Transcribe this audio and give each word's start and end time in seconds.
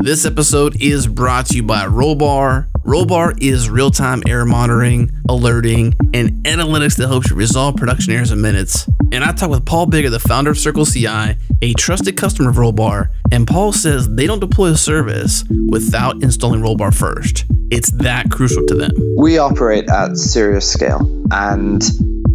This 0.00 0.24
episode 0.24 0.80
is 0.80 1.08
brought 1.08 1.46
to 1.46 1.56
you 1.56 1.64
by 1.64 1.84
Rollbar. 1.86 2.68
Rollbar 2.84 3.42
is 3.42 3.68
real 3.68 3.90
time 3.90 4.22
error 4.28 4.44
monitoring, 4.44 5.10
alerting, 5.28 5.92
and 6.14 6.44
analytics 6.44 6.96
that 6.98 7.08
helps 7.08 7.30
you 7.30 7.36
resolve 7.36 7.74
production 7.74 8.12
errors 8.12 8.30
in 8.30 8.40
minutes. 8.40 8.88
And 9.10 9.24
I 9.24 9.32
talked 9.32 9.50
with 9.50 9.66
Paul 9.66 9.88
Biggar, 9.88 10.10
the 10.10 10.20
founder 10.20 10.52
of 10.52 10.58
Circle 10.58 10.86
CI, 10.86 11.34
a 11.62 11.74
trusted 11.76 12.16
customer 12.16 12.50
of 12.50 12.56
Rollbar, 12.56 13.08
and 13.32 13.44
Paul 13.44 13.72
says 13.72 14.08
they 14.08 14.28
don't 14.28 14.38
deploy 14.38 14.68
a 14.68 14.76
service 14.76 15.42
without 15.68 16.22
installing 16.22 16.60
Rollbar 16.60 16.94
first. 16.94 17.44
It's 17.72 17.90
that 17.98 18.30
crucial 18.30 18.64
to 18.66 18.74
them. 18.76 18.92
We 19.16 19.38
operate 19.38 19.88
at 19.88 20.16
serious 20.16 20.70
scale, 20.70 21.00
and 21.32 21.82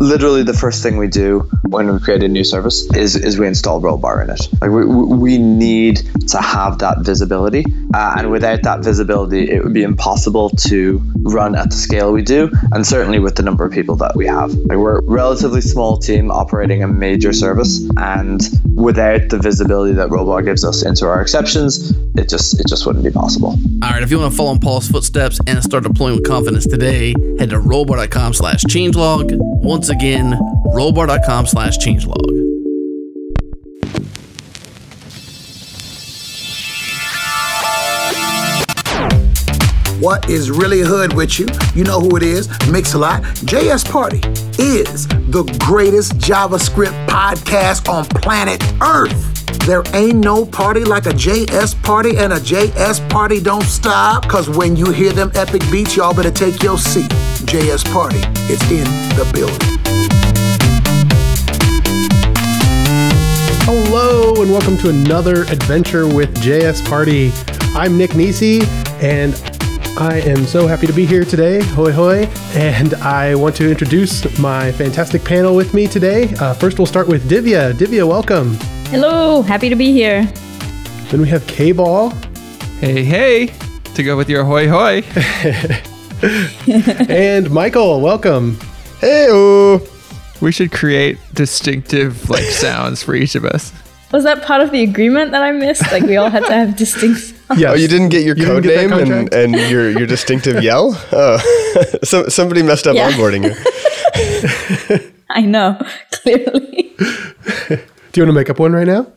literally 0.03 0.43
the 0.43 0.53
first 0.53 0.83
thing 0.83 0.97
we 0.97 1.07
do 1.07 1.39
when 1.69 1.91
we 1.91 1.99
create 1.99 2.21
a 2.23 2.27
new 2.27 2.43
service 2.43 2.83
is, 2.93 3.15
is 3.15 3.39
we 3.39 3.47
install 3.47 3.81
rollbar 3.81 4.23
in 4.23 4.29
it. 4.29 4.41
Like 4.61 4.71
we, 4.71 4.85
we 4.85 5.37
need 5.37 5.97
to 6.27 6.41
have 6.41 6.79
that 6.79 6.99
visibility. 6.99 7.65
Uh, 7.93 8.15
and 8.17 8.31
without 8.31 8.63
that 8.63 8.81
visibility 8.81 9.49
it 9.49 9.63
would 9.63 9.73
be 9.73 9.83
impossible 9.83 10.49
to 10.49 11.01
run 11.21 11.55
at 11.55 11.69
the 11.69 11.75
scale 11.75 12.11
we 12.11 12.21
do 12.21 12.51
and 12.73 12.85
certainly 12.85 13.19
with 13.19 13.35
the 13.35 13.43
number 13.43 13.63
of 13.65 13.71
people 13.71 13.95
that 13.95 14.15
we 14.15 14.27
have. 14.27 14.53
Like 14.53 14.77
we're 14.77 14.99
a 14.99 15.03
relatively 15.03 15.61
small 15.61 15.97
team 15.97 16.29
operating 16.31 16.83
a 16.83 16.87
major 16.87 17.31
service 17.31 17.87
and 17.97 18.41
without 18.75 19.29
the 19.29 19.39
visibility 19.39 19.93
that 19.93 20.09
rollbar 20.09 20.43
gives 20.43 20.65
us 20.65 20.83
into 20.83 21.05
our 21.05 21.21
exceptions 21.21 21.91
it 22.15 22.29
just 22.29 22.59
it 22.59 22.67
just 22.67 22.85
wouldn't 22.85 23.05
be 23.05 23.11
possible. 23.11 23.57
All 23.81 23.89
right 23.89 24.03
if 24.03 24.11
you 24.11 24.19
want 24.19 24.31
to 24.31 24.37
follow 24.37 24.51
in 24.51 24.59
paul's 24.59 24.87
footsteps 24.87 25.39
and 25.47 25.63
start 25.63 25.83
deploying 25.83 26.15
with 26.15 26.27
confidence 26.27 26.67
today 26.67 27.13
head 27.39 27.51
to 27.51 27.59
rollbar.com 27.59 28.33
slash 28.33 28.63
changelog. 28.65 29.31
Once 29.37 29.89
again, 29.93 30.33
rollbar.com 30.75 31.47
slash 31.47 31.77
changelog. 31.77 32.17
What 39.99 40.29
is 40.29 40.51
really 40.51 40.81
hood 40.81 41.13
with 41.13 41.39
you? 41.39 41.47
You 41.75 41.85
know 41.85 42.01
who 42.01 42.17
it 42.17 42.23
is. 42.23 42.49
Mix 42.69 42.93
a 42.93 42.97
lot. 42.97 43.21
JS 43.45 43.89
Party 43.89 44.17
is 44.61 45.07
the 45.07 45.43
greatest 45.65 46.17
JavaScript 46.17 47.07
podcast 47.07 47.87
on 47.87 48.03
planet 48.05 48.61
Earth. 48.81 49.33
There 49.65 49.83
ain't 49.93 50.17
no 50.17 50.45
party 50.45 50.83
like 50.83 51.05
a 51.05 51.11
JS 51.11 51.81
party, 51.83 52.17
and 52.17 52.33
a 52.33 52.37
JS 52.37 53.09
party 53.09 53.39
don't 53.39 53.63
stop. 53.63 54.27
Cause 54.27 54.49
when 54.49 54.75
you 54.75 54.91
hear 54.91 55.13
them 55.13 55.31
epic 55.35 55.61
beats, 55.71 55.95
y'all 55.95 56.13
better 56.13 56.31
take 56.31 56.61
your 56.61 56.77
seat. 56.77 57.09
JS 57.45 57.89
Party 57.93 58.17
is 58.51 58.61
in 58.69 58.83
the 59.15 59.29
building. 59.33 59.82
Hello, 63.65 64.41
and 64.41 64.51
welcome 64.51 64.77
to 64.79 64.89
another 64.89 65.43
adventure 65.43 66.05
with 66.05 66.35
JS 66.43 66.85
Party. 66.85 67.31
I'm 67.73 67.97
Nick 67.97 68.13
Nisi, 68.13 68.59
and 68.99 69.33
I 69.97 70.19
am 70.25 70.45
so 70.45 70.67
happy 70.67 70.85
to 70.85 70.91
be 70.91 71.05
here 71.05 71.23
today. 71.23 71.63
Hoi 71.67 71.93
hoi. 71.93 72.25
And 72.55 72.93
I 72.95 73.35
want 73.35 73.55
to 73.55 73.71
introduce 73.71 74.37
my 74.37 74.73
fantastic 74.73 75.23
panel 75.23 75.55
with 75.55 75.73
me 75.73 75.87
today. 75.87 76.33
Uh, 76.41 76.53
first, 76.53 76.77
we'll 76.77 76.87
start 76.87 77.07
with 77.07 77.29
Divya. 77.29 77.71
Divya, 77.71 78.05
welcome. 78.05 78.55
Hello, 78.89 79.41
happy 79.41 79.69
to 79.69 79.77
be 79.77 79.93
here. 79.93 80.25
Then 81.09 81.21
we 81.21 81.29
have 81.29 81.47
K 81.47 81.71
Ball. 81.71 82.09
Hey, 82.81 83.05
hey, 83.05 83.53
to 83.95 84.03
go 84.03 84.17
with 84.17 84.29
your 84.29 84.43
hoi 84.43 84.67
hoi. 84.67 84.95
and 87.07 87.47
Mikeal, 87.47 88.01
welcome. 88.01 88.59
Hey, 88.99 89.29
we 90.43 90.51
should 90.51 90.73
create 90.73 91.17
distinctive 91.33 92.29
like 92.29 92.43
sounds 92.65 93.01
for 93.01 93.15
each 93.15 93.35
of 93.35 93.45
us. 93.45 93.71
Was 94.11 94.25
that 94.25 94.43
part 94.43 94.61
of 94.61 94.71
the 94.71 94.83
agreement 94.83 95.31
that 95.31 95.41
I 95.41 95.51
missed? 95.53 95.89
Like 95.91 96.03
we 96.03 96.17
all 96.17 96.29
had 96.29 96.45
to 96.45 96.53
have 96.53 96.75
distinct. 96.83 97.33
Yeah. 97.57 97.71
Oh, 97.71 97.73
you 97.73 97.87
didn't 97.87 98.09
get 98.09 98.23
your 98.23 98.35
you 98.35 98.45
code 98.45 98.65
name 98.65 98.91
and, 98.91 99.33
and 99.33 99.55
your 99.55 99.89
your 99.89 100.05
distinctive 100.05 100.61
yell. 100.69 100.99
Oh, 101.11 101.37
so, 102.03 102.27
somebody 102.27 102.61
messed 102.61 102.85
up 102.85 102.95
yeah. 102.95 103.11
onboarding 103.11 103.45
you. 103.45 105.11
I 105.29 105.41
know, 105.41 105.79
clearly. 106.11 106.93
Do 106.97 108.21
you 108.21 108.23
want 108.23 108.29
to 108.29 108.33
make 108.33 108.49
up 108.49 108.59
one 108.59 108.73
right 108.73 108.85
now? 108.85 109.07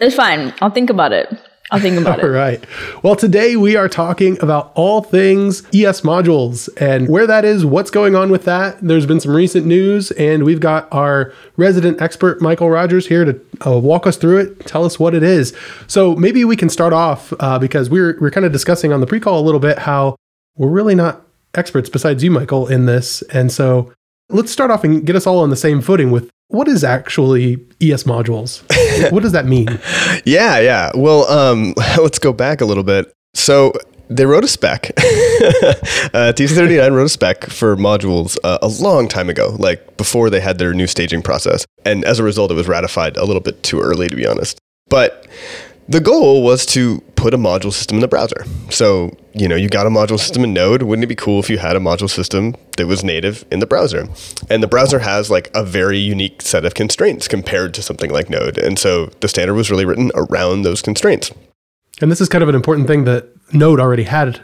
It's 0.00 0.14
fine. 0.14 0.52
I'll 0.60 0.70
think 0.70 0.90
about 0.90 1.12
it. 1.12 1.28
I'll 1.70 1.80
think 1.80 1.98
about 1.98 2.18
it. 2.20 2.24
All 2.24 2.30
right. 2.30 2.64
Well, 3.02 3.16
today 3.16 3.56
we 3.56 3.76
are 3.76 3.88
talking 3.88 4.38
about 4.42 4.72
all 4.74 5.02
things 5.02 5.60
ES 5.74 6.02
modules 6.02 6.68
and 6.80 7.08
where 7.08 7.26
that 7.26 7.44
is, 7.44 7.64
what's 7.64 7.90
going 7.90 8.14
on 8.14 8.30
with 8.30 8.44
that. 8.44 8.78
There's 8.80 9.06
been 9.06 9.20
some 9.20 9.34
recent 9.34 9.66
news, 9.66 10.10
and 10.12 10.44
we've 10.44 10.60
got 10.60 10.88
our 10.92 11.32
resident 11.56 12.00
expert, 12.00 12.40
Mikeal 12.40 12.72
Rogers, 12.72 13.06
here 13.06 13.24
to 13.24 13.40
uh, 13.66 13.78
walk 13.78 14.06
us 14.06 14.16
through 14.16 14.38
it, 14.38 14.66
tell 14.66 14.84
us 14.84 14.98
what 14.98 15.14
it 15.14 15.22
is. 15.22 15.54
So 15.86 16.14
maybe 16.16 16.44
we 16.44 16.56
can 16.56 16.68
start 16.68 16.92
off 16.92 17.32
uh, 17.40 17.58
because 17.58 17.90
we 17.90 18.00
we're, 18.00 18.18
we're 18.20 18.30
kind 18.30 18.46
of 18.46 18.52
discussing 18.52 18.92
on 18.92 19.00
the 19.00 19.06
pre 19.06 19.20
call 19.20 19.40
a 19.40 19.44
little 19.44 19.60
bit 19.60 19.78
how 19.78 20.16
we're 20.56 20.68
really 20.68 20.94
not 20.94 21.22
experts 21.54 21.88
besides 21.88 22.22
you, 22.22 22.30
Mikeal, 22.30 22.70
in 22.70 22.86
this. 22.86 23.22
And 23.32 23.50
so 23.52 23.92
let's 24.28 24.52
start 24.52 24.70
off 24.70 24.84
and 24.84 25.04
get 25.06 25.16
us 25.16 25.26
all 25.26 25.40
on 25.40 25.50
the 25.50 25.56
same 25.56 25.80
footing 25.80 26.10
with 26.10 26.30
what 26.48 26.68
is 26.68 26.82
actually 26.84 27.54
ES 27.80 28.04
modules? 28.04 28.62
what 29.12 29.22
does 29.22 29.32
that 29.32 29.46
mean? 29.46 29.68
yeah, 30.24 30.58
yeah. 30.58 30.90
Well, 30.94 31.24
um, 31.30 31.74
let's 31.98 32.18
go 32.18 32.32
back 32.32 32.60
a 32.60 32.64
little 32.64 32.84
bit. 32.84 33.12
So 33.34 33.72
they 34.08 34.26
wrote 34.26 34.44
a 34.44 34.48
spec. 34.48 34.90
uh, 34.96 36.32
TC39 36.34 36.92
wrote 36.92 37.04
a 37.04 37.08
spec 37.08 37.44
for 37.44 37.76
modules 37.76 38.36
uh, 38.42 38.58
a 38.62 38.68
long 38.68 39.08
time 39.08 39.28
ago, 39.28 39.54
like 39.58 39.96
before 39.96 40.30
they 40.30 40.40
had 40.40 40.58
their 40.58 40.72
new 40.72 40.86
staging 40.86 41.22
process. 41.22 41.66
And 41.84 42.04
as 42.04 42.18
a 42.18 42.22
result, 42.22 42.50
it 42.50 42.54
was 42.54 42.68
ratified 42.68 43.16
a 43.16 43.24
little 43.24 43.42
bit 43.42 43.62
too 43.62 43.80
early, 43.80 44.08
to 44.08 44.16
be 44.16 44.26
honest. 44.26 44.58
But 44.88 45.26
the 45.88 46.00
goal 46.00 46.42
was 46.42 46.66
to 46.66 47.00
put 47.16 47.34
a 47.34 47.38
module 47.38 47.72
system 47.72 47.96
in 47.96 48.00
the 48.00 48.08
browser. 48.08 48.44
So, 48.70 49.16
you 49.32 49.48
know, 49.48 49.56
you 49.56 49.68
got 49.68 49.86
a 49.86 49.90
module 49.90 50.18
system 50.18 50.44
in 50.44 50.52
Node. 50.52 50.82
Wouldn't 50.82 51.02
it 51.02 51.08
be 51.08 51.16
cool 51.16 51.40
if 51.40 51.48
you 51.48 51.58
had 51.58 51.76
a 51.76 51.80
module 51.80 52.10
system 52.10 52.54
that 52.76 52.86
was 52.86 53.02
native 53.02 53.44
in 53.50 53.60
the 53.60 53.66
browser? 53.66 54.06
And 54.50 54.62
the 54.62 54.68
browser 54.68 55.00
has 55.00 55.30
like 55.30 55.50
a 55.54 55.64
very 55.64 55.98
unique 55.98 56.42
set 56.42 56.64
of 56.64 56.74
constraints 56.74 57.26
compared 57.26 57.74
to 57.74 57.82
something 57.82 58.10
like 58.10 58.28
Node. 58.30 58.58
And 58.58 58.78
so 58.78 59.06
the 59.20 59.28
standard 59.28 59.54
was 59.54 59.70
really 59.70 59.86
written 59.86 60.12
around 60.14 60.62
those 60.62 60.82
constraints. 60.82 61.32
And 62.00 62.10
this 62.10 62.20
is 62.20 62.28
kind 62.28 62.42
of 62.42 62.48
an 62.48 62.54
important 62.54 62.86
thing 62.86 63.04
that 63.04 63.28
Node 63.52 63.80
already 63.80 64.04
had 64.04 64.40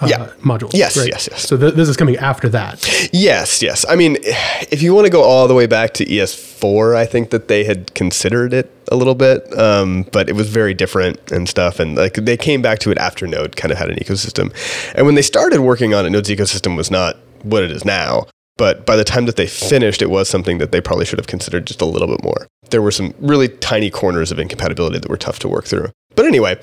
uh, 0.00 0.06
yeah. 0.08 0.26
modules. 0.40 0.70
Yes, 0.74 0.96
right? 0.96 1.08
yes, 1.08 1.28
yes. 1.30 1.46
So 1.46 1.56
th- 1.56 1.74
this 1.74 1.88
is 1.88 1.96
coming 1.96 2.16
after 2.16 2.48
that. 2.50 3.08
Yes, 3.12 3.62
yes. 3.62 3.84
I 3.88 3.96
mean, 3.96 4.16
if 4.22 4.82
you 4.82 4.94
want 4.94 5.06
to 5.06 5.10
go 5.10 5.22
all 5.22 5.48
the 5.48 5.54
way 5.54 5.66
back 5.66 5.94
to 5.94 6.04
ES4, 6.04 6.94
I 6.96 7.06
think 7.06 7.30
that 7.30 7.48
they 7.48 7.64
had 7.64 7.94
considered 7.94 8.52
it 8.52 8.72
a 8.90 8.96
little 8.96 9.14
bit, 9.14 9.56
um, 9.58 10.06
but 10.12 10.28
it 10.28 10.34
was 10.34 10.48
very 10.48 10.74
different 10.74 11.32
and 11.32 11.48
stuff. 11.48 11.80
And 11.80 11.96
like 11.96 12.14
they 12.14 12.36
came 12.36 12.62
back 12.62 12.78
to 12.80 12.90
it 12.90 12.98
after 12.98 13.26
Node 13.26 13.56
kind 13.56 13.72
of 13.72 13.78
had 13.78 13.90
an 13.90 13.96
ecosystem. 13.96 14.52
And 14.94 15.06
when 15.06 15.14
they 15.14 15.22
started 15.22 15.60
working 15.60 15.94
on 15.94 16.06
it, 16.06 16.10
Node's 16.10 16.28
ecosystem 16.28 16.76
was 16.76 16.90
not 16.90 17.16
what 17.42 17.62
it 17.62 17.70
is 17.70 17.84
now. 17.84 18.26
But 18.56 18.84
by 18.84 18.96
the 18.96 19.04
time 19.04 19.26
that 19.26 19.36
they 19.36 19.46
finished, 19.46 20.02
it 20.02 20.10
was 20.10 20.28
something 20.28 20.58
that 20.58 20.72
they 20.72 20.80
probably 20.80 21.04
should 21.04 21.20
have 21.20 21.28
considered 21.28 21.66
just 21.66 21.80
a 21.80 21.84
little 21.84 22.08
bit 22.08 22.22
more. 22.24 22.48
There 22.70 22.82
were 22.82 22.90
some 22.90 23.14
really 23.20 23.48
tiny 23.48 23.88
corners 23.88 24.32
of 24.32 24.40
incompatibility 24.40 24.98
that 24.98 25.08
were 25.08 25.16
tough 25.16 25.38
to 25.40 25.48
work 25.48 25.64
through. 25.64 25.90
But 26.16 26.26
anyway, 26.26 26.60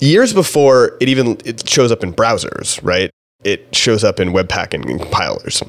years 0.00 0.32
before 0.32 0.96
it 1.00 1.08
even 1.08 1.38
it 1.44 1.68
shows 1.68 1.92
up 1.92 2.02
in 2.02 2.12
browsers, 2.12 2.78
right? 2.82 3.10
It 3.44 3.74
shows 3.74 4.02
up 4.02 4.18
in 4.18 4.30
Webpack 4.30 4.74
and 4.74 4.84
compilers. 4.84 5.62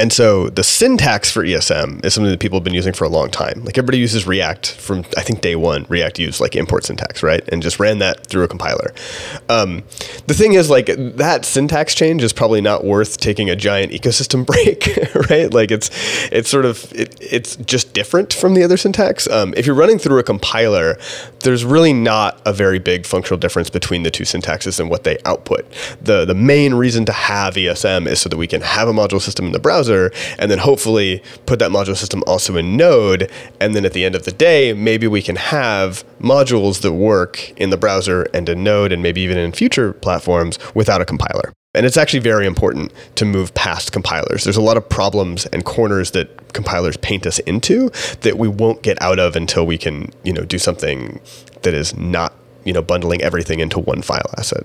And 0.00 0.10
so 0.14 0.48
the 0.48 0.64
syntax 0.64 1.30
for 1.30 1.44
ESM 1.44 2.02
is 2.06 2.14
something 2.14 2.30
that 2.30 2.40
people 2.40 2.56
have 2.56 2.64
been 2.64 2.72
using 2.72 2.94
for 2.94 3.04
a 3.04 3.10
long 3.10 3.28
time. 3.28 3.62
Like 3.64 3.76
everybody 3.76 3.98
uses 3.98 4.26
React 4.26 4.72
from 4.72 5.04
I 5.14 5.20
think 5.20 5.42
day 5.42 5.56
one. 5.56 5.84
React 5.90 6.18
used 6.18 6.40
like 6.40 6.56
import 6.56 6.84
syntax, 6.84 7.22
right, 7.22 7.46
and 7.50 7.62
just 7.62 7.78
ran 7.78 7.98
that 7.98 8.26
through 8.26 8.44
a 8.44 8.48
compiler. 8.48 8.94
Um, 9.50 9.84
the 10.26 10.32
thing 10.32 10.54
is, 10.54 10.70
like 10.70 10.86
that 10.86 11.44
syntax 11.44 11.94
change 11.94 12.22
is 12.22 12.32
probably 12.32 12.62
not 12.62 12.82
worth 12.82 13.18
taking 13.18 13.50
a 13.50 13.56
giant 13.56 13.92
ecosystem 13.92 14.46
break, 14.50 14.88
right? 15.28 15.52
Like 15.52 15.70
it's 15.70 15.90
it's 16.32 16.48
sort 16.48 16.64
of 16.64 16.90
it, 16.94 17.14
it's 17.20 17.56
just 17.56 17.92
different 17.92 18.32
from 18.32 18.54
the 18.54 18.62
other 18.62 18.78
syntax. 18.78 19.28
Um, 19.28 19.52
if 19.54 19.66
you're 19.66 19.76
running 19.76 19.98
through 19.98 20.18
a 20.18 20.22
compiler, 20.22 20.96
there's 21.40 21.62
really 21.62 21.92
not 21.92 22.40
a 22.46 22.54
very 22.54 22.78
big 22.78 23.04
functional 23.04 23.38
difference 23.38 23.68
between 23.68 24.02
the 24.04 24.10
two 24.10 24.24
syntaxes 24.24 24.80
and 24.80 24.88
what 24.88 25.04
they 25.04 25.18
output. 25.26 25.70
the 26.00 26.24
The 26.24 26.34
main 26.34 26.72
reason 26.72 27.04
to 27.04 27.12
have 27.12 27.54
ESM 27.54 28.06
is 28.06 28.22
so 28.22 28.30
that 28.30 28.38
we 28.38 28.46
can 28.46 28.62
have 28.62 28.88
a 28.88 28.92
module 28.92 29.20
system 29.20 29.44
in 29.44 29.52
the 29.52 29.58
browser 29.58 29.89
and 30.38 30.50
then 30.50 30.58
hopefully 30.58 31.22
put 31.46 31.58
that 31.58 31.70
module 31.70 31.96
system 31.96 32.22
also 32.26 32.56
in 32.56 32.76
Node. 32.76 33.30
And 33.60 33.74
then 33.74 33.84
at 33.84 33.92
the 33.92 34.04
end 34.04 34.14
of 34.14 34.24
the 34.24 34.32
day, 34.32 34.72
maybe 34.72 35.06
we 35.06 35.22
can 35.22 35.36
have 35.36 36.04
modules 36.20 36.82
that 36.82 36.92
work 36.92 37.50
in 37.58 37.70
the 37.70 37.76
browser 37.76 38.22
and 38.34 38.48
in 38.48 38.62
Node, 38.64 38.92
and 38.92 39.02
maybe 39.02 39.20
even 39.20 39.38
in 39.38 39.52
future 39.52 39.92
platforms 39.92 40.58
without 40.74 41.00
a 41.00 41.04
compiler. 41.04 41.52
And 41.72 41.86
it's 41.86 41.96
actually 41.96 42.20
very 42.20 42.46
important 42.46 42.92
to 43.14 43.24
move 43.24 43.54
past 43.54 43.92
compilers. 43.92 44.42
There's 44.42 44.56
a 44.56 44.60
lot 44.60 44.76
of 44.76 44.88
problems 44.88 45.46
and 45.46 45.64
corners 45.64 46.10
that 46.12 46.52
compilers 46.52 46.96
paint 46.96 47.26
us 47.26 47.38
into 47.40 47.90
that 48.22 48.38
we 48.38 48.48
won't 48.48 48.82
get 48.82 49.00
out 49.00 49.20
of 49.20 49.36
until 49.36 49.64
we 49.66 49.78
can, 49.78 50.10
you 50.24 50.32
know, 50.32 50.44
do 50.44 50.58
something 50.58 51.20
that 51.62 51.74
is 51.74 51.96
not 51.96 52.32
you 52.64 52.72
know, 52.72 52.82
bundling 52.82 53.22
everything 53.22 53.60
into 53.60 53.78
one 53.78 54.02
file 54.02 54.30
asset. 54.36 54.64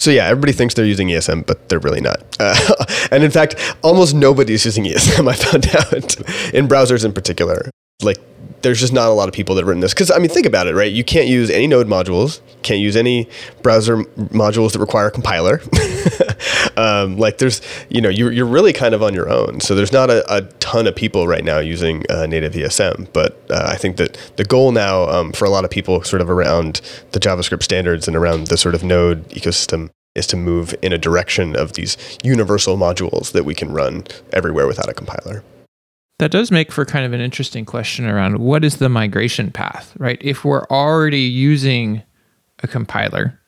So 0.00 0.10
yeah, 0.10 0.26
everybody 0.26 0.52
thinks 0.52 0.74
they're 0.74 0.84
using 0.84 1.08
ESM, 1.08 1.46
but 1.46 1.68
they're 1.68 1.78
really 1.78 2.00
not. 2.00 2.22
Uh, 2.38 2.84
and 3.10 3.22
in 3.22 3.30
fact, 3.30 3.54
almost 3.82 4.14
nobody's 4.14 4.64
using 4.64 4.84
ESM. 4.84 5.28
I 5.30 5.34
found 5.34 5.66
out 5.74 6.54
in 6.54 6.68
browsers 6.68 7.04
in 7.04 7.12
particular. 7.12 7.70
Like, 8.02 8.18
there's 8.64 8.80
just 8.80 8.92
not 8.92 9.08
a 9.08 9.12
lot 9.12 9.28
of 9.28 9.34
people 9.34 9.54
that 9.54 9.60
have 9.60 9.68
written 9.68 9.80
this. 9.80 9.94
Because 9.94 10.10
I 10.10 10.18
mean, 10.18 10.28
think 10.28 10.46
about 10.46 10.66
it, 10.66 10.74
right? 10.74 10.90
You 10.90 11.04
can't 11.04 11.28
use 11.28 11.50
any 11.50 11.68
Node 11.68 11.86
modules, 11.86 12.40
can't 12.62 12.80
use 12.80 12.96
any 12.96 13.28
browser 13.62 13.98
m- 13.98 14.04
modules 14.30 14.72
that 14.72 14.80
require 14.80 15.06
a 15.06 15.10
compiler. 15.12 15.60
um, 16.76 17.16
like, 17.18 17.38
there's, 17.38 17.60
you 17.88 18.00
know, 18.00 18.08
you're, 18.08 18.32
you're 18.32 18.46
really 18.46 18.72
kind 18.72 18.94
of 18.94 19.02
on 19.02 19.14
your 19.14 19.28
own. 19.28 19.60
So 19.60 19.74
there's 19.74 19.92
not 19.92 20.10
a, 20.10 20.24
a 20.34 20.42
ton 20.58 20.86
of 20.86 20.96
people 20.96 21.28
right 21.28 21.44
now 21.44 21.58
using 21.58 22.02
uh, 22.10 22.26
native 22.26 22.54
ESM. 22.54 23.12
But 23.12 23.38
uh, 23.50 23.66
I 23.68 23.76
think 23.76 23.98
that 23.98 24.18
the 24.36 24.44
goal 24.44 24.72
now 24.72 25.04
um, 25.04 25.32
for 25.32 25.44
a 25.44 25.50
lot 25.50 25.64
of 25.64 25.70
people, 25.70 26.02
sort 26.02 26.22
of 26.22 26.30
around 26.30 26.80
the 27.12 27.20
JavaScript 27.20 27.62
standards 27.62 28.08
and 28.08 28.16
around 28.16 28.48
the 28.48 28.56
sort 28.56 28.74
of 28.74 28.82
Node 28.82 29.28
ecosystem, 29.28 29.90
is 30.14 30.26
to 30.28 30.36
move 30.36 30.74
in 30.80 30.92
a 30.92 30.98
direction 30.98 31.56
of 31.56 31.74
these 31.74 31.96
universal 32.22 32.76
modules 32.76 33.32
that 33.32 33.44
we 33.44 33.54
can 33.54 33.72
run 33.72 34.04
everywhere 34.32 34.66
without 34.66 34.88
a 34.88 34.94
compiler. 34.94 35.42
That 36.18 36.30
does 36.30 36.50
make 36.50 36.70
for 36.70 36.84
kind 36.84 37.04
of 37.04 37.12
an 37.12 37.20
interesting 37.20 37.64
question 37.64 38.06
around 38.06 38.38
what 38.38 38.64
is 38.64 38.76
the 38.76 38.88
migration 38.88 39.50
path, 39.50 39.94
right? 39.98 40.18
If 40.20 40.44
we're 40.44 40.64
already 40.66 41.20
using 41.20 42.02
a 42.62 42.68
compiler, 42.68 43.38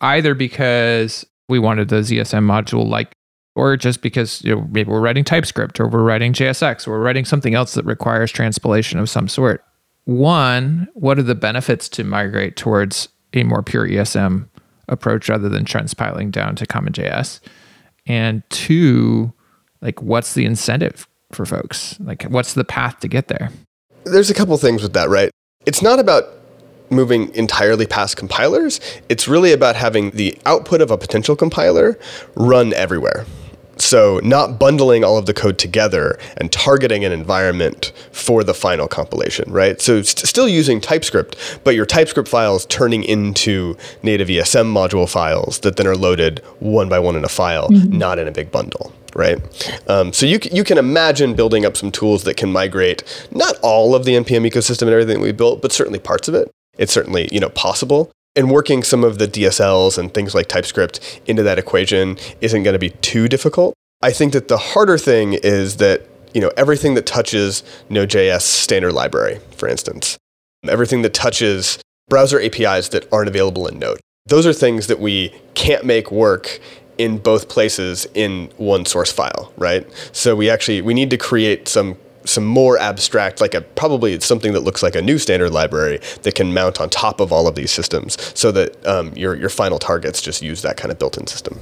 either 0.00 0.34
because 0.34 1.26
we 1.48 1.58
wanted 1.58 1.88
the 1.88 1.96
ESM 1.96 2.44
module 2.46 2.86
like, 2.86 3.12
or 3.56 3.76
just 3.76 4.00
because 4.00 4.44
you 4.44 4.54
know, 4.54 4.68
maybe 4.70 4.90
we're 4.90 5.00
writing 5.00 5.24
TypeScript 5.24 5.80
or 5.80 5.88
we're 5.88 6.02
writing 6.02 6.32
JSX 6.32 6.86
or 6.86 6.92
we're 6.92 7.02
writing 7.02 7.24
something 7.24 7.54
else 7.54 7.74
that 7.74 7.84
requires 7.84 8.30
transpilation 8.30 8.98
of 8.98 9.10
some 9.10 9.28
sort. 9.28 9.64
One, 10.04 10.86
what 10.94 11.18
are 11.18 11.24
the 11.24 11.34
benefits 11.34 11.88
to 11.90 12.04
migrate 12.04 12.56
towards 12.56 13.08
a 13.32 13.42
more 13.42 13.62
pure 13.62 13.88
ESM 13.88 14.48
approach 14.88 15.28
rather 15.28 15.48
than 15.48 15.64
transpiling 15.64 16.30
down 16.30 16.54
to 16.56 16.66
CommonJS? 16.66 17.40
And 18.06 18.42
two, 18.50 19.32
like 19.80 20.00
what's 20.00 20.34
the 20.34 20.44
incentive 20.44 21.08
for 21.36 21.46
folks? 21.46 22.00
Like, 22.00 22.24
what's 22.24 22.54
the 22.54 22.64
path 22.64 22.98
to 23.00 23.08
get 23.08 23.28
there? 23.28 23.50
There's 24.04 24.30
a 24.30 24.34
couple 24.34 24.56
things 24.56 24.82
with 24.82 24.94
that, 24.94 25.08
right? 25.08 25.30
It's 25.66 25.82
not 25.82 25.98
about 25.98 26.24
moving 26.90 27.34
entirely 27.34 27.86
past 27.86 28.16
compilers. 28.16 28.80
It's 29.08 29.28
really 29.28 29.52
about 29.52 29.76
having 29.76 30.10
the 30.10 30.36
output 30.46 30.80
of 30.80 30.90
a 30.90 30.98
potential 30.98 31.36
compiler 31.36 31.98
run 32.34 32.72
everywhere. 32.72 33.26
So, 33.78 34.20
not 34.24 34.58
bundling 34.58 35.04
all 35.04 35.18
of 35.18 35.26
the 35.26 35.34
code 35.34 35.58
together 35.58 36.18
and 36.38 36.50
targeting 36.50 37.04
an 37.04 37.12
environment 37.12 37.92
for 38.10 38.42
the 38.42 38.54
final 38.54 38.88
compilation, 38.88 39.52
right? 39.52 39.78
So, 39.82 40.00
st- 40.00 40.26
still 40.26 40.48
using 40.48 40.80
TypeScript, 40.80 41.60
but 41.62 41.74
your 41.74 41.84
TypeScript 41.84 42.26
files 42.26 42.64
turning 42.66 43.04
into 43.04 43.76
native 44.02 44.28
ESM 44.28 44.72
module 44.72 45.06
files 45.06 45.58
that 45.58 45.76
then 45.76 45.86
are 45.86 45.96
loaded 45.96 46.38
one 46.58 46.88
by 46.88 46.98
one 46.98 47.16
in 47.16 47.24
a 47.24 47.28
file, 47.28 47.68
mm-hmm. 47.68 47.98
not 47.98 48.18
in 48.18 48.26
a 48.26 48.32
big 48.32 48.50
bundle 48.50 48.94
right? 49.16 49.38
Um, 49.88 50.12
so 50.12 50.26
you, 50.26 50.38
you 50.52 50.62
can 50.62 50.78
imagine 50.78 51.34
building 51.34 51.64
up 51.64 51.76
some 51.76 51.90
tools 51.90 52.24
that 52.24 52.36
can 52.36 52.52
migrate 52.52 53.02
not 53.30 53.56
all 53.62 53.94
of 53.94 54.04
the 54.04 54.12
NPM 54.12 54.48
ecosystem 54.48 54.82
and 54.82 54.90
everything 54.90 55.20
we 55.20 55.32
built, 55.32 55.62
but 55.62 55.72
certainly 55.72 55.98
parts 55.98 56.28
of 56.28 56.34
it. 56.34 56.50
It's 56.78 56.92
certainly 56.92 57.28
you 57.32 57.40
know 57.40 57.48
possible. 57.50 58.10
And 58.34 58.50
working 58.50 58.82
some 58.82 59.02
of 59.02 59.18
the 59.18 59.26
DSLs 59.26 59.96
and 59.96 60.12
things 60.12 60.34
like 60.34 60.46
TypeScript 60.46 61.22
into 61.26 61.42
that 61.42 61.58
equation 61.58 62.18
isn't 62.42 62.62
going 62.62 62.74
to 62.74 62.78
be 62.78 62.90
too 62.90 63.28
difficult. 63.28 63.72
I 64.02 64.12
think 64.12 64.34
that 64.34 64.48
the 64.48 64.58
harder 64.58 64.98
thing 64.98 65.32
is 65.32 65.78
that 65.78 66.06
you 66.34 66.40
know 66.40 66.50
everything 66.56 66.94
that 66.94 67.06
touches 67.06 67.62
Node.js 67.88 68.42
standard 68.42 68.92
library, 68.92 69.40
for 69.56 69.68
instance, 69.68 70.18
everything 70.68 71.02
that 71.02 71.14
touches 71.14 71.78
browser 72.08 72.40
APIs 72.40 72.90
that 72.90 73.10
aren't 73.12 73.28
available 73.28 73.66
in 73.66 73.78
Node. 73.78 74.00
Those 74.26 74.46
are 74.46 74.52
things 74.52 74.86
that 74.88 75.00
we 75.00 75.34
can't 75.54 75.84
make 75.84 76.10
work 76.10 76.60
in 76.98 77.18
both 77.18 77.48
places 77.48 78.06
in 78.14 78.50
one 78.56 78.84
source 78.84 79.12
file, 79.12 79.52
right? 79.56 79.86
So 80.12 80.34
we 80.36 80.50
actually 80.50 80.82
we 80.82 80.94
need 80.94 81.10
to 81.10 81.18
create 81.18 81.68
some 81.68 81.96
some 82.24 82.44
more 82.44 82.78
abstract, 82.78 83.40
like 83.40 83.54
a 83.54 83.60
probably 83.60 84.18
something 84.20 84.52
that 84.52 84.60
looks 84.60 84.82
like 84.82 84.94
a 84.94 85.02
new 85.02 85.18
standard 85.18 85.50
library 85.50 86.00
that 86.22 86.34
can 86.34 86.52
mount 86.52 86.80
on 86.80 86.90
top 86.90 87.20
of 87.20 87.32
all 87.32 87.46
of 87.46 87.54
these 87.54 87.70
systems, 87.70 88.16
so 88.38 88.52
that 88.52 88.84
um, 88.86 89.12
your 89.14 89.34
your 89.34 89.48
final 89.48 89.78
targets 89.78 90.20
just 90.20 90.42
use 90.42 90.62
that 90.62 90.76
kind 90.76 90.92
of 90.92 90.98
built-in 90.98 91.26
system. 91.26 91.60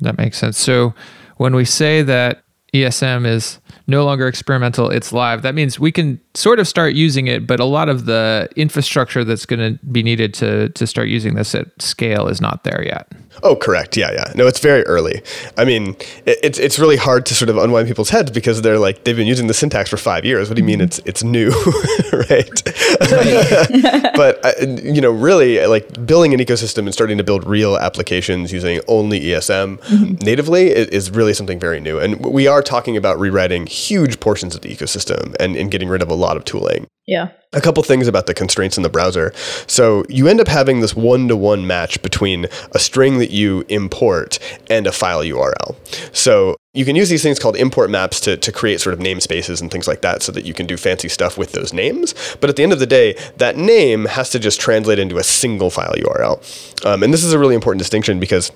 That 0.00 0.18
makes 0.18 0.38
sense. 0.38 0.58
So 0.58 0.94
when 1.36 1.54
we 1.54 1.64
say 1.64 2.02
that 2.02 2.42
ESM 2.72 3.26
is 3.26 3.60
no 3.86 4.04
longer 4.04 4.26
experimental, 4.26 4.90
it's 4.90 5.12
live, 5.12 5.42
that 5.42 5.54
means 5.54 5.78
we 5.78 5.92
can 5.92 6.20
sort 6.34 6.58
of 6.58 6.66
start 6.66 6.94
using 6.94 7.28
it, 7.28 7.46
but 7.46 7.60
a 7.60 7.64
lot 7.64 7.88
of 7.88 8.06
the 8.06 8.48
infrastructure 8.56 9.22
that's 9.24 9.46
going 9.46 9.60
to 9.60 9.86
be 9.86 10.02
needed 10.02 10.34
to 10.34 10.70
to 10.70 10.86
start 10.86 11.08
using 11.08 11.34
this 11.34 11.54
at 11.54 11.66
scale 11.80 12.28
is 12.28 12.40
not 12.40 12.64
there 12.64 12.84
yet. 12.84 13.12
Oh, 13.42 13.56
correct. 13.56 13.96
Yeah, 13.96 14.12
yeah. 14.12 14.32
No, 14.34 14.46
it's 14.46 14.58
very 14.58 14.82
early. 14.84 15.22
I 15.56 15.64
mean, 15.64 15.96
it, 16.24 16.38
it's 16.42 16.58
it's 16.58 16.78
really 16.78 16.96
hard 16.96 17.26
to 17.26 17.34
sort 17.34 17.48
of 17.48 17.56
unwind 17.56 17.88
people's 17.88 18.10
heads 18.10 18.30
because 18.30 18.62
they're 18.62 18.78
like 18.78 19.04
they've 19.04 19.16
been 19.16 19.26
using 19.26 19.48
the 19.48 19.54
syntax 19.54 19.90
for 19.90 19.96
five 19.96 20.24
years. 20.24 20.48
What 20.48 20.56
do 20.56 20.62
you 20.62 20.66
mean 20.66 20.78
mm-hmm. 20.78 20.84
it's 20.84 21.00
it's 21.04 21.24
new, 21.24 21.50
right? 22.30 22.62
but 24.16 24.44
uh, 24.44 24.52
you 24.82 25.00
know, 25.00 25.10
really, 25.10 25.60
uh, 25.60 25.68
like 25.68 26.06
building 26.06 26.32
an 26.32 26.40
ecosystem 26.40 26.84
and 26.84 26.92
starting 26.92 27.18
to 27.18 27.24
build 27.24 27.44
real 27.44 27.76
applications 27.76 28.52
using 28.52 28.80
only 28.88 29.20
ESM 29.20 29.78
mm-hmm. 29.80 30.14
natively 30.24 30.70
i- 30.70 30.88
is 30.92 31.10
really 31.10 31.34
something 31.34 31.58
very 31.58 31.80
new. 31.80 31.98
And 31.98 32.24
we 32.24 32.46
are 32.46 32.62
talking 32.62 32.96
about 32.96 33.18
rewriting 33.18 33.66
huge 33.66 34.20
portions 34.20 34.54
of 34.54 34.62
the 34.62 34.74
ecosystem 34.74 35.34
and, 35.40 35.56
and 35.56 35.70
getting 35.70 35.88
rid 35.88 36.02
of 36.02 36.08
a 36.08 36.14
lot 36.14 36.36
of 36.36 36.44
tooling 36.44 36.86
Yeah. 37.06 37.28
a 37.52 37.60
couple 37.60 37.82
things 37.82 38.08
about 38.08 38.26
the 38.26 38.34
constraints 38.34 38.76
in 38.76 38.82
the 38.82 38.88
browser. 38.88 39.32
So 39.66 40.04
you 40.08 40.26
end 40.26 40.40
up 40.40 40.48
having 40.48 40.80
this 40.80 40.96
one 40.96 41.28
to 41.28 41.36
one 41.36 41.66
match 41.66 42.00
between 42.02 42.46
a 42.72 42.78
string 42.78 43.18
that 43.18 43.30
you 43.30 43.64
import 43.68 44.38
and 44.70 44.86
a 44.86 44.92
file 44.92 45.22
URL. 45.22 45.76
So 46.16 46.56
you 46.72 46.84
can 46.84 46.96
use 46.96 47.08
these 47.08 47.22
things 47.22 47.38
called 47.38 47.56
import 47.56 47.90
maps 47.90 48.20
to, 48.20 48.36
to 48.36 48.50
create 48.50 48.80
sort 48.80 48.94
of 48.94 49.00
namespaces 49.00 49.60
and 49.60 49.70
things 49.70 49.86
like 49.86 50.00
that 50.00 50.22
so 50.22 50.32
that 50.32 50.44
you 50.44 50.52
can 50.54 50.66
do 50.66 50.76
fancy 50.76 51.08
stuff 51.08 51.38
with 51.38 51.52
those 51.52 51.72
names. 51.72 52.14
But 52.40 52.50
at 52.50 52.56
the 52.56 52.62
end 52.62 52.72
of 52.72 52.80
the 52.80 52.86
day, 52.86 53.16
that 53.36 53.56
name 53.56 54.06
has 54.06 54.30
to 54.30 54.38
just 54.38 54.60
translate 54.60 54.98
into 54.98 55.18
a 55.18 55.22
single 55.22 55.70
file 55.70 55.94
URL. 55.94 56.84
Um, 56.84 57.02
and 57.02 57.12
this 57.12 57.22
is 57.22 57.32
a 57.32 57.38
really 57.38 57.54
important 57.54 57.78
distinction 57.78 58.18
because 58.18 58.50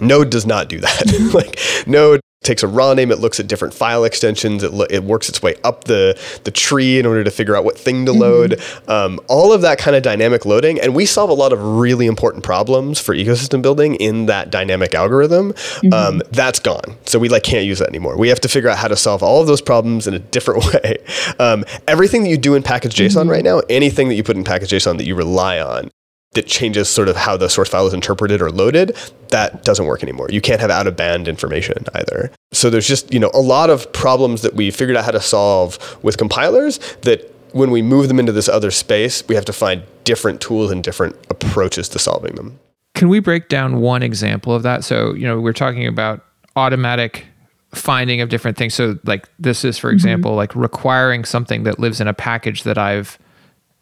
Node 0.00 0.30
does 0.30 0.46
not 0.46 0.68
do 0.68 0.80
that. 0.80 1.30
like 1.34 1.58
Node 1.86 2.20
takes 2.44 2.62
a 2.62 2.68
raw 2.68 2.94
name, 2.94 3.10
it 3.10 3.18
looks 3.18 3.40
at 3.40 3.46
different 3.46 3.74
file 3.74 4.04
extensions, 4.04 4.62
it, 4.62 4.72
lo- 4.72 4.86
it 4.90 5.02
works 5.02 5.28
its 5.28 5.42
way 5.42 5.54
up 5.64 5.84
the, 5.84 6.18
the 6.44 6.50
tree 6.50 6.98
in 6.98 7.06
order 7.06 7.24
to 7.24 7.30
figure 7.30 7.56
out 7.56 7.64
what 7.64 7.78
thing 7.78 8.06
to 8.06 8.12
load, 8.12 8.60
um, 8.88 9.18
all 9.28 9.52
of 9.52 9.62
that 9.62 9.78
kind 9.78 9.96
of 9.96 10.02
dynamic 10.02 10.44
loading. 10.44 10.80
And 10.80 10.94
we 10.94 11.06
solve 11.06 11.30
a 11.30 11.34
lot 11.34 11.52
of 11.52 11.62
really 11.62 12.06
important 12.06 12.44
problems 12.44 13.00
for 13.00 13.14
ecosystem 13.14 13.62
building 13.62 13.94
in 13.96 14.26
that 14.26 14.50
dynamic 14.50 14.94
algorithm. 14.94 15.54
Um, 15.92 16.22
that's 16.30 16.60
gone. 16.60 16.96
So 17.06 17.18
we 17.18 17.28
like 17.28 17.42
can't 17.42 17.64
use 17.64 17.78
that 17.78 17.88
anymore. 17.88 18.16
We 18.16 18.28
have 18.28 18.40
to 18.40 18.48
figure 18.48 18.68
out 18.68 18.78
how 18.78 18.88
to 18.88 18.96
solve 18.96 19.22
all 19.22 19.40
of 19.40 19.46
those 19.46 19.60
problems 19.62 20.06
in 20.06 20.14
a 20.14 20.18
different 20.18 20.64
way. 20.74 20.98
Um, 21.38 21.64
everything 21.88 22.22
that 22.22 22.28
you 22.28 22.36
do 22.36 22.54
in 22.54 22.62
package 22.62 22.94
JSON 22.94 23.30
right 23.30 23.44
now, 23.44 23.60
anything 23.68 24.08
that 24.08 24.14
you 24.14 24.22
put 24.22 24.36
in 24.36 24.44
package 24.44 24.70
JSON 24.70 24.98
that 24.98 25.06
you 25.06 25.14
rely 25.14 25.58
on, 25.60 25.90
that 26.34 26.46
changes 26.46 26.88
sort 26.88 27.08
of 27.08 27.16
how 27.16 27.36
the 27.36 27.48
source 27.48 27.68
file 27.68 27.86
is 27.86 27.94
interpreted 27.94 28.42
or 28.42 28.50
loaded, 28.50 28.96
that 29.30 29.64
doesn't 29.64 29.86
work 29.86 30.02
anymore. 30.02 30.28
You 30.30 30.40
can't 30.40 30.60
have 30.60 30.70
out 30.70 30.86
of 30.86 30.96
band 30.96 31.26
information 31.26 31.84
either. 31.94 32.30
So 32.52 32.70
there's 32.70 32.86
just, 32.86 33.12
you 33.12 33.18
know, 33.18 33.30
a 33.32 33.40
lot 33.40 33.70
of 33.70 33.92
problems 33.92 34.42
that 34.42 34.54
we 34.54 34.70
figured 34.70 34.96
out 34.96 35.04
how 35.04 35.12
to 35.12 35.20
solve 35.20 35.98
with 36.02 36.18
compilers 36.18 36.78
that 37.02 37.30
when 37.52 37.70
we 37.70 37.82
move 37.82 38.08
them 38.08 38.18
into 38.18 38.32
this 38.32 38.48
other 38.48 38.70
space, 38.70 39.26
we 39.28 39.34
have 39.36 39.44
to 39.44 39.52
find 39.52 39.82
different 40.02 40.40
tools 40.40 40.70
and 40.70 40.82
different 40.82 41.16
approaches 41.30 41.88
to 41.90 41.98
solving 41.98 42.34
them. 42.34 42.58
Can 42.94 43.08
we 43.08 43.20
break 43.20 43.48
down 43.48 43.80
one 43.80 44.02
example 44.02 44.54
of 44.54 44.64
that? 44.64 44.84
So, 44.84 45.14
you 45.14 45.26
know, 45.26 45.40
we're 45.40 45.52
talking 45.52 45.86
about 45.86 46.24
automatic 46.56 47.26
finding 47.72 48.20
of 48.20 48.28
different 48.28 48.56
things. 48.56 48.74
So, 48.74 48.98
like 49.04 49.28
this 49.38 49.64
is, 49.64 49.78
for 49.78 49.88
mm-hmm. 49.88 49.94
example, 49.94 50.34
like 50.34 50.54
requiring 50.54 51.24
something 51.24 51.64
that 51.64 51.78
lives 51.78 52.00
in 52.00 52.08
a 52.08 52.14
package 52.14 52.64
that 52.64 52.78
I've 52.78 53.18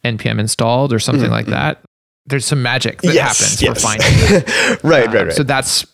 npm 0.05 0.41
installed 0.41 0.93
or 0.93 0.99
something 0.99 1.25
mm-hmm. 1.25 1.33
like 1.33 1.45
mm-hmm. 1.45 1.55
that. 1.55 1.83
There's 2.27 2.45
some 2.47 2.63
magic 2.63 3.03
that 3.03 3.15
happens 3.17 3.61
for 3.63 3.75
finding 3.75 4.09
right, 4.83 5.09
Uh, 5.09 5.13
right, 5.13 5.27
right. 5.27 5.33
So 5.33 5.43
that's 5.43 5.87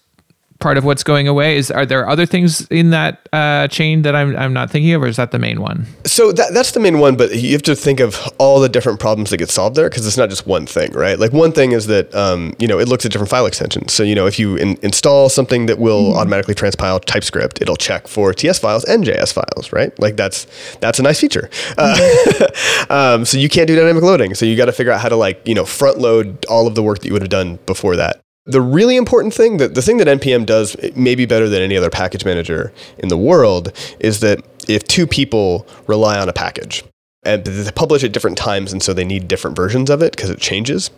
part 0.61 0.77
of 0.77 0.85
what's 0.85 1.03
going 1.03 1.29
away. 1.29 1.57
Is 1.57 1.71
are 1.71 1.87
there 1.87 2.09
other 2.09 2.27
things 2.27 2.67
in 2.69 2.91
that 2.91 3.29
uh, 3.33 3.69
chain 3.69 4.03
that 4.03 4.15
I'm 4.15 4.37
I'm 4.37 4.53
not 4.53 4.71
thinking 4.71 4.93
of, 4.93 5.03
or 5.03 5.07
is 5.07 5.17
that 5.17 5.31
the 5.31 5.39
main 5.39 5.61
one? 5.61 5.87
So 6.05 6.33
that, 6.33 6.53
that's 6.53 6.73
the 6.73 6.81
main 6.81 6.99
one, 6.99 7.17
but 7.17 7.35
you 7.35 7.53
have 7.53 7.63
to 7.63 7.77
think 7.77 8.01
of 8.01 8.21
all 8.39 8.61
the 8.61 8.69
different 8.69 9.01
problems 9.01 9.31
that 9.31 9.39
get 9.39 9.51
solved 9.51 9.77
there 9.77 9.89
because 9.89 10.07
it's 10.07 10.17
not 10.17 10.31
just 10.31 10.47
one 10.47 10.67
thing, 10.67 10.93
right? 10.93 11.19
Like 11.19 11.33
one 11.33 11.53
thing 11.53 11.73
is 11.73 11.87
that 11.87 12.15
um, 12.15 12.55
you 12.59 12.67
know 12.67 12.79
it 12.79 12.89
looks 12.89 13.05
at 13.07 13.13
different 13.13 13.31
file 13.31 13.47
extensions. 13.47 13.93
So 13.93 14.03
you 14.03 14.15
know 14.15 14.27
if 14.27 14.39
you 14.39 14.57
in, 14.57 14.79
install 14.83 15.29
something 15.29 15.67
that 15.67 15.79
will 15.79 16.17
automatically 16.17 16.55
transpile 16.55 17.05
TypeScript, 17.05 17.63
it'll 17.63 17.77
check 17.77 18.09
for 18.09 18.33
TS 18.33 18.59
files 18.59 18.85
and 18.85 19.05
JS 19.05 19.33
files, 19.33 19.73
right? 19.73 19.97
Like 19.99 20.17
that's 20.17 20.47
that's 20.81 20.99
a 20.99 21.03
nice 21.03 21.21
feature. 21.21 21.51
Uh, 21.77 22.47
um, 22.91 23.25
so 23.25 23.39
you 23.39 23.49
can't 23.49 23.67
do 23.67 23.77
dynamic 23.77 24.03
loading. 24.03 24.35
So 24.35 24.47
you 24.47 24.57
got 24.57 24.67
to 24.67 24.73
figure 24.73 24.93
out 24.93 25.01
how 25.01 25.09
to 25.09 25.17
like 25.17 25.47
you 25.47 25.55
know 25.55 25.65
front 25.65 25.99
load 25.99 26.45
all 26.47 26.67
of 26.67 26.75
the 26.75 26.83
work 26.83 27.01
that 27.01 27.07
you 27.07 27.13
would 27.13 27.23
have 27.23 27.31
done 27.31 27.59
before 27.67 27.97
that. 27.97 28.21
The 28.49 28.61
really 28.61 28.97
important 28.97 29.35
thing, 29.35 29.59
that 29.59 29.75
the 29.75 29.83
thing 29.83 29.99
that 29.99 30.09
npm 30.09 30.47
does 30.47 30.75
maybe 30.97 31.27
better 31.27 31.49
than 31.49 31.63
any 31.63 31.77
other 31.77 31.91
package 31.91 32.25
manager 32.25 32.73
in 32.99 33.09
the 33.09 33.17
world, 33.17 33.73
is 34.01 34.21
that 34.21 34.41
if 34.69 34.85
two 34.85 35.07
people 35.07 35.67
rely 35.87 36.19
on 36.19 36.29
a 36.29 36.33
package, 36.33 36.83
and 37.25 37.45
they 37.45 37.71
publish 37.73 38.05
at 38.05 38.13
different 38.13 38.39
times, 38.39 38.73
and 38.73 38.83
so 38.83 38.95
they 38.95 39.05
need 39.05 39.29
different 39.29 39.55
versions 39.55 39.91
of 39.91 40.03
it 40.03 40.17
because 40.17 40.31
it 40.31 40.41
changes. 40.41 40.91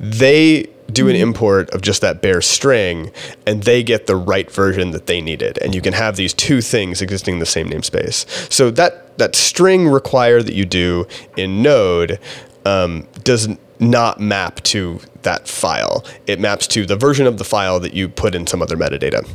They 0.00 0.68
do 0.90 1.08
an 1.08 1.14
import 1.16 1.70
of 1.70 1.82
just 1.82 2.00
that 2.00 2.22
bare 2.22 2.40
string, 2.40 3.12
and 3.46 3.62
they 3.62 3.82
get 3.82 4.06
the 4.06 4.16
right 4.16 4.50
version 4.50 4.90
that 4.92 5.06
they 5.06 5.20
needed. 5.20 5.58
And 5.62 5.74
you 5.74 5.82
can 5.82 5.92
have 5.92 6.16
these 6.16 6.32
two 6.32 6.60
things 6.62 7.02
existing 7.02 7.34
in 7.34 7.40
the 7.40 7.46
same 7.46 7.68
namespace. 7.68 8.26
So 8.52 8.70
that 8.72 9.18
that 9.18 9.36
string 9.36 9.88
require 9.88 10.42
that 10.42 10.54
you 10.54 10.64
do 10.64 11.06
in 11.36 11.62
Node 11.62 12.18
um, 12.64 13.06
does 13.22 13.48
not 13.80 14.20
map 14.20 14.62
to 14.62 15.00
that 15.22 15.48
file. 15.48 16.04
It 16.26 16.40
maps 16.40 16.66
to 16.68 16.86
the 16.86 16.96
version 16.96 17.26
of 17.26 17.38
the 17.38 17.44
file 17.44 17.80
that 17.80 17.94
you 17.94 18.08
put 18.08 18.34
in 18.34 18.46
some 18.46 18.62
other 18.62 18.76
metadata. 18.76 19.28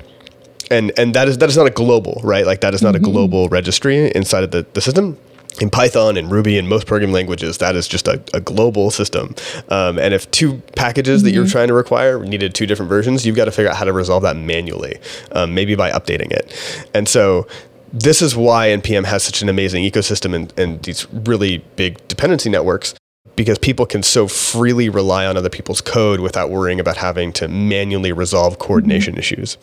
And 0.72 0.92
and 0.98 1.14
that 1.14 1.28
is 1.28 1.38
that 1.40 1.50
is 1.50 1.58
not 1.58 1.68
a 1.68 1.72
global 1.72 2.22
right? 2.24 2.46
Like 2.46 2.62
that 2.62 2.74
is 2.74 2.82
not 2.82 2.96
a 2.96 3.00
global 3.00 3.50
registry 3.50 4.12
inside 4.12 4.44
of 4.44 4.52
the, 4.52 4.66
the 4.74 4.82
system. 4.82 5.18
In 5.62 5.70
python 5.70 6.18
and 6.18 6.32
ruby 6.32 6.58
and 6.58 6.68
most 6.68 6.88
programming 6.88 7.14
languages 7.14 7.60
that 7.60 7.76
is 7.76 7.88
just 7.88 8.08
a, 8.08 8.20
a 8.34 8.42
global 8.42 8.90
system. 8.90 9.36
Um, 9.70 10.00
and 10.00 10.12
if 10.12 10.30
two 10.32 10.64
packages 10.76 11.22
that 11.24 11.32
you're 11.32 11.46
trying 11.46 11.68
to 11.68 11.76
require 11.76 12.24
needed 12.24 12.56
two 12.56 12.66
different 12.66 12.90
versions 12.90 13.24
you've 13.24 13.36
got 13.36 13.46
to 13.46 13.52
figure 13.52 13.70
out 13.70 13.78
how 13.78 13.86
to 13.86 13.94
resolve 13.94 14.24
that 14.24 14.36
manually 14.36 14.98
um, 15.32 15.54
maybe 15.54 15.76
by 15.76 15.92
updating 15.92 16.32
it. 16.32 16.90
And 16.96 17.08
so 17.08 17.46
this 17.92 18.24
is 18.24 18.36
why 18.36 18.70
npm 18.70 19.06
has 19.06 19.22
such 19.22 19.44
an 19.44 19.50
amazing 19.50 19.84
ecosystem 19.84 20.34
and, 20.34 20.52
and 20.58 20.82
these 20.82 21.06
really 21.14 21.60
big 21.76 22.00
dependency 22.08 22.50
networks 22.50 22.96
because 23.36 23.58
people 23.58 23.86
can 23.86 24.04
so 24.04 24.28
freely 24.28 24.90
rely 24.90 25.26
on 25.26 25.38
other 25.38 25.50
people's 25.50 25.82
code 25.82 26.20
without 26.20 26.50
worrying 26.50 26.80
about 26.80 26.98
having 26.98 27.34
to 27.34 27.48
manually 27.48 28.12
resolve 28.12 28.60
coordination 28.60 29.14
mm-hmm. 29.14 29.20
issues 29.20 29.58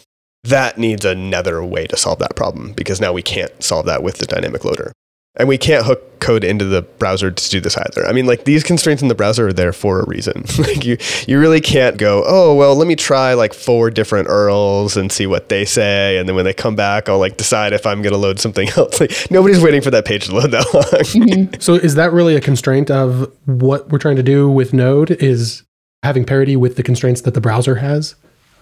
that 0.44 0.78
needs 0.78 1.04
another 1.04 1.62
way 1.62 1.86
to 1.86 1.96
solve 1.96 2.18
that 2.18 2.34
problem 2.34 2.72
because 2.72 3.00
now 3.00 3.12
we 3.12 3.22
can't 3.22 3.62
solve 3.62 3.86
that 3.86 4.02
with 4.02 4.18
the 4.18 4.26
dynamic 4.26 4.64
loader. 4.64 4.92
And 5.36 5.48
we 5.48 5.58
can't 5.58 5.86
hook 5.86 6.18
code 6.20 6.44
into 6.44 6.64
the 6.64 6.82
browser 6.82 7.30
to 7.30 7.50
do 7.50 7.60
this 7.60 7.76
either. 7.76 8.06
I 8.06 8.12
mean, 8.12 8.26
like 8.26 8.44
these 8.44 8.62
constraints 8.62 9.00
in 9.00 9.08
the 9.08 9.14
browser 9.14 9.48
are 9.48 9.52
there 9.52 9.72
for 9.72 10.00
a 10.00 10.06
reason. 10.06 10.44
like 10.58 10.84
you, 10.84 10.98
you 11.26 11.38
really 11.38 11.60
can't 11.60 11.96
go, 11.96 12.22
oh 12.26 12.54
well, 12.54 12.74
let 12.74 12.86
me 12.86 12.96
try 12.96 13.34
like 13.34 13.54
four 13.54 13.90
different 13.90 14.28
URLs 14.28 14.96
and 14.96 15.10
see 15.10 15.26
what 15.26 15.48
they 15.48 15.64
say, 15.64 16.18
and 16.18 16.28
then 16.28 16.36
when 16.36 16.44
they 16.44 16.52
come 16.52 16.76
back, 16.76 17.08
I'll 17.08 17.18
like 17.18 17.36
decide 17.36 17.72
if 17.72 17.86
I'm 17.86 18.02
going 18.02 18.12
to 18.12 18.18
load 18.18 18.40
something 18.40 18.68
else. 18.76 19.00
Like 19.00 19.12
nobody's 19.30 19.62
waiting 19.62 19.80
for 19.80 19.90
that 19.92 20.04
page 20.04 20.26
to 20.26 20.34
load 20.34 20.50
that 20.50 20.66
long. 20.74 21.54
So 21.60 21.74
is 21.74 21.94
that 21.94 22.12
really 22.12 22.36
a 22.36 22.40
constraint 22.40 22.90
of 22.90 23.32
what 23.46 23.88
we're 23.90 23.98
trying 23.98 24.16
to 24.16 24.22
do 24.22 24.50
with 24.50 24.72
Node? 24.72 25.10
Is 25.10 25.62
having 26.02 26.24
parity 26.24 26.56
with 26.56 26.76
the 26.76 26.82
constraints 26.82 27.20
that 27.22 27.34
the 27.34 27.40
browser 27.40 27.76
has 27.76 28.14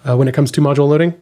uh, 0.09 0.17
when 0.17 0.29
it 0.29 0.35
comes 0.35 0.51
to 0.53 0.61
module 0.61 0.89
loading? 0.89 1.15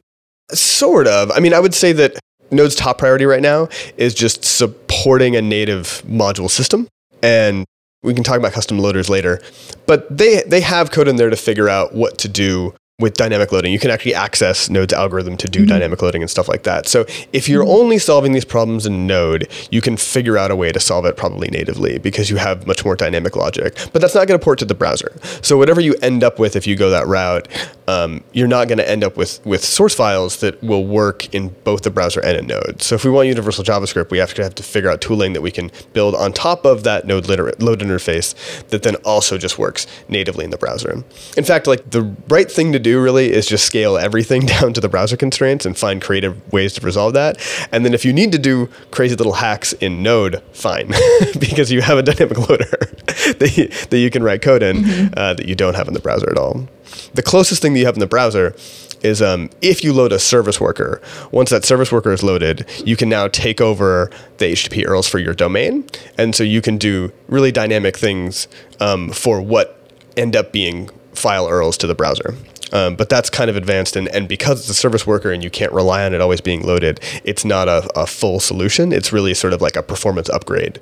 Sort 0.53 1.07
of. 1.07 1.31
I 1.31 1.41
mean, 1.41 1.53
I 1.53 1.61
would 1.61 1.75
say 1.75 1.93
that 1.93 2.19
Node's 2.51 2.75
top 2.75 2.99
priority 2.99 3.25
right 3.25 3.43
now 3.43 3.69
is 3.97 4.15
just 4.15 4.45
supporting 4.45 5.37
a 5.37 5.43
native 5.43 6.03
module 6.07 6.51
system. 6.51 6.89
And 7.23 7.65
we 8.03 8.15
can 8.15 8.23
talk 8.23 8.39
about 8.39 8.53
custom 8.53 8.79
loaders 8.79 9.09
later. 9.09 9.41
But 9.87 10.17
they, 10.17 10.43
they 10.47 10.61
have 10.61 10.91
code 10.91 11.09
in 11.09 11.17
there 11.17 11.31
to 11.31 11.37
figure 11.37 11.69
out 11.69 11.95
what 11.95 12.19
to 12.19 12.29
do 12.29 12.75
with 12.99 13.13
dynamic 13.13 13.53
loading. 13.53 13.75
You 13.75 13.79
can 13.79 13.91
actually 13.91 14.15
access 14.15 14.71
Node's 14.71 14.95
algorithm 14.95 15.37
to 15.37 15.49
do 15.49 15.67
dynamic 15.67 16.01
loading 16.01 16.23
and 16.23 16.31
stuff 16.31 16.49
like 16.49 16.63
that. 16.63 16.89
So 16.89 17.05
if 17.31 17.47
you're 17.47 17.63
only 17.63 17.99
solving 17.99 18.33
these 18.33 18.47
problems 18.47 18.87
in 18.87 19.07
Node, 19.07 19.49
you 19.71 19.83
can 19.83 19.99
figure 19.99 20.39
out 20.39 20.51
a 20.51 20.57
way 20.57 20.73
to 20.73 20.81
solve 20.81 21.05
it 21.05 21.15
probably 21.15 21.49
natively 21.49 21.99
because 21.99 22.31
you 22.31 22.37
have 22.37 22.67
much 22.67 22.87
more 22.87 22.97
dynamic 22.97 23.37
logic. 23.37 23.77
But 23.93 24.01
that's 24.01 24.15
not 24.15 24.27
going 24.27 24.41
to 24.41 24.43
port 24.43 24.61
to 24.61 24.65
the 24.65 24.75
browser. 24.75 25.15
So 25.43 25.59
whatever 25.59 25.79
you 25.79 25.95
end 26.01 26.25
up 26.25 26.39
with 26.39 26.57
if 26.57 26.67
you 26.67 26.75
go 26.75 26.89
that 26.89 27.07
route, 27.07 27.49
um, 27.87 28.25
you're 28.33 28.49
not 28.49 28.67
going 28.67 28.79
to 28.79 28.91
end 28.91 29.05
up 29.05 29.19
with, 29.19 29.45
with 29.45 29.63
source 29.63 29.95
files 29.95 30.41
that 30.41 30.63
will 30.63 30.87
work 30.87 31.35
in 31.35 31.51
both 31.65 31.83
the 31.83 31.91
browser 31.91 32.21
and 32.21 32.39
in 32.39 32.47
Node. 32.47 32.81
So 32.81 32.95
if 32.95 33.05
we 33.05 33.11
want 33.11 33.29
universal 33.29 33.63
JavaScript, 33.63 34.11
we 34.11 34.17
have 34.17 34.33
to 34.33 34.43
have 34.43 34.55
to 34.55 34.63
figure 34.63 34.91
out 34.91 35.03
tooling 35.03 35.35
that 35.35 35.43
we 35.43 35.51
can 35.51 35.71
build 35.93 36.15
on 36.15 36.33
top 36.33 36.65
of 36.65 36.83
that 36.85 37.07
Node 37.07 37.29
load 37.29 37.81
interface 37.81 38.35
that 38.69 38.85
then 38.85 38.95
also 39.05 39.37
just 39.37 39.59
works 39.59 39.87
natively 40.09 40.47
in 40.47 40.51
the 40.51 40.57
browser. 40.57 41.05
In 41.37 41.45
fact, 41.45 41.67
like 41.67 41.91
the 41.91 42.17
right 42.29 42.51
thing 42.51 42.73
to 42.73 42.79
do 42.79 42.86
really 42.95 43.33
is 43.33 43.47
just 43.47 43.65
scale 43.67 43.97
everything 43.97 44.47
down 44.47 44.73
to 44.73 44.81
the 44.81 44.89
browser 44.89 45.17
constraints 45.17 45.67
and 45.67 45.77
find 45.77 46.01
creative 46.01 46.53
ways 46.53 46.73
to 46.75 46.81
resolve 46.81 47.15
that. 47.15 47.39
And 47.73 47.85
then 47.85 47.95
if 47.95 48.05
you 48.05 48.13
need 48.13 48.33
to 48.33 48.39
do 48.39 48.69
crazy 48.91 49.17
little 49.17 49.35
hacks 49.35 49.73
in 49.75 50.03
Node, 50.03 50.43
fine, 50.53 50.89
because 51.39 51.73
you 51.73 51.81
have 51.83 51.99
a 51.99 52.03
dynamic 52.03 52.39
loader 52.49 52.65
that, 53.39 53.55
you, 53.57 53.69
that 53.69 53.99
you 53.99 54.11
can 54.11 54.23
write 54.23 54.43
code 54.43 54.63
in 54.63 55.13
uh, 55.17 55.35
that 55.35 55.47
you 55.47 55.55
don't 55.55 55.75
have 55.75 55.89
in 55.89 55.95
the 55.95 56.01
browser 56.01 56.31
at 56.31 56.39
all. 56.39 56.69
The 57.15 57.23
closest 57.23 57.63
thing 57.63 57.73
that 57.75 57.81
you 57.81 57.87
have 57.87 57.97
in 57.97 58.01
the 58.01 58.07
browser 58.07 58.55
is 59.03 59.23
um, 59.23 59.51
if 59.63 59.85
you 59.85 59.93
load 59.93 60.13
a 60.13 60.19
service 60.19 60.61
worker, 60.61 61.01
once 61.31 61.51
that 61.51 61.65
service 61.65 61.93
worker 61.93 62.13
is 62.13 62.23
loaded, 62.23 62.67
you 62.85 62.97
can 62.97 63.09
now 63.09 63.29
take 63.29 63.61
over 63.61 64.11
the 64.39 64.47
HTTP 64.47 64.85
URLs 64.85 65.09
for 65.09 65.19
your 65.19 65.35
domain. 65.35 65.87
And 66.19 66.35
so 66.35 66.43
you 66.43 66.61
can 66.61 66.79
do 66.79 67.13
really 67.29 67.53
dynamic 67.53 67.97
things 67.97 68.49
um, 68.81 69.11
for 69.11 69.41
what 69.41 69.81
end 70.17 70.35
up 70.35 70.53
being 70.53 70.91
file 71.13 71.47
URLs 71.47 71.77
to 71.79 71.87
the 71.87 71.95
browser. 71.95 72.35
Um, 72.73 72.97
but 72.97 73.09
that's 73.09 73.31
kind 73.31 73.49
of 73.49 73.57
advanced, 73.57 73.97
and, 73.97 74.09
and 74.09 74.29
because 74.29 74.61
it's 74.61 74.69
a 74.69 74.75
service 74.75 75.07
worker 75.07 75.31
and 75.31 75.45
you 75.45 75.51
can't 75.51 75.73
rely 75.73 76.05
on 76.05 76.15
it 76.15 76.21
always 76.21 76.41
being 76.41 76.67
loaded, 76.67 77.01
it's 77.25 77.45
not 77.45 77.69
a, 77.69 77.89
a 77.95 78.07
full 78.07 78.41
solution. 78.41 78.93
It's 78.93 79.13
really 79.13 79.35
sort 79.35 79.53
of 79.53 79.61
like 79.61 79.77
a 79.77 79.83
performance 79.83 80.29
upgrade. 80.31 80.81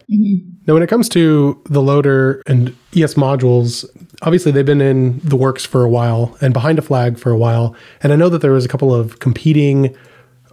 Now, 0.66 0.74
when 0.74 0.82
it 0.82 0.88
comes 0.88 1.08
to 1.10 1.60
the 1.66 1.82
loader 1.82 2.42
and 2.46 2.74
ES 2.96 3.14
modules, 3.14 3.84
obviously 4.22 4.52
they've 4.52 4.64
been 4.64 4.80
in 4.80 5.18
the 5.20 5.36
works 5.36 5.64
for 5.64 5.84
a 5.84 5.88
while 5.88 6.36
and 6.40 6.54
behind 6.54 6.78
a 6.78 6.82
flag 6.82 7.18
for 7.18 7.30
a 7.30 7.36
while. 7.36 7.76
And 8.02 8.12
I 8.12 8.16
know 8.16 8.28
that 8.28 8.40
there 8.40 8.52
was 8.52 8.64
a 8.64 8.68
couple 8.68 8.94
of 8.94 9.18
competing 9.18 9.94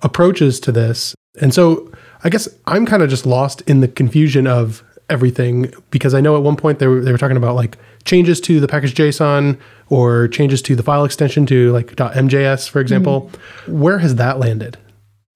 approaches 0.02 0.60
to 0.62 0.72
this. 0.72 1.16
And 1.40 1.54
so 1.54 1.92
I 2.24 2.30
guess 2.30 2.50
I'm 2.66 2.86
kind 2.86 3.04
of 3.04 3.10
just 3.10 3.26
lost 3.26 3.62
in 3.62 3.80
the 3.80 3.88
confusion 3.88 4.48
of 4.48 4.84
everything 5.10 5.74
because 5.92 6.14
I 6.14 6.22
know 6.22 6.36
at 6.36 6.44
one 6.44 6.56
point 6.56 6.80
they 6.80 6.88
were, 6.88 7.02
they 7.02 7.12
were 7.12 7.18
talking 7.18 7.38
about 7.38 7.56
like 7.56 7.78
changes 8.04 8.42
to 8.42 8.60
the 8.60 8.68
package 8.68 8.94
JSON 8.94 9.60
or 9.90 10.28
changes 10.28 10.62
to 10.64 10.76
the 10.76 10.84
file 10.84 11.06
extension 11.06 11.46
to 11.48 11.72
like 11.72 11.96
.mjs, 11.96 12.70
for 12.70 12.80
example. 12.80 13.32
Where 13.68 14.00
has 14.00 14.16
that 14.16 14.40
landed? 14.40 14.78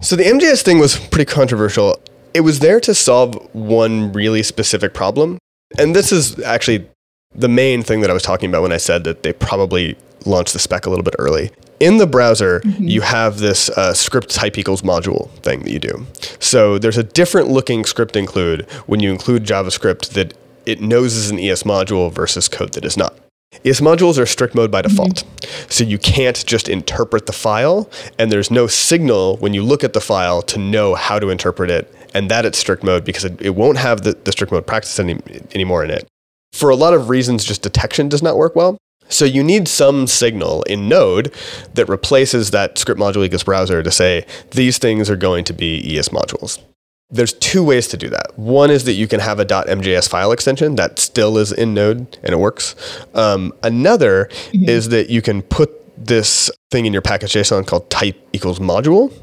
So 0.02 0.16
the 0.16 0.24
MJS 0.24 0.64
thing 0.64 0.80
was 0.80 0.98
pretty 0.98 1.26
controversial. 1.26 2.00
It 2.34 2.42
was 2.42 2.60
there 2.60 2.80
to 2.82 2.94
solve 2.94 3.36
one 3.54 4.12
really 4.12 4.44
specific 4.44 4.94
problem. 4.94 5.38
And 5.78 5.96
this 5.96 6.12
is 6.12 6.40
actually 6.42 6.88
the 7.34 7.48
main 7.48 7.82
thing 7.82 8.02
that 8.02 8.10
I 8.10 8.14
was 8.14 8.24
talking 8.24 8.50
about 8.50 8.62
when 8.62 8.72
I 8.72 8.78
said 8.78 9.04
that 9.06 9.24
they 9.24 9.34
probably 9.34 9.98
launched 10.26 10.54
the 10.54 10.60
spec 10.60 10.86
a 10.86 10.90
little 10.90 11.04
bit 11.04 11.16
early. 11.20 11.52
In 11.80 11.98
the 11.98 12.08
browser, 12.08 12.62
you 12.80 13.02
have 13.02 13.40
this 13.40 13.70
uh, 13.70 13.94
script 13.94 14.30
type 14.30 14.58
equals 14.58 14.82
module 14.82 15.30
thing 15.42 15.64
that 15.64 15.72
you 15.72 15.80
do. 15.80 16.08
So 16.40 16.78
there's 16.78 16.98
a 16.98 17.04
different 17.04 17.50
looking 17.50 17.84
script 17.84 18.16
include 18.16 18.70
when 18.86 19.02
you 19.02 19.12
include 19.12 19.44
JavaScript 19.44 20.10
that 20.12 20.34
it 20.66 20.82
knows 20.82 21.16
is 21.16 21.30
an 21.30 21.40
ES 21.40 21.64
module 21.64 22.12
versus 22.12 22.48
code 22.48 22.74
that 22.74 22.86
is 22.86 22.98
not. 22.98 23.18
ES 23.64 23.80
modules 23.80 24.18
are 24.18 24.26
strict 24.26 24.56
mode 24.56 24.72
by 24.72 24.82
mm-hmm. 24.82 24.90
default. 24.90 25.24
So 25.72 25.84
you 25.84 25.98
can't 25.98 26.46
just 26.46 26.68
interpret 26.68 27.26
the 27.26 27.34
file, 27.34 27.90
and 28.20 28.32
there's 28.32 28.52
no 28.52 28.68
signal 28.68 29.38
when 29.38 29.54
you 29.54 29.64
look 29.64 29.84
at 29.84 29.94
the 29.94 30.02
file 30.02 30.42
to 30.44 30.60
know 30.60 30.96
how 30.96 31.20
to 31.20 31.30
interpret 31.30 31.70
it, 31.70 31.94
and 32.14 32.30
that 32.30 32.46
it's 32.46 32.58
strict 32.58 32.84
mode 32.84 33.06
because 33.06 33.24
it, 33.24 33.42
it 33.42 33.56
won't 33.56 33.78
have 33.78 34.02
the, 34.02 34.14
the 34.24 34.32
strict 34.32 34.52
mode 34.52 34.68
practice 34.68 35.00
any, 35.00 35.20
anymore 35.54 35.84
in 35.84 35.90
it. 35.90 36.08
For 36.54 36.70
a 36.70 36.76
lot 36.76 36.94
of 36.94 37.10
reasons, 37.10 37.44
just 37.44 37.62
detection 37.62 38.10
does 38.10 38.24
not 38.24 38.38
work 38.38 38.56
well. 38.56 38.78
So 39.08 39.26
you 39.26 39.44
need 39.44 39.68
some 39.68 40.08
signal 40.08 40.64
in 40.64 40.90
Node 40.90 41.34
that 41.76 41.88
replaces 41.88 42.52
that 42.52 42.78
script 42.78 43.00
module 43.00 43.24
equals 43.24 43.44
browser 43.44 43.84
to 43.84 43.92
say 43.92 44.26
these 44.52 44.78
things 44.78 45.10
are 45.10 45.16
going 45.16 45.44
to 45.46 45.54
be 45.54 45.98
ES 45.98 46.10
modules. 46.10 46.60
There's 47.10 47.34
two 47.34 47.64
ways 47.64 47.88
to 47.90 47.98
do 47.98 48.10
that. 48.10 48.38
One 48.38 48.72
is 48.72 48.86
that 48.86 48.94
you 48.94 49.08
can 49.08 49.20
have 49.20 49.40
a 49.40 49.46
.mjs 49.46 50.10
file 50.10 50.32
extension 50.32 50.76
that 50.76 50.98
still 50.98 51.38
is 51.38 51.52
in 51.52 51.74
Node 51.74 52.18
and 52.24 52.34
it 52.34 52.40
works. 52.40 52.76
Um, 53.14 53.54
another 53.62 54.30
is 54.54 54.90
that 54.90 55.10
you 55.10 55.22
can 55.22 55.42
put 55.44 55.72
this 55.98 56.50
thing 56.72 56.86
in 56.86 56.94
your 56.94 57.02
package 57.02 57.34
JSON 57.34 57.66
called 57.66 57.90
type 57.90 58.18
equals 58.34 58.60
module, 58.60 59.14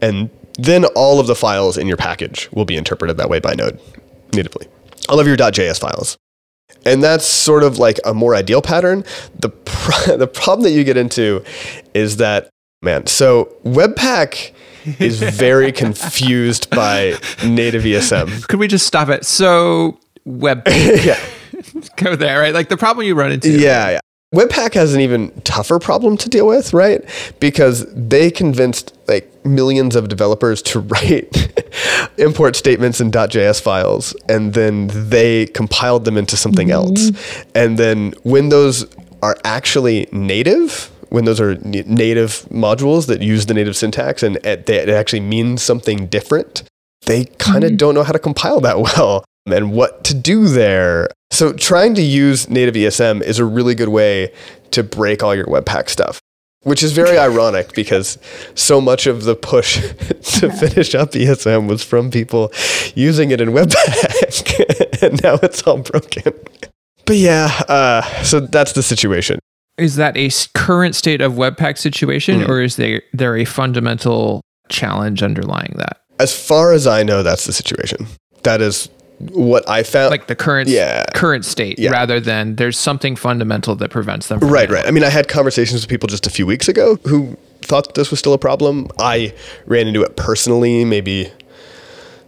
and 0.00 0.30
then 0.58 0.84
all 0.94 1.20
of 1.20 1.26
the 1.26 1.34
files 1.34 1.76
in 1.76 1.86
your 1.86 1.96
package 1.96 2.48
will 2.52 2.64
be 2.64 2.76
interpreted 2.76 3.16
that 3.18 3.28
way 3.28 3.40
by 3.40 3.54
Node 3.54 3.80
natively. 4.32 4.66
All 5.08 5.20
of 5.20 5.26
your 5.26 5.36
.js 5.36 5.78
files. 5.78 6.16
And 6.84 7.02
that's 7.02 7.26
sort 7.26 7.62
of 7.62 7.78
like 7.78 7.98
a 8.04 8.14
more 8.14 8.34
ideal 8.34 8.62
pattern. 8.62 9.04
The 9.38 9.50
pro- 9.50 10.16
the 10.16 10.26
problem 10.26 10.62
that 10.64 10.70
you 10.70 10.84
get 10.84 10.96
into 10.96 11.44
is 11.94 12.16
that 12.18 12.50
man, 12.82 13.06
so 13.06 13.56
Webpack 13.64 14.52
is 14.98 15.20
very 15.20 15.72
confused 15.72 16.70
by 16.70 17.14
native 17.44 17.82
ESM. 17.82 18.46
Could 18.48 18.60
we 18.60 18.68
just 18.68 18.86
stop 18.86 19.08
it? 19.08 19.24
So 19.24 19.98
web 20.24 20.62
yeah. 20.68 21.18
go 21.96 22.16
there, 22.16 22.40
right? 22.40 22.54
Like 22.54 22.68
the 22.68 22.76
problem 22.76 23.06
you 23.06 23.14
run 23.14 23.32
into. 23.32 23.50
Yeah, 23.50 23.90
yeah. 23.90 24.00
Webpack 24.34 24.74
has 24.74 24.92
an 24.92 25.00
even 25.00 25.30
tougher 25.42 25.78
problem 25.78 26.16
to 26.18 26.28
deal 26.28 26.46
with, 26.46 26.74
right? 26.74 27.02
Because 27.38 27.86
they 27.94 28.30
convinced 28.30 28.96
like 29.06 29.32
millions 29.46 29.94
of 29.94 30.08
developers 30.08 30.60
to 30.62 30.80
write 30.92 31.52
import 32.18 32.56
statements 32.56 33.00
in 33.00 33.10
.js 33.10 33.60
files, 33.60 34.14
and 34.28 34.52
then 34.54 34.90
they 34.92 35.46
compiled 35.46 36.04
them 36.04 36.16
into 36.16 36.36
something 36.36 36.68
mm-hmm. 36.68 36.88
else. 36.88 37.44
And 37.54 37.78
then 37.78 38.14
when 38.24 38.48
those 38.48 38.84
are 39.22 39.36
actually 39.44 40.08
native, 40.12 40.90
when 41.08 41.24
those 41.24 41.40
are 41.40 41.54
native 41.56 42.46
modules 42.50 43.06
that 43.06 43.22
use 43.22 43.46
the 43.46 43.54
native 43.54 43.76
syntax 43.76 44.22
and 44.22 44.36
it, 44.44 44.68
actually 44.70 45.20
means 45.20 45.62
something 45.62 46.06
different, 46.06 46.62
they 47.06 47.26
kind 47.38 47.64
of 47.64 47.76
don't 47.76 47.94
know 47.94 48.02
how 48.02 48.12
to 48.12 48.18
compile 48.18 48.60
that 48.60 48.78
well. 48.96 49.24
and 49.46 49.72
what 49.72 50.04
to 50.04 50.14
do 50.14 50.48
there. 50.48 51.08
So 51.30 51.52
trying 51.52 51.94
to 51.94 52.02
use 52.02 52.48
native 52.48 52.74
ESM 52.74 53.22
is 53.22 53.38
a 53.38 53.44
really 53.44 53.74
good 53.74 53.88
way 53.88 54.32
to 54.72 54.82
break 54.82 55.22
all 55.22 55.34
your 55.34 55.46
Webpack 55.46 55.88
stuff, 55.88 56.20
which 56.62 56.82
is 56.82 56.92
very 56.92 57.18
ironic 57.28 57.72
because 57.74 58.18
so 58.54 58.80
much 58.80 59.06
of 59.06 59.24
the 59.24 59.36
push 59.36 59.76
to 60.38 60.50
finish 60.50 60.94
up 60.94 61.12
ESM 61.12 61.68
was 61.68 61.82
from 61.82 62.10
people 62.10 62.52
using 62.94 63.30
it 63.30 63.40
in 63.40 63.50
Webpack, 63.50 65.02
and 65.02 65.22
now 65.22 65.38
it's 65.42 65.62
all 65.62 65.78
broken. 65.78 66.32
But 67.04 67.16
yeah, 67.16 67.46
uh, 67.68 68.02
so 68.24 68.40
that's 68.40 68.72
the 68.72 68.82
situation. 68.82 69.38
Is 69.78 69.96
that 69.96 70.16
a 70.16 70.30
current 70.54 70.94
state 70.94 71.20
of 71.20 71.34
Webpack 71.34 71.76
situation, 71.78 72.40
Mhm. 72.42 72.48
or 72.48 72.62
is 72.62 72.76
there 72.76 73.02
there 73.12 73.36
a 73.36 73.44
fundamental 73.44 74.40
challenge 74.68 75.22
underlying 75.22 75.74
that? 75.76 75.98
As 76.18 76.32
far 76.34 76.72
as 76.72 76.86
I 76.86 77.02
know, 77.02 77.22
that's 77.22 77.44
the 77.44 77.52
situation. 77.52 78.06
That 78.42 78.62
is 78.62 78.88
what 79.18 79.68
I 79.68 79.82
found. 79.82 80.10
Like 80.10 80.26
the 80.28 80.34
current 80.34 80.68
Yeah. 80.68 81.04
current 81.14 81.44
state, 81.44 81.78
Yeah. 81.78 81.90
rather 81.90 82.20
than 82.20 82.56
there's 82.56 82.78
something 82.78 83.16
fundamental 83.16 83.74
that 83.76 83.90
prevents 83.90 84.28
them. 84.28 84.40
From 84.40 84.48
Right, 84.50 84.70
right. 84.70 84.86
I 84.86 84.90
mean, 84.90 85.04
I 85.04 85.08
had 85.10 85.28
conversations 85.28 85.82
with 85.82 85.88
people 85.88 86.06
just 86.06 86.26
a 86.26 86.30
few 86.30 86.46
weeks 86.46 86.68
ago 86.68 86.98
who 87.04 87.36
thought 87.62 87.94
this 87.94 88.10
was 88.10 88.18
still 88.18 88.32
a 88.34 88.38
problem. 88.38 88.88
I 88.98 89.32
ran 89.66 89.88
into 89.88 90.02
it 90.02 90.16
personally 90.16 90.84
maybe 90.84 91.30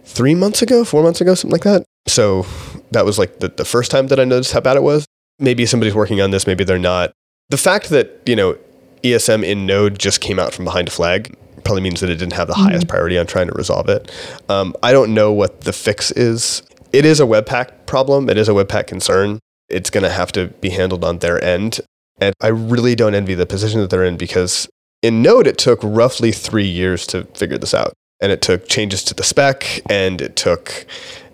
three 0.05 0.35
months 0.35 0.61
ago, 0.61 0.83
four 0.83 1.03
months 1.03 1.21
ago, 1.21 1.33
something 1.35 1.51
like 1.53 1.63
that. 1.63 1.83
So 2.07 2.45
that 2.91 3.05
was 3.05 3.17
like 3.19 3.39
the, 3.39 3.49
the 3.55 3.65
first 3.65 3.91
time 3.91 4.07
that 4.07 4.19
I 4.19 4.23
noticed 4.23 4.51
how 4.53 4.59
bad 4.59 4.75
it 4.77 4.83
was. 4.83 5.05
Maybe 5.39 5.65
somebody's 5.65 5.93
working 5.95 6.19
on 6.21 6.31
this, 6.31 6.45
maybe 6.47 6.63
they're 6.63 6.77
not. 6.79 7.11
The 7.49 7.57
fact 7.57 7.89
that, 7.89 8.21
you 8.25 8.35
know, 8.35 8.57
ESM 9.03 9.43
in 9.43 9.65
Node 9.65 9.97
just 9.97 10.21
came 10.21 10.39
out 10.39 10.53
from 10.53 10.65
behind 10.65 10.87
a 10.87 10.91
flag 10.91 11.35
probably 11.63 11.81
means 11.81 11.99
that 11.99 12.09
it 12.09 12.15
didn't 12.15 12.33
have 12.33 12.47
the 12.47 12.53
highest 12.53 12.87
priority 12.87 13.17
on 13.17 13.25
trying 13.25 13.47
to 13.47 13.53
resolve 13.53 13.89
it. 13.89 14.11
Um, 14.49 14.75
I 14.83 14.91
don't 14.91 15.13
know 15.13 15.31
what 15.31 15.61
the 15.61 15.73
fix 15.73 16.11
is. 16.11 16.61
It 16.93 17.05
is 17.05 17.19
a 17.19 17.23
Webpack 17.23 17.85
problem, 17.85 18.29
it 18.29 18.37
is 18.37 18.49
a 18.49 18.53
Webpack 18.53 18.87
concern. 18.87 19.39
It's 19.67 19.89
going 19.89 20.03
to 20.03 20.09
have 20.09 20.31
to 20.31 20.47
be 20.47 20.69
handled 20.69 21.03
on 21.03 21.19
their 21.19 21.43
end. 21.43 21.79
And 22.19 22.33
I 22.41 22.47
really 22.47 22.95
don't 22.95 23.13
envy 23.13 23.35
the 23.35 23.45
position 23.45 23.81
that 23.81 23.89
they're 23.89 24.03
in 24.03 24.17
because 24.17 24.67
in 25.01 25.21
Node, 25.21 25.47
it 25.47 25.57
took 25.57 25.79
roughly 25.83 26.31
three 26.31 26.67
years 26.67 27.07
to 27.07 27.23
figure 27.35 27.57
this 27.57 27.73
out. 27.73 27.93
And 28.21 28.31
it 28.31 28.41
took 28.41 28.67
changes 28.67 29.03
to 29.05 29.13
the 29.13 29.23
spec 29.23 29.81
and 29.89 30.21
it 30.21 30.35
took 30.35 30.85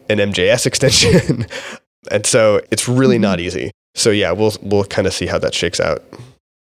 an 0.10 0.19
MJS 0.19 0.65
extension. 0.67 1.48
and 2.12 2.25
so 2.25 2.62
it's 2.72 2.88
really 2.88 3.17
not 3.17 3.39
easy. 3.39 3.72
So 3.95 4.11
yeah, 4.11 4.31
we'll, 4.31 4.53
we'll 4.61 4.83
kind 4.85 5.07
of 5.07 5.13
see 5.13 5.25
how 5.25 5.39
that 5.39 5.53
shakes 5.53 5.79
out. 5.79 6.03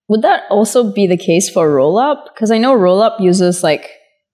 Would 0.10 0.24
that 0.24 0.44
also 0.50 0.92
be 0.92 1.08
the 1.08 1.18
case 1.18 1.50
for 1.50 1.70
Rollup? 1.70 2.26
Because 2.34 2.52
I 2.52 2.58
know 2.58 2.76
Rollup 2.76 3.20
uses 3.20 3.64
like 3.64 3.90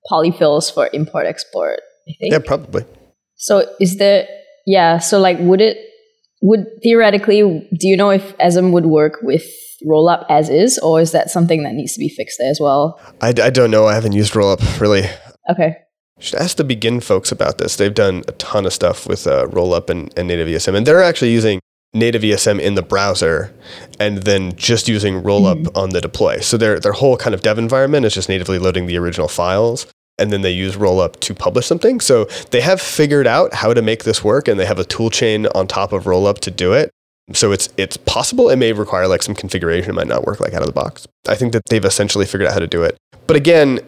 polyfills 0.09 0.73
for 0.73 0.89
import 0.93 1.27
export. 1.27 1.81
I 2.07 2.13
think. 2.19 2.31
Yeah, 2.31 2.39
probably. 2.39 2.85
So 3.35 3.65
is 3.79 3.97
there? 3.97 4.27
Yeah. 4.65 4.99
So 4.99 5.19
like, 5.19 5.37
would 5.39 5.61
it? 5.61 5.77
Would 6.41 6.65
theoretically, 6.83 7.41
do 7.41 7.87
you 7.87 7.97
know 7.97 8.11
if 8.11 8.37
ESM 8.37 8.71
would 8.71 8.85
work 8.85 9.13
with 9.23 9.43
Rollup 9.85 10.25
as 10.29 10.49
is, 10.49 10.77
or 10.79 11.01
is 11.01 11.11
that 11.11 11.29
something 11.29 11.63
that 11.63 11.73
needs 11.73 11.93
to 11.93 11.99
be 11.99 12.09
fixed 12.09 12.37
there 12.39 12.51
as 12.51 12.59
well? 12.61 12.99
I, 13.19 13.29
I 13.29 13.49
don't 13.49 13.71
know. 13.71 13.87
I 13.87 13.95
haven't 13.95 14.11
used 14.11 14.33
Rollup 14.33 14.79
really. 14.79 15.03
Okay. 15.49 15.77
Should 16.19 16.39
ask 16.39 16.57
the 16.57 16.63
Begin 16.63 16.99
folks 16.99 17.31
about 17.31 17.57
this. 17.57 17.75
They've 17.75 17.93
done 17.93 18.23
a 18.27 18.31
ton 18.33 18.65
of 18.65 18.73
stuff 18.73 19.07
with 19.07 19.27
uh, 19.27 19.47
Rollup 19.47 19.89
and, 19.89 20.13
and 20.17 20.27
native 20.27 20.47
ESM, 20.47 20.75
and 20.75 20.85
they're 20.85 21.03
actually 21.03 21.31
using 21.31 21.59
native 21.95 22.21
ESM 22.21 22.59
in 22.59 22.75
the 22.75 22.83
browser 22.83 23.53
and 23.99 24.19
then 24.19 24.55
just 24.55 24.87
using 24.87 25.23
Rollup 25.23 25.63
mm-hmm. 25.63 25.77
on 25.77 25.89
the 25.89 26.01
deploy. 26.01 26.39
So 26.39 26.57
their 26.57 26.79
their 26.79 26.91
whole 26.91 27.17
kind 27.17 27.33
of 27.33 27.41
dev 27.41 27.57
environment 27.57 28.05
is 28.05 28.13
just 28.13 28.29
natively 28.29 28.59
loading 28.59 28.85
the 28.85 28.97
original 28.97 29.27
files, 29.27 29.87
and 30.19 30.31
then 30.31 30.41
they 30.41 30.51
use 30.51 30.75
Rollup 30.75 31.19
to 31.21 31.33
publish 31.33 31.65
something. 31.65 31.99
So 31.99 32.25
they 32.51 32.61
have 32.61 32.81
figured 32.81 33.25
out 33.25 33.53
how 33.53 33.73
to 33.73 33.81
make 33.81 34.03
this 34.03 34.23
work, 34.23 34.47
and 34.47 34.59
they 34.59 34.65
have 34.65 34.79
a 34.79 34.85
tool 34.85 35.09
chain 35.09 35.47
on 35.47 35.67
top 35.67 35.93
of 35.93 36.03
Rollup 36.03 36.39
to 36.39 36.51
do 36.51 36.73
it. 36.73 36.91
So 37.33 37.51
it's 37.51 37.69
it's 37.77 37.97
possible. 37.97 38.49
It 38.49 38.57
may 38.57 38.73
require 38.73 39.07
like 39.07 39.23
some 39.23 39.33
configuration. 39.33 39.89
It 39.89 39.93
might 39.93 40.07
not 40.07 40.25
work 40.25 40.39
like 40.39 40.53
out 40.53 40.61
of 40.61 40.67
the 40.67 40.73
box. 40.73 41.07
I 41.27 41.35
think 41.35 41.53
that 41.53 41.63
they've 41.69 41.83
essentially 41.83 42.25
figured 42.25 42.47
out 42.47 42.53
how 42.53 42.59
to 42.59 42.67
do 42.67 42.83
it. 42.83 42.97
But 43.25 43.35
again, 43.35 43.79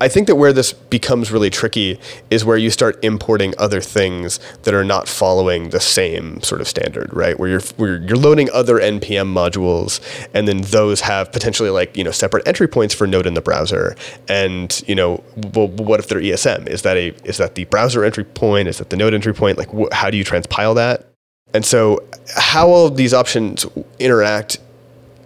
I 0.00 0.08
think 0.08 0.26
that 0.28 0.36
where 0.36 0.52
this 0.52 0.72
becomes 0.72 1.30
really 1.30 1.50
tricky 1.50 2.00
is 2.30 2.42
where 2.42 2.56
you 2.56 2.70
start 2.70 3.02
importing 3.04 3.52
other 3.58 3.82
things 3.82 4.40
that 4.62 4.72
are 4.72 4.84
not 4.84 5.08
following 5.08 5.70
the 5.70 5.80
same 5.80 6.40
sort 6.40 6.62
of 6.62 6.68
standard, 6.68 7.12
right? 7.12 7.38
Where 7.38 7.50
you're 7.50 7.60
where 7.76 7.96
you're 8.00 8.16
loading 8.16 8.48
other 8.52 8.78
npm 8.78 9.32
modules, 9.32 10.00
and 10.32 10.48
then 10.48 10.62
those 10.62 11.02
have 11.02 11.30
potentially 11.32 11.68
like 11.68 11.96
you 11.96 12.04
know 12.04 12.12
separate 12.12 12.48
entry 12.48 12.66
points 12.66 12.94
for 12.94 13.06
Node 13.06 13.26
in 13.26 13.34
the 13.34 13.42
browser. 13.42 13.94
And 14.26 14.82
you 14.86 14.94
know, 14.94 15.22
well, 15.54 15.68
what 15.68 16.00
if 16.00 16.08
they're 16.08 16.20
ESM? 16.20 16.66
Is 16.66 16.80
that 16.82 16.96
a 16.96 17.08
is 17.24 17.36
that 17.36 17.54
the 17.54 17.64
browser 17.64 18.02
entry 18.02 18.24
point? 18.24 18.68
Is 18.68 18.78
that 18.78 18.88
the 18.88 18.96
Node 18.96 19.12
entry 19.12 19.34
point? 19.34 19.58
Like, 19.58 19.70
wh- 19.70 19.92
how 19.92 20.10
do 20.10 20.16
you 20.16 20.24
transpile 20.24 20.74
that? 20.76 21.06
And 21.52 21.64
so, 21.64 21.98
how 22.36 22.68
all 22.68 22.86
of 22.86 22.96
these 22.96 23.12
options 23.12 23.66
interact 23.98 24.58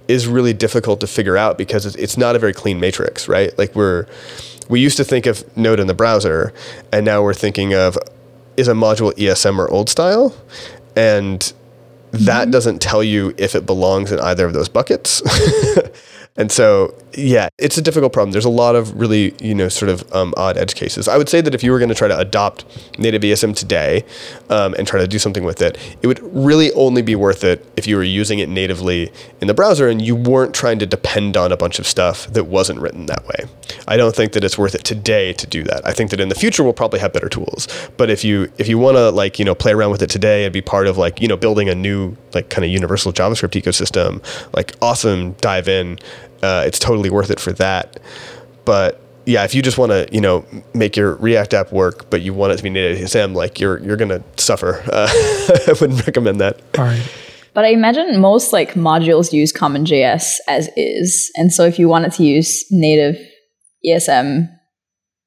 is 0.09 0.27
really 0.27 0.53
difficult 0.53 1.01
to 1.01 1.07
figure 1.07 1.37
out 1.37 1.57
because 1.57 1.87
it's, 1.87 1.97
it's 1.97 2.17
not 2.17 2.37
a 2.37 2.39
very 2.39 2.53
clean 2.53 2.79
matrix, 2.79 3.29
right? 3.29 3.57
Like 3.59 3.75
we're 3.75 4.07
we 4.69 4.81
used 4.81 4.97
to 4.97 5.05
think 5.05 5.27
of 5.27 5.45
Node 5.57 5.81
in 5.81 5.87
the 5.87 5.95
browser, 5.95 6.53
and 6.93 7.05
now 7.05 7.23
we're 7.23 7.35
thinking 7.35 7.75
of 7.75 7.99
is 8.57 8.69
a 8.69 8.73
module 8.73 9.13
ESM 9.13 9.59
or 9.59 9.69
old 9.71 9.89
style, 9.89 10.35
and 10.97 11.53
that 12.13 12.43
mm-hmm. 12.43 12.51
doesn't 12.51 12.81
tell 12.81 13.03
you 13.03 13.35
if 13.37 13.55
it 13.55 13.67
belongs 13.67 14.13
in 14.13 14.21
either 14.21 14.47
of 14.47 14.53
those 14.53 14.69
buckets. 14.69 15.23
and 16.37 16.51
so, 16.51 16.95
yeah, 17.17 17.49
it's 17.59 17.79
a 17.79 17.83
difficult 17.83 18.13
problem. 18.13 18.33
There's 18.33 18.45
a 18.45 18.51
lot 18.51 18.75
of 18.75 18.99
really, 18.99 19.35
you 19.41 19.55
know, 19.55 19.69
sort 19.69 19.89
of 19.89 20.13
um, 20.13 20.35
odd 20.37 20.57
edge 20.57 20.75
cases. 20.75 21.07
I 21.07 21.17
would 21.17 21.29
say 21.29 21.41
that 21.41 21.55
if 21.55 21.63
you 21.63 21.71
were 21.71 21.79
going 21.79 21.91
to 21.91 21.95
try 21.95 22.09
to 22.09 22.19
adopt 22.19 22.65
native 22.99 23.23
ESM 23.23 23.55
today 23.55 24.05
um, 24.51 24.75
and 24.77 24.87
try 24.87 24.99
to 24.99 25.07
do 25.07 25.21
something 25.21 25.45
with 25.45 25.63
it, 25.63 25.79
it 26.03 26.09
would 26.09 26.21
really 26.35 26.73
only 26.73 27.03
be 27.03 27.15
worth 27.15 27.45
it 27.45 27.65
if 27.77 27.87
you 27.87 27.95
were 27.95 28.03
using 28.03 28.41
it 28.41 28.49
natively 28.49 29.13
in 29.41 29.47
the 29.47 29.55
browser 29.55 29.89
and 29.89 30.03
you 30.03 30.17
weren't 30.17 30.55
trying 30.55 30.81
to 30.81 30.87
depend 30.87 31.37
on 31.37 31.53
a 31.53 31.57
bunch 31.57 31.79
of 31.79 31.87
stuff 31.87 32.27
that 32.29 32.45
wasn't 32.45 32.81
written 32.81 33.07
that 33.07 33.25
way. 33.27 33.49
I 33.87 33.97
don't 33.97 34.15
think 34.15 34.33
that 34.33 34.43
it's 34.43 34.59
worth 34.59 34.75
it 34.75 34.85
today 34.85 35.33
to 35.35 35.47
do 35.47 35.63
that. 35.65 35.87
I 35.87 35.93
think 35.93 36.11
that 36.11 36.21
in 36.21 36.31
the 36.31 36.35
future 36.35 36.65
we'll 36.65 36.73
probably 36.73 36.99
have 37.01 37.13
better 37.13 37.29
tools. 37.29 37.69
But 37.97 38.11
if 38.11 38.25
you 38.25 38.53
if 38.59 38.69
you 38.69 38.79
want 38.79 38.97
to 38.97 39.11
like 39.11 39.39
you 39.39 39.45
know 39.45 39.55
play 39.55 39.73
around 39.73 39.91
with 39.91 40.03
it 40.03 40.11
today 40.11 40.45
and 40.45 40.53
be 40.53 40.63
part 40.63 40.87
of 40.87 40.99
like 40.99 41.21
you 41.21 41.29
know 41.29 41.37
building 41.37 41.69
a 41.69 41.75
new 41.75 42.17
like 42.33 42.51
kind 42.51 42.65
of 42.65 42.71
universal 42.71 43.13
JavaScript 43.13 43.61
ecosystem, 43.61 44.23
like 44.55 44.75
awesome, 44.83 45.33
dive 45.35 45.69
in. 45.69 45.99
Uh, 46.45 46.63
it's 46.67 46.79
totally 46.79 47.11
worth 47.11 47.31
it 47.31 47.41
for 47.41 47.53
that. 47.55 47.99
But 48.65 49.01
yeah, 49.27 49.45
if 49.45 49.55
you 49.55 49.63
just 49.63 49.79
want 49.79 49.91
to, 49.91 50.07
you 50.13 50.21
know, 50.21 50.45
make 50.75 50.97
your 50.97 51.15
React 51.17 51.55
app 51.55 51.73
work, 51.73 52.11
but 52.11 52.21
you 52.21 52.35
want 52.35 52.53
it 52.53 52.57
to 52.59 52.63
be 52.63 52.71
native 52.71 52.99
ESM, 52.99 53.35
like 53.35 53.59
you're 53.59 53.79
you're 53.79 53.97
gonna 53.97 54.23
suffer. 54.37 54.83
Uh, 54.95 55.09
I 55.67 55.75
wouldn't 55.81 56.07
recommend 56.07 56.41
that. 56.41 56.61
All 56.79 56.85
right. 56.85 57.03
But 57.53 57.65
I 57.65 57.69
imagine 57.69 58.21
most 58.21 58.53
like 58.53 58.75
modules 58.75 59.33
use 59.33 59.53
CommonJS 59.53 60.39
as 60.49 60.69
is, 60.77 61.31
and 61.37 61.53
so 61.53 61.65
if 61.65 61.79
you 61.79 61.89
wanted 61.89 62.13
to 62.13 62.25
use 62.25 62.65
native 62.71 63.17
ESM, 63.87 64.49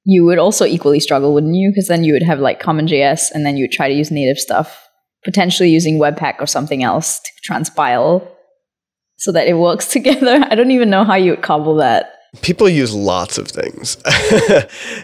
you 0.04 0.26
would 0.26 0.38
also 0.38 0.66
equally 0.66 1.00
struggle, 1.00 1.34
wouldn't 1.34 1.56
you? 1.56 1.70
Because 1.72 1.88
then 1.88 2.04
you 2.04 2.14
would 2.14 2.24
have 2.24 2.40
like 2.40 2.62
CommonJS, 2.62 3.32
and 3.32 3.46
then 3.46 3.58
you 3.58 3.64
would 3.64 3.72
try 3.72 3.88
to 3.88 3.94
use 3.94 4.12
native 4.12 4.38
stuff, 4.38 4.88
potentially 5.24 5.70
using 5.70 6.00
Webpack 6.00 6.36
or 6.40 6.48
something 6.48 6.84
else 6.84 7.20
to 7.20 7.52
transpile, 7.52 8.28
so 9.18 9.32
that 9.32 9.48
it 9.48 9.56
works 9.56 9.88
together. 9.92 10.46
I 10.50 10.56
don't 10.56 10.72
even 10.72 10.90
know 10.90 11.04
how 11.04 11.16
you 11.16 11.32
would 11.32 11.42
cobble 11.42 11.76
that. 11.76 12.14
People 12.42 12.70
use 12.70 12.94
lots 12.94 13.38
of 13.38 13.48
things. 13.48 13.96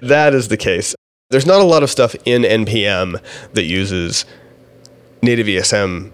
that 0.02 0.32
is 0.34 0.49
the 0.49 0.58
case. 0.58 0.95
There's 1.30 1.45
not 1.45 1.62
a 1.62 1.63
lot 1.63 1.82
of 1.84 1.89
stuff 1.89 2.15
in 2.26 2.43
NPM 2.43 3.19
that 3.54 3.63
uses 3.63 4.26
native 5.21 5.47
ESM 5.47 6.12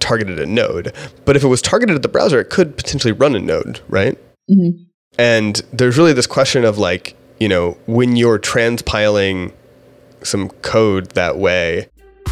targeted 0.00 0.38
at 0.40 0.48
Node, 0.48 0.92
but 1.24 1.36
if 1.36 1.44
it 1.44 1.48
was 1.48 1.60
targeted 1.62 1.94
at 1.96 2.02
the 2.02 2.08
browser, 2.08 2.40
it 2.40 2.50
could 2.50 2.76
potentially 2.76 3.12
run 3.12 3.36
in 3.36 3.46
Node, 3.46 3.80
right? 3.88 4.18
Mhm. 4.50 4.86
And 5.18 5.62
there's 5.72 5.98
really 5.98 6.12
this 6.12 6.26
question 6.26 6.64
of 6.64 6.78
like, 6.78 7.14
you 7.38 7.48
know, 7.48 7.76
when 7.86 8.16
you're 8.16 8.38
transpiling 8.38 9.52
some 10.22 10.48
code 10.62 11.10
that 11.10 11.36
way, 11.38 11.88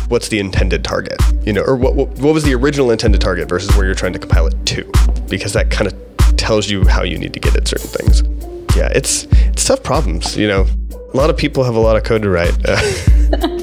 what's 0.08 0.28
the 0.28 0.38
intended 0.38 0.84
target? 0.84 1.20
You 1.44 1.52
know, 1.52 1.62
or 1.62 1.76
what, 1.76 1.94
what, 1.94 2.08
what 2.18 2.34
was 2.34 2.44
the 2.44 2.54
original 2.54 2.90
intended 2.90 3.20
target 3.20 3.48
versus 3.48 3.74
where 3.76 3.86
you're 3.86 3.94
trying 3.94 4.12
to 4.12 4.18
compile 4.18 4.46
it 4.46 4.66
to? 4.66 4.90
Because 5.28 5.52
that 5.54 5.70
kind 5.70 5.90
of 5.90 6.36
tells 6.36 6.68
you 6.68 6.86
how 6.86 7.02
you 7.02 7.18
need 7.18 7.32
to 7.34 7.40
get 7.40 7.56
at 7.56 7.68
certain 7.68 7.88
things. 7.88 8.22
Yeah, 8.76 8.88
it's 8.94 9.24
it's 9.24 9.64
tough 9.64 9.82
problems. 9.82 10.36
You 10.36 10.48
know, 10.48 10.66
a 10.92 11.16
lot 11.16 11.30
of 11.30 11.36
people 11.36 11.64
have 11.64 11.76
a 11.76 11.80
lot 11.80 11.96
of 11.96 12.04
code 12.04 12.22
to 12.22 12.30
write. 12.30 12.54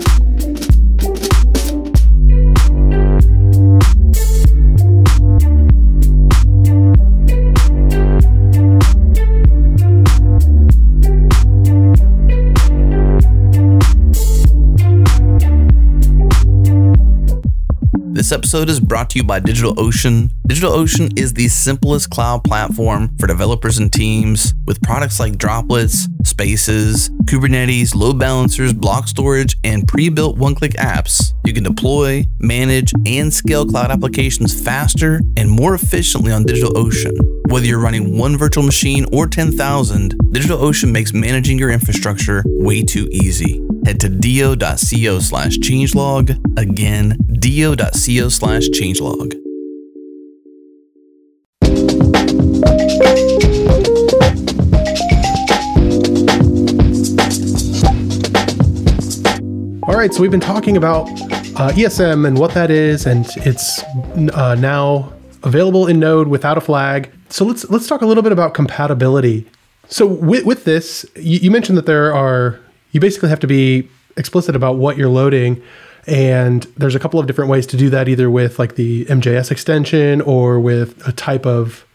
This 18.23 18.31
episode 18.31 18.69
is 18.69 18.79
brought 18.79 19.09
to 19.09 19.19
you 19.19 19.25
by 19.25 19.41
DigitalOcean. 19.41 20.31
DigitalOcean 20.47 21.17
is 21.17 21.32
the 21.32 21.47
simplest 21.47 22.10
cloud 22.10 22.43
platform 22.43 23.15
for 23.17 23.27
developers 23.27 23.77
and 23.77 23.91
teams 23.93 24.53
with 24.65 24.82
products 24.82 25.17
like 25.17 25.38
Droplets, 25.38 26.10
Spaces, 26.25 27.10
Kubernetes, 27.23 27.95
load 27.95 28.19
balancers, 28.19 28.73
block 28.73 29.08
storage, 29.08 29.56
and 29.63 29.88
pre 29.88 30.10
built 30.10 30.38
one 30.38 30.53
click 30.53 30.73
apps. 30.73 31.32
You 31.45 31.53
can 31.53 31.63
deploy, 31.63 32.25
manage, 32.39 32.91
and 33.06 33.34
scale 33.34 33.65
cloud 33.65 33.89
applications 33.89 34.60
faster 34.60 35.21
and 35.38 35.49
more 35.49 35.75
efficiently 35.75 36.34
on 36.34 36.43
DigitalOcean. 36.43 37.13
Whether 37.49 37.67
you're 37.67 37.79
running 37.79 38.17
one 38.17 38.36
virtual 38.36 38.65
machine 38.65 39.06
or 39.13 39.27
10,000, 39.27 40.13
DigitalOcean 40.34 40.91
makes 40.91 41.13
managing 41.13 41.58
your 41.58 41.71
infrastructure 41.71 42.43
way 42.47 42.84
too 42.84 43.08
easy. 43.12 43.62
Head 43.86 44.01
to 44.01 44.10
do.co 44.10 45.19
slash 45.19 45.58
changelog. 45.60 46.38
Again, 46.60 47.17
do.co 47.39 48.27
slash 48.27 48.67
changelog. 48.69 49.39
Right, 60.03 60.13
so 60.13 60.21
we've 60.21 60.31
been 60.31 60.41
talking 60.41 60.75
about 60.75 61.07
uh, 61.55 61.71
ESM 61.71 62.27
and 62.27 62.37
what 62.37 62.53
that 62.53 62.69
is, 62.69 63.05
and 63.05 63.25
it's 63.37 63.81
uh, 64.33 64.53
now 64.59 65.13
available 65.43 65.87
in 65.87 65.97
Node 65.97 66.27
without 66.27 66.57
a 66.57 66.61
flag. 66.61 67.09
So 67.29 67.45
let's 67.45 67.69
let's 67.69 67.87
talk 67.87 68.01
a 68.01 68.05
little 68.05 68.21
bit 68.21 68.33
about 68.33 68.53
compatibility. 68.53 69.49
So 69.87 70.05
with, 70.05 70.45
with 70.45 70.65
this, 70.65 71.05
you, 71.15 71.39
you 71.39 71.51
mentioned 71.51 71.77
that 71.77 71.85
there 71.85 72.13
are 72.13 72.59
you 72.91 72.99
basically 72.99 73.29
have 73.29 73.39
to 73.39 73.47
be 73.47 73.87
explicit 74.17 74.57
about 74.57 74.75
what 74.75 74.97
you're 74.97 75.07
loading, 75.07 75.63
and 76.05 76.63
there's 76.75 76.95
a 76.95 76.99
couple 76.99 77.17
of 77.17 77.25
different 77.25 77.49
ways 77.49 77.65
to 77.67 77.77
do 77.77 77.89
that, 77.91 78.09
either 78.09 78.29
with 78.29 78.59
like 78.59 78.75
the 78.75 79.05
MJS 79.05 79.51
extension 79.51 80.19
or 80.19 80.59
with 80.59 81.07
a 81.07 81.13
type 81.13 81.45
of 81.45 81.85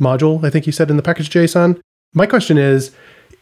module. 0.00 0.42
I 0.42 0.48
think 0.48 0.64
you 0.64 0.72
said 0.72 0.88
in 0.88 0.96
the 0.96 1.02
package 1.02 1.28
JSON. 1.28 1.78
My 2.14 2.24
question 2.24 2.56
is, 2.56 2.92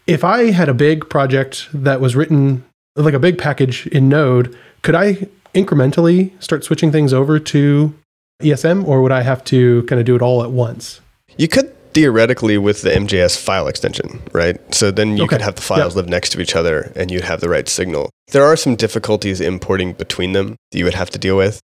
if 0.08 0.24
I 0.24 0.50
had 0.50 0.68
a 0.68 0.74
big 0.74 1.08
project 1.08 1.68
that 1.72 2.00
was 2.00 2.16
written 2.16 2.64
like 2.96 3.14
a 3.14 3.18
big 3.18 3.38
package 3.38 3.86
in 3.88 4.08
Node, 4.08 4.56
could 4.82 4.94
I 4.94 5.26
incrementally 5.54 6.30
start 6.42 6.64
switching 6.64 6.92
things 6.92 7.12
over 7.12 7.38
to 7.38 7.94
ESM 8.42 8.86
or 8.86 9.02
would 9.02 9.12
I 9.12 9.22
have 9.22 9.44
to 9.44 9.82
kind 9.84 10.00
of 10.00 10.06
do 10.06 10.16
it 10.16 10.22
all 10.22 10.42
at 10.42 10.50
once? 10.50 11.00
You 11.36 11.48
could 11.48 11.74
theoretically 11.94 12.56
with 12.58 12.82
the 12.82 12.90
MJS 12.90 13.36
file 13.38 13.66
extension, 13.68 14.20
right? 14.32 14.58
So 14.74 14.90
then 14.90 15.16
you 15.16 15.24
Okay. 15.24 15.36
could 15.36 15.42
have 15.42 15.56
the 15.56 15.62
files 15.62 15.94
Yep. 15.94 16.04
live 16.04 16.08
next 16.08 16.30
to 16.30 16.40
each 16.40 16.56
other 16.56 16.90
and 16.96 17.10
you'd 17.10 17.24
have 17.24 17.40
the 17.40 17.48
right 17.48 17.68
signal. 17.68 18.10
There 18.32 18.44
are 18.44 18.56
some 18.56 18.76
difficulties 18.76 19.40
importing 19.40 19.92
between 19.92 20.32
them 20.32 20.56
that 20.72 20.78
you 20.78 20.84
would 20.84 20.94
have 20.94 21.10
to 21.10 21.18
deal 21.18 21.36
with. 21.36 21.60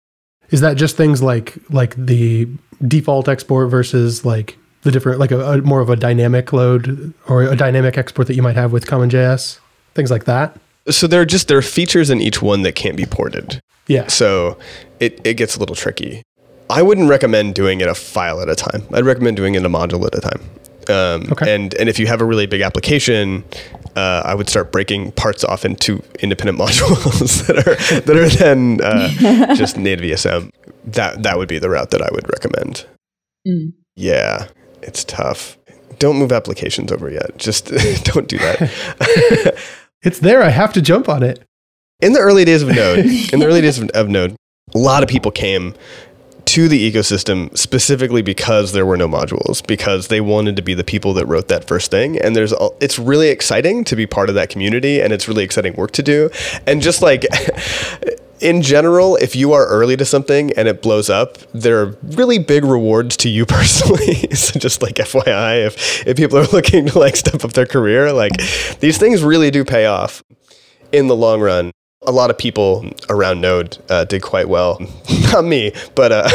Is 0.50 0.60
that 0.60 0.76
just 0.76 0.96
things 0.96 1.22
like 1.22 1.54
like 1.70 1.94
the 1.96 2.46
default 2.86 3.28
export 3.28 3.70
versus 3.70 4.24
like 4.24 4.56
the 4.82 4.90
different 4.90 5.18
like 5.18 5.30
a, 5.30 5.40
a 5.52 5.58
more 5.62 5.80
of 5.80 5.90
a 5.90 5.96
dynamic 5.96 6.52
load 6.52 7.12
or 7.26 7.42
a 7.42 7.56
dynamic 7.56 7.98
export 7.98 8.28
that 8.28 8.34
you 8.34 8.42
might 8.42 8.56
have 8.56 8.72
with 8.72 8.86
CommonJS? 8.86 9.58
Things 9.94 10.10
like 10.10 10.24
that? 10.24 10.58
So 10.90 11.06
there 11.06 11.20
are 11.20 11.26
just 11.26 11.48
there 11.48 11.58
are 11.58 11.62
features 11.62 12.10
in 12.10 12.20
each 12.20 12.40
one 12.42 12.62
that 12.62 12.74
can't 12.74 12.96
be 12.96 13.04
ported. 13.06 13.60
Yeah. 13.86 14.06
So 14.08 14.58
it, 15.00 15.20
it 15.24 15.34
gets 15.34 15.56
a 15.56 15.60
little 15.60 15.76
tricky. 15.76 16.22
I 16.70 16.82
wouldn't 16.82 17.08
recommend 17.08 17.54
doing 17.54 17.80
it 17.80 17.88
a 17.88 17.94
file 17.94 18.40
at 18.40 18.48
a 18.50 18.54
time. 18.54 18.82
I'd 18.92 19.04
recommend 19.06 19.36
doing 19.36 19.54
it 19.54 19.64
a 19.64 19.68
module 19.68 20.04
at 20.06 20.14
a 20.14 20.20
time. 20.20 20.40
Um, 20.88 21.32
Okay. 21.32 21.54
And 21.54 21.74
and 21.74 21.88
if 21.88 21.98
you 21.98 22.06
have 22.06 22.20
a 22.20 22.24
really 22.24 22.46
big 22.46 22.60
application, 22.62 23.44
uh, 23.96 24.22
I 24.24 24.34
would 24.34 24.48
start 24.48 24.70
breaking 24.72 25.12
parts 25.12 25.44
off 25.44 25.64
into 25.64 26.02
independent 26.20 26.58
modules 26.64 27.46
that 27.46 27.58
are 27.58 28.00
that 28.00 28.16
are 28.16 28.28
then 28.28 28.80
uh, 28.82 29.54
just 29.54 29.76
native 29.76 30.04
ESM. 30.04 30.50
That 30.84 31.22
that 31.22 31.38
would 31.38 31.48
be 31.48 31.58
the 31.58 31.70
route 31.70 31.90
that 31.90 32.02
I 32.02 32.08
would 32.12 32.28
recommend. 32.28 32.86
Mm. 33.46 33.72
Yeah, 33.96 34.48
it's 34.82 35.04
tough. 35.04 35.56
Don't 35.98 36.16
move 36.16 36.32
applications 36.32 36.92
over 36.92 37.10
yet. 37.10 37.36
Just 37.38 37.66
don't 38.04 38.28
do 38.28 38.38
that. 38.38 39.58
It's 40.02 40.20
there. 40.20 40.42
I 40.42 40.50
have 40.50 40.72
to 40.74 40.82
jump 40.82 41.08
on 41.08 41.22
it. 41.22 41.42
in 42.00 42.12
the 42.12 42.20
early 42.20 42.44
days 42.44 42.62
of 42.62 42.68
Node, 42.74 43.00
in 43.00 43.40
the 43.40 43.46
early 43.46 43.60
days 43.60 43.78
of, 43.78 43.88
of 43.90 44.08
Node, 44.08 44.36
a 44.74 44.78
lot 44.78 45.02
of 45.02 45.08
people 45.08 45.30
came 45.30 45.74
to 46.44 46.66
the 46.66 46.90
ecosystem 46.90 47.56
specifically 47.56 48.22
because 48.22 48.72
there 48.72 48.86
were 48.86 48.96
no 48.96 49.06
modules, 49.06 49.66
because 49.66 50.08
they 50.08 50.20
wanted 50.20 50.56
to 50.56 50.62
be 50.62 50.72
the 50.72 50.84
people 50.84 51.12
that 51.12 51.26
wrote 51.26 51.48
that 51.48 51.66
first 51.66 51.90
thing. 51.90 52.18
And 52.18 52.34
there's, 52.34 52.54
it's 52.80 52.98
really 52.98 53.28
exciting 53.28 53.84
to 53.84 53.96
be 53.96 54.06
part 54.06 54.30
of 54.30 54.34
that 54.36 54.48
community, 54.48 55.00
and 55.00 55.12
it's 55.12 55.28
really 55.28 55.44
exciting 55.44 55.74
work 55.74 55.90
to 55.92 56.02
do. 56.02 56.30
And 56.66 56.80
just 56.80 57.02
like. 57.02 57.26
In 58.40 58.62
general, 58.62 59.16
if 59.16 59.34
you 59.34 59.52
are 59.52 59.66
early 59.66 59.96
to 59.96 60.04
something 60.04 60.52
and 60.52 60.68
it 60.68 60.80
blows 60.80 61.10
up, 61.10 61.38
there 61.52 61.80
are 61.82 61.96
really 62.02 62.38
big 62.38 62.64
rewards 62.64 63.16
to 63.18 63.28
you 63.28 63.44
personally. 63.46 64.14
so 64.34 64.58
just 64.58 64.82
like 64.82 64.96
FYI, 64.96 65.66
if, 65.66 66.06
if 66.06 66.16
people 66.16 66.38
are 66.38 66.46
looking 66.52 66.86
to 66.86 66.98
like 66.98 67.16
step 67.16 67.44
up 67.44 67.52
their 67.52 67.66
career, 67.66 68.12
like 68.12 68.32
these 68.80 68.98
things 68.98 69.22
really 69.22 69.50
do 69.50 69.64
pay 69.64 69.86
off 69.86 70.22
in 70.92 71.08
the 71.08 71.16
long 71.16 71.40
run. 71.40 71.72
A 72.06 72.12
lot 72.12 72.30
of 72.30 72.38
people 72.38 72.88
around 73.10 73.40
Node 73.40 73.76
uh, 73.90 74.04
did 74.04 74.22
quite 74.22 74.48
well. 74.48 74.80
Not 75.32 75.44
me, 75.44 75.72
but 75.96 76.12
uh, 76.12 76.28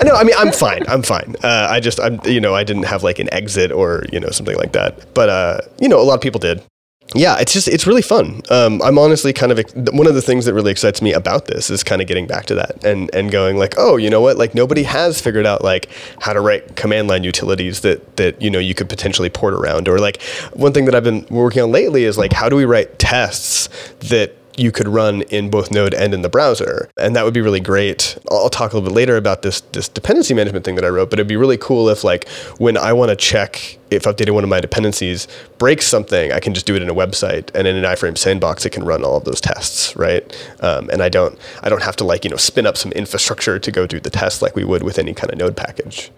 I 0.00 0.04
know. 0.04 0.14
I 0.14 0.24
mean, 0.24 0.34
I'm 0.36 0.52
fine. 0.52 0.82
I'm 0.88 1.02
fine. 1.02 1.36
Uh, 1.44 1.68
I 1.70 1.78
just, 1.78 2.00
I'm, 2.00 2.20
you 2.24 2.40
know, 2.40 2.54
I 2.56 2.64
didn't 2.64 2.84
have 2.84 3.04
like 3.04 3.20
an 3.20 3.32
exit 3.32 3.70
or 3.70 4.04
you 4.12 4.18
know 4.18 4.30
something 4.30 4.56
like 4.56 4.72
that. 4.72 5.14
But 5.14 5.28
uh, 5.28 5.60
you 5.80 5.88
know, 5.88 6.00
a 6.00 6.02
lot 6.02 6.14
of 6.14 6.20
people 6.20 6.40
did. 6.40 6.60
Yeah, 7.14 7.38
it's 7.38 7.52
just, 7.52 7.68
it's 7.68 7.86
really 7.86 8.02
fun. 8.02 8.42
Um, 8.50 8.80
I'm 8.82 8.98
honestly 8.98 9.32
kind 9.32 9.52
of 9.52 9.58
one 9.92 10.06
of 10.06 10.14
the 10.14 10.22
things 10.22 10.44
that 10.44 10.54
really 10.54 10.70
excites 10.70 11.02
me 11.02 11.12
about 11.12 11.46
this 11.46 11.70
is 11.70 11.82
kind 11.84 12.00
of 12.00 12.08
getting 12.08 12.26
back 12.26 12.46
to 12.46 12.54
that 12.56 12.84
and 12.84 13.14
and 13.14 13.30
going 13.30 13.56
like, 13.56 13.74
oh, 13.76 13.96
you 13.96 14.10
know 14.10 14.20
what? 14.20 14.36
Like 14.36 14.54
nobody 14.54 14.82
has 14.84 15.20
figured 15.20 15.46
out 15.46 15.62
like 15.62 15.88
how 16.20 16.32
to 16.32 16.40
write 16.40 16.76
command 16.76 17.08
line 17.08 17.24
utilities 17.24 17.80
that 17.80 18.16
that 18.16 18.40
you 18.40 18.50
know 18.50 18.58
you 18.58 18.74
could 18.74 18.88
potentially 18.88 19.30
port 19.30 19.54
around. 19.54 19.88
Or 19.88 19.98
like 19.98 20.22
one 20.52 20.72
thing 20.72 20.86
that 20.86 20.94
I've 20.94 21.04
been 21.04 21.26
working 21.30 21.62
on 21.62 21.72
lately 21.72 22.04
is 22.04 22.18
like 22.18 22.32
how 22.32 22.48
do 22.48 22.56
we 22.56 22.64
write 22.64 22.98
tests 22.98 23.68
that 24.00 24.34
you 24.56 24.70
could 24.70 24.88
run 24.88 25.22
in 25.22 25.50
both 25.50 25.70
Node 25.70 25.94
and 25.94 26.12
in 26.12 26.22
the 26.22 26.28
browser, 26.28 26.90
and 26.98 27.16
that 27.16 27.24
would 27.24 27.34
be 27.34 27.40
really 27.40 27.60
great. 27.60 28.18
I'll 28.30 28.50
talk 28.50 28.72
a 28.72 28.76
little 28.76 28.90
bit 28.90 28.94
later 28.94 29.16
about 29.16 29.42
this 29.42 29.60
this 29.72 29.88
dependency 29.88 30.34
management 30.34 30.64
thing 30.64 30.74
that 30.76 30.84
I 30.84 30.88
wrote, 30.88 31.10
but 31.10 31.18
it'd 31.18 31.28
be 31.28 31.36
really 31.36 31.56
cool 31.56 31.88
if 31.88 32.04
like 32.04 32.28
when 32.58 32.76
I 32.76 32.92
want 32.92 33.10
to 33.10 33.16
check 33.16 33.78
if 33.90 34.04
updating 34.04 34.32
one 34.32 34.44
of 34.44 34.50
my 34.50 34.60
dependencies 34.60 35.28
breaks 35.58 35.86
something, 35.86 36.32
I 36.32 36.40
can 36.40 36.54
just 36.54 36.66
do 36.66 36.74
it 36.74 36.82
in 36.82 36.88
a 36.88 36.94
website, 36.94 37.54
and 37.54 37.66
in 37.66 37.76
an 37.76 37.84
iframe 37.84 38.16
sandbox, 38.16 38.64
it 38.64 38.70
can 38.70 38.84
run 38.84 39.04
all 39.04 39.16
of 39.16 39.24
those 39.24 39.40
tests, 39.40 39.94
right? 39.96 40.24
Um, 40.60 40.88
and 40.90 41.02
I 41.02 41.08
don't 41.08 41.38
I 41.62 41.68
don't 41.68 41.82
have 41.82 41.96
to 41.96 42.04
like 42.04 42.24
you 42.24 42.30
know 42.30 42.36
spin 42.36 42.66
up 42.66 42.76
some 42.76 42.92
infrastructure 42.92 43.58
to 43.58 43.70
go 43.70 43.86
do 43.86 44.00
the 44.00 44.10
test 44.10 44.42
like 44.42 44.56
we 44.56 44.64
would 44.64 44.82
with 44.82 44.98
any 44.98 45.14
kind 45.14 45.32
of 45.32 45.38
Node 45.38 45.56
package 45.56 46.10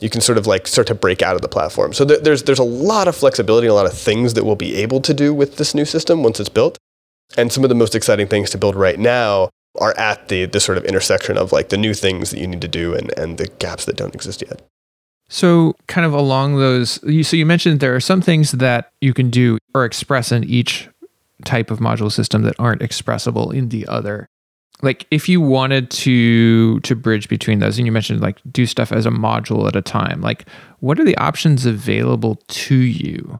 you 0.00 0.08
can 0.08 0.20
sort 0.20 0.38
of 0.38 0.46
like 0.46 0.66
start 0.66 0.86
to 0.86 0.94
break 0.94 1.22
out 1.22 1.36
of 1.36 1.42
the 1.42 1.48
platform. 1.48 1.92
So 1.92 2.04
there's 2.04 2.44
there's 2.44 2.58
a 2.58 2.64
lot 2.64 3.08
of 3.08 3.14
flexibility, 3.14 3.66
a 3.66 3.74
lot 3.74 3.86
of 3.86 3.92
things 3.92 4.34
that 4.34 4.44
we'll 4.44 4.56
be 4.56 4.76
able 4.76 5.00
to 5.02 5.12
do 5.12 5.34
with 5.34 5.56
this 5.56 5.74
new 5.74 5.84
system 5.84 6.22
once 6.22 6.40
it's 6.40 6.48
built. 6.48 6.78
And 7.36 7.52
some 7.52 7.64
of 7.64 7.68
the 7.68 7.74
most 7.74 7.94
exciting 7.94 8.26
things 8.26 8.50
to 8.50 8.58
build 8.58 8.76
right 8.76 8.98
now 8.98 9.50
are 9.80 9.96
at 9.98 10.28
the 10.28 10.44
the 10.44 10.60
sort 10.60 10.76
of 10.78 10.84
intersection 10.84 11.38
of 11.38 11.52
like 11.52 11.70
the 11.70 11.78
new 11.78 11.94
things 11.94 12.30
that 12.30 12.38
you 12.38 12.46
need 12.46 12.60
to 12.60 12.68
do 12.68 12.94
and 12.94 13.16
and 13.18 13.38
the 13.38 13.46
gaps 13.58 13.84
that 13.86 13.96
don't 13.96 14.14
exist 14.14 14.42
yet. 14.42 14.62
So, 15.32 15.74
kind 15.86 16.04
of 16.04 16.12
along 16.12 16.56
those, 16.56 17.02
you, 17.04 17.24
so 17.24 17.38
you 17.38 17.46
mentioned 17.46 17.80
there 17.80 17.96
are 17.96 18.00
some 18.00 18.20
things 18.20 18.52
that 18.52 18.92
you 19.00 19.14
can 19.14 19.30
do 19.30 19.56
or 19.74 19.86
express 19.86 20.30
in 20.30 20.44
each 20.44 20.90
type 21.46 21.70
of 21.70 21.78
module 21.78 22.12
system 22.12 22.42
that 22.42 22.54
aren't 22.58 22.82
expressible 22.82 23.50
in 23.50 23.70
the 23.70 23.86
other. 23.86 24.28
Like, 24.82 25.06
if 25.10 25.30
you 25.30 25.40
wanted 25.40 25.90
to 25.90 26.80
to 26.80 26.94
bridge 26.94 27.30
between 27.30 27.60
those, 27.60 27.78
and 27.78 27.86
you 27.86 27.92
mentioned 27.92 28.20
like 28.20 28.40
do 28.50 28.66
stuff 28.66 28.92
as 28.92 29.06
a 29.06 29.10
module 29.10 29.66
at 29.66 29.74
a 29.74 29.80
time, 29.80 30.20
like 30.20 30.46
what 30.80 31.00
are 31.00 31.04
the 31.04 31.16
options 31.16 31.64
available 31.64 32.38
to 32.48 32.74
you? 32.74 33.38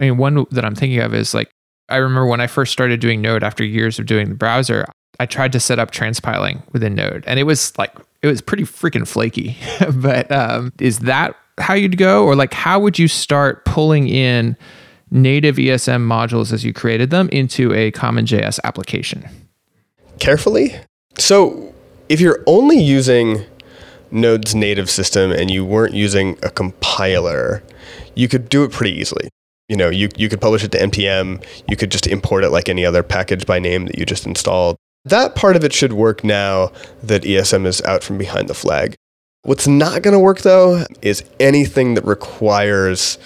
I 0.00 0.06
mean, 0.06 0.16
one 0.16 0.44
that 0.50 0.64
I'm 0.64 0.74
thinking 0.74 0.98
of 0.98 1.14
is 1.14 1.34
like 1.34 1.50
I 1.88 1.96
remember 1.96 2.26
when 2.26 2.40
I 2.40 2.46
first 2.46 2.72
started 2.72 3.00
doing 3.00 3.20
Node 3.20 3.42
after 3.42 3.64
years 3.64 3.98
of 3.98 4.06
doing 4.06 4.28
the 4.28 4.34
browser, 4.34 4.86
I 5.20 5.26
tried 5.26 5.52
to 5.52 5.60
set 5.60 5.78
up 5.78 5.90
transpiling 5.90 6.62
within 6.72 6.94
Node, 6.94 7.24
and 7.26 7.40
it 7.40 7.44
was 7.44 7.76
like 7.78 7.94
it 8.22 8.26
was 8.26 8.40
pretty 8.40 8.64
freaking 8.64 9.06
flaky. 9.06 9.56
but 9.94 10.30
um, 10.30 10.72
is 10.78 11.00
that 11.00 11.36
how 11.58 11.74
you'd 11.74 11.98
go, 11.98 12.24
or 12.24 12.36
like 12.36 12.52
how 12.52 12.78
would 12.78 12.98
you 12.98 13.08
start 13.08 13.64
pulling 13.64 14.08
in 14.08 14.56
native 15.10 15.56
ESM 15.56 16.06
modules 16.06 16.52
as 16.52 16.64
you 16.64 16.72
created 16.72 17.10
them 17.10 17.28
into 17.30 17.72
a 17.72 17.90
common 17.90 18.26
JS 18.26 18.60
application? 18.64 19.26
Carefully. 20.18 20.76
So 21.18 21.74
if 22.08 22.20
you're 22.20 22.42
only 22.46 22.78
using 22.78 23.44
Node's 24.10 24.54
native 24.54 24.90
system 24.90 25.32
and 25.32 25.50
you 25.50 25.64
weren't 25.64 25.94
using 25.94 26.38
a 26.42 26.50
compiler, 26.50 27.62
you 28.14 28.28
could 28.28 28.48
do 28.48 28.64
it 28.64 28.72
pretty 28.72 28.96
easily. 28.96 29.28
You 29.68 29.76
know, 29.76 29.90
you, 29.90 30.08
you 30.16 30.28
could 30.28 30.40
publish 30.40 30.64
it 30.64 30.72
to 30.72 30.78
npm, 30.78 31.44
you 31.68 31.76
could 31.76 31.90
just 31.90 32.06
import 32.06 32.44
it 32.44 32.50
like 32.50 32.68
any 32.68 32.84
other 32.86 33.02
package 33.02 33.46
by 33.46 33.58
name 33.58 33.86
that 33.86 33.98
you 33.98 34.06
just 34.06 34.26
installed. 34.26 34.76
That 35.04 35.34
part 35.34 35.56
of 35.56 35.64
it 35.64 35.72
should 35.72 35.92
work 35.92 36.24
now 36.24 36.72
that 37.02 37.22
ESM 37.22 37.66
is 37.66 37.82
out 37.82 38.02
from 38.02 38.18
behind 38.18 38.48
the 38.48 38.54
flag. 38.54 38.94
What's 39.42 39.66
not 39.66 40.02
going 40.02 40.12
to 40.12 40.18
work 40.18 40.40
though 40.40 40.84
is 41.02 41.24
anything 41.38 41.94
that 41.94 42.04
requires 42.04 43.18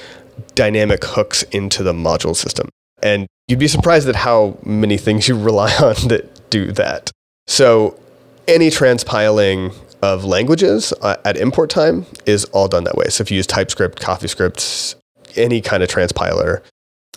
dynamic 0.54 1.04
hooks 1.04 1.42
into 1.44 1.82
the 1.82 1.92
module 1.92 2.36
system. 2.36 2.68
And 3.02 3.26
you'd 3.48 3.58
be 3.58 3.68
surprised 3.68 4.08
at 4.08 4.16
how 4.16 4.58
many 4.64 4.96
things 4.96 5.28
you 5.28 5.38
rely 5.38 5.72
on 5.76 6.08
that 6.08 6.50
do 6.50 6.72
that. 6.72 7.10
So 7.46 7.98
any 8.46 8.70
transpiling 8.70 9.74
of 10.02 10.24
languages 10.24 10.92
uh, 11.00 11.16
at 11.24 11.36
import 11.36 11.70
time 11.70 12.06
is 12.26 12.44
all 12.46 12.68
done 12.68 12.84
that 12.84 12.96
way. 12.96 13.06
So 13.08 13.22
if 13.22 13.30
you 13.30 13.36
use 13.36 13.46
TypeScript, 13.46 14.00
CoffeeScript, 14.00 14.96
any 15.36 15.60
kind 15.60 15.82
of 15.82 15.88
transpiler 15.88 16.62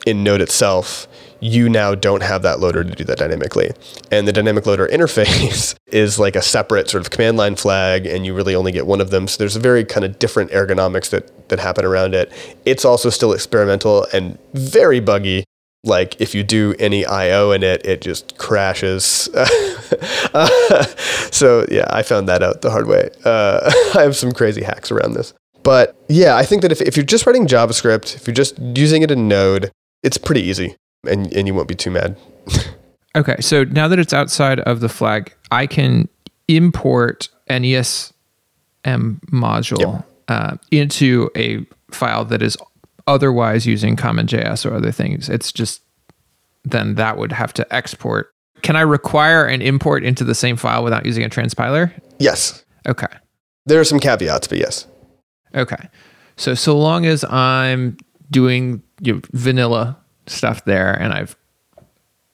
in 0.06 0.24
Node 0.24 0.42
itself, 0.42 1.08
you 1.40 1.68
now 1.70 1.96
don't 1.96 2.24
have 2.24 2.42
that 2.44 2.60
loader 2.60 2.84
to 2.84 2.92
do 2.92 3.04
that 3.04 3.18
dynamically. 3.18 3.72
And 4.12 4.28
the 4.28 4.34
dynamic 4.34 4.66
loader 4.66 4.88
interface 4.92 5.76
is 5.88 6.18
like 6.20 6.36
a 6.36 6.42
separate 6.42 6.90
sort 6.90 7.06
of 7.06 7.12
command 7.12 7.38
line 7.38 7.56
flag, 7.56 8.06
and 8.06 8.26
you 8.26 8.34
really 8.34 8.56
only 8.56 8.72
get 8.72 8.88
one 8.88 9.02
of 9.02 9.10
them. 9.10 9.28
So 9.28 9.38
there's 9.38 9.56
a 9.56 9.60
very 9.60 9.84
kind 9.84 10.06
of 10.06 10.20
different 10.20 10.52
ergonomics 10.52 11.10
that, 11.10 11.50
that 11.50 11.60
happen 11.60 11.86
around 11.86 12.16
it. 12.16 12.32
It's 12.66 12.86
also 12.86 13.10
still 13.10 13.34
experimental 13.34 14.08
and 14.14 14.38
very 14.54 15.00
buggy. 15.00 15.44
Like 15.84 16.20
if 16.20 16.34
you 16.34 16.44
do 16.44 16.74
any 16.80 17.06
I/O 17.06 17.52
in 17.52 17.62
it, 17.62 17.86
it 17.86 18.02
just 18.02 18.40
crashes. 18.40 19.06
so 21.32 21.66
yeah, 21.70 21.86
I 21.92 22.02
found 22.04 22.28
that 22.28 22.42
out 22.42 22.64
the 22.64 22.72
hard 22.72 22.88
way. 22.88 23.12
Uh, 23.24 23.72
I 23.96 24.02
have 24.02 24.16
some 24.16 24.32
crazy 24.32 24.64
hacks 24.64 24.92
around 24.92 25.14
this. 25.14 25.36
But 25.66 25.96
yeah, 26.08 26.38
I 26.38 26.44
think 26.46 26.62
that 26.62 26.72
if, 26.72 26.80
if 26.82 26.96
you're 26.96 27.06
just 27.06 27.26
writing 27.26 27.48
JavaScript, 27.48 28.16
if 28.16 28.26
you're 28.28 28.34
just 28.34 28.58
using 28.60 29.02
it 29.02 29.12
in 29.12 29.28
Node, 29.28 29.72
it's 30.04 30.18
pretty 30.18 30.42
easy 30.42 30.78
and, 31.06 31.34
and 31.34 31.48
you 31.48 31.54
won't 31.54 31.68
be 31.68 31.76
too 31.76 31.92
mad. 31.92 32.16
Okay, 33.18 33.38
so 33.40 33.64
now 33.64 33.88
that 33.88 33.98
it's 33.98 34.12
outside 34.12 34.60
of 34.60 34.82
the 34.82 34.90
flag, 34.90 35.34
I 35.50 35.68
can 35.68 36.10
import 36.50 37.30
an 37.48 37.64
ESM 37.64 38.12
module 39.32 39.80
Yep. 39.80 40.08
uh, 40.28 40.58
into 40.70 41.30
a 41.38 41.66
file 41.92 42.26
that 42.26 42.42
is 42.42 42.58
otherwise 43.08 43.66
using 43.66 43.96
CommonJS 43.96 44.70
or 44.70 44.74
other 44.76 44.92
things. 44.92 45.30
It's 45.30 45.54
just 45.54 45.82
then 46.66 46.96
that 46.96 47.18
would 47.18 47.32
have 47.32 47.54
to 47.54 47.74
export. 47.74 48.34
Can 48.64 48.76
I 48.76 48.82
require 48.82 49.46
an 49.46 49.62
import 49.62 50.04
into 50.04 50.26
the 50.26 50.36
same 50.36 50.58
file 50.58 50.84
without 50.84 51.06
using 51.06 51.24
a 51.24 51.30
transpiler? 51.30 51.94
yes. 52.20 52.66
Okay. 52.86 53.08
There 53.66 53.80
are 53.80 53.86
some 53.86 54.02
caveats, 54.02 54.48
but 54.50 54.58
yes. 54.58 54.88
Okay. 55.56 55.90
So 56.36 56.54
so 56.54 56.78
long 56.78 57.06
as 57.06 57.24
I'm 57.26 57.98
doing 58.30 58.84
you 59.02 59.14
know, 59.14 59.22
vanilla 59.32 59.98
stuff 60.28 60.66
there 60.66 60.94
and 60.94 61.14
I've 61.14 61.36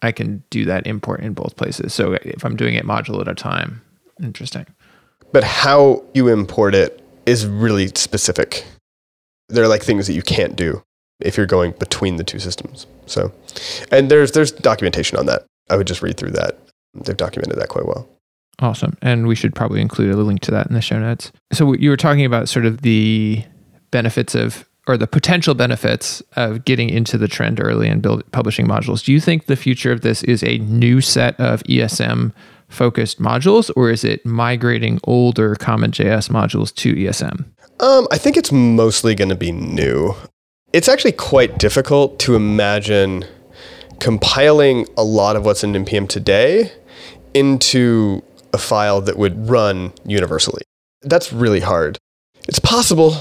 I 0.02 0.12
can 0.12 0.44
do 0.50 0.66
that 0.66 0.88
import 0.88 1.22
in 1.22 1.34
both 1.34 1.56
places. 1.56 1.94
So 1.94 2.14
if 2.14 2.44
I'm 2.44 2.56
doing 2.56 2.74
it 2.74 2.86
module 2.86 3.22
at 3.22 3.28
a 3.28 3.36
time, 3.36 3.82
interesting. 4.22 4.66
But 5.32 5.44
how 5.44 6.04
you 6.14 6.28
import 6.28 6.74
it 6.76 7.02
is 7.26 7.46
really 7.46 7.88
specific. 7.96 8.66
There 9.50 9.64
are 9.64 9.68
like 9.68 9.84
things 9.84 10.08
that 10.08 10.14
you 10.14 10.24
can't 10.24 10.56
do 10.56 10.82
if 11.20 11.38
you're 11.38 11.46
going 11.46 11.72
between 11.74 12.16
the 12.16 12.24
two 12.24 12.40
systems. 12.40 12.88
So, 13.06 13.32
and 13.92 14.10
there's 14.10 14.32
there's 14.32 14.52
documentation 14.52 15.18
on 15.18 15.28
that. 15.28 15.46
I 15.70 15.78
would 15.78 15.88
just 15.88 16.02
read 16.02 16.18
through 16.18 16.32
that. 16.32 16.58
They've 16.94 17.16
documented 17.16 17.58
that 17.60 17.70
quite 17.70 17.86
well. 17.86 18.08
Awesome. 18.62 18.96
And 19.02 19.28
we 19.28 19.36
should 19.36 19.56
probably 19.56 19.82
include 19.82 20.14
a 20.14 20.18
link 20.18 20.42
to 20.42 20.52
that 20.52 20.68
in 20.68 20.74
the 20.74 20.82
show 20.82 21.00
notes. 21.00 21.32
So 21.52 21.74
you 21.74 21.90
were 21.90 21.98
talking 21.98 22.26
about 22.26 22.48
sort 22.48 22.66
of 22.66 22.82
the 22.82 23.44
benefits 23.90 24.36
of 24.36 24.66
or 24.88 24.98
the 24.98 25.08
potential 25.08 25.54
benefits 25.54 26.22
of 26.36 26.66
getting 26.66 26.90
into 26.90 27.18
the 27.18 27.28
trend 27.28 27.60
early 27.62 27.88
and 27.88 28.02
build 28.02 28.30
publishing 28.32 28.68
modules. 28.68 29.04
Do 29.04 29.14
you 29.14 29.20
think 29.20 29.46
the 29.46 29.56
future 29.56 29.92
of 29.92 30.02
this 30.02 30.24
is 30.24 30.44
a 30.44 30.58
new 30.60 31.02
set 31.02 31.40
of 31.40 31.62
ESM 31.64 32.34
focused 32.68 33.22
modules 33.22 33.70
or 33.76 33.92
is 33.92 34.04
it 34.04 34.26
migrating 34.26 35.00
older 35.04 35.56
common 35.56 35.92
JS 35.92 36.30
modules 36.30 36.74
to 36.76 36.96
ESM? 36.96 37.46
Um, 37.80 38.08
I 38.12 38.18
think 38.18 38.38
it's 38.38 38.52
mostly 38.52 39.14
going 39.14 39.30
to 39.30 39.36
be 39.36 39.52
new. 39.52 40.16
It's 40.74 40.88
actually 40.88 41.12
quite 41.12 41.58
difficult 41.58 42.20
to 42.20 42.36
imagine 42.36 43.26
compiling 44.00 44.88
a 44.98 45.04
lot 45.04 45.36
of 45.36 45.46
what's 45.46 45.64
in 45.64 45.74
npm 45.74 46.10
today 46.10 46.72
into 47.36 48.24
a 48.54 48.58
file 48.58 49.02
that 49.02 49.18
would 49.18 49.50
run 49.50 49.94
universally. 50.06 50.64
That's 51.02 51.34
really 51.34 51.62
hard. 51.62 51.98
It's 52.48 52.60
possible, 52.60 53.16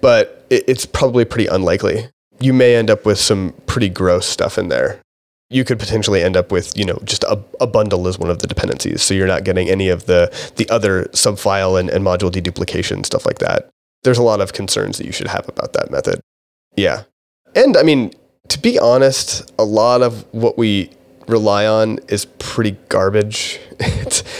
but 0.00 0.46
it's 0.50 0.86
probably 0.86 1.24
pretty 1.24 1.46
unlikely. 1.46 2.08
You 2.40 2.52
may 2.52 2.76
end 2.76 2.90
up 2.90 3.06
with 3.06 3.18
some 3.18 3.54
pretty 3.66 3.88
gross 3.88 4.26
stuff 4.26 4.58
in 4.58 4.68
there. 4.68 5.00
You 5.48 5.64
could 5.64 5.78
potentially 5.78 6.22
end 6.22 6.36
up 6.36 6.50
with, 6.50 6.76
you 6.76 6.84
know, 6.84 6.98
just 7.04 7.22
a, 7.24 7.40
a 7.60 7.66
bundle 7.66 8.06
as 8.08 8.18
one 8.18 8.30
of 8.30 8.40
the 8.40 8.46
dependencies. 8.46 9.02
So 9.02 9.14
you're 9.14 9.28
not 9.28 9.44
getting 9.44 9.70
any 9.70 9.88
of 9.88 10.06
the, 10.06 10.30
the 10.56 10.68
other 10.68 11.04
subfile 11.12 11.78
and, 11.78 11.88
and 11.88 12.04
module 12.04 12.30
deduplication, 12.30 13.06
stuff 13.06 13.24
like 13.24 13.38
that. 13.38 13.70
There's 14.02 14.18
a 14.18 14.22
lot 14.22 14.40
of 14.40 14.52
concerns 14.52 14.98
that 14.98 15.06
you 15.06 15.12
should 15.12 15.28
have 15.28 15.48
about 15.48 15.72
that 15.72 15.90
method. 15.90 16.20
Yeah. 16.76 17.04
And 17.54 17.76
I 17.76 17.82
mean, 17.84 18.12
to 18.48 18.58
be 18.58 18.78
honest, 18.78 19.50
a 19.58 19.64
lot 19.64 20.02
of 20.02 20.24
what 20.32 20.58
we 20.58 20.90
rely 21.26 21.66
on 21.66 21.98
is 22.08 22.24
pretty 22.38 22.76
garbage. 22.88 23.60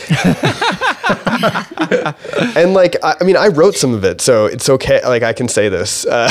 And 2.57 2.73
like, 2.73 2.97
I, 3.03 3.17
I 3.21 3.25
mean, 3.25 3.37
I 3.37 3.49
wrote 3.49 3.75
some 3.75 3.93
of 3.93 4.05
it, 4.05 4.21
so 4.21 4.47
it's 4.47 4.69
okay. 4.69 5.01
Like, 5.05 5.23
I 5.23 5.33
can 5.33 5.49
say 5.49 5.69
this. 5.69 6.07
Uh, 6.07 6.31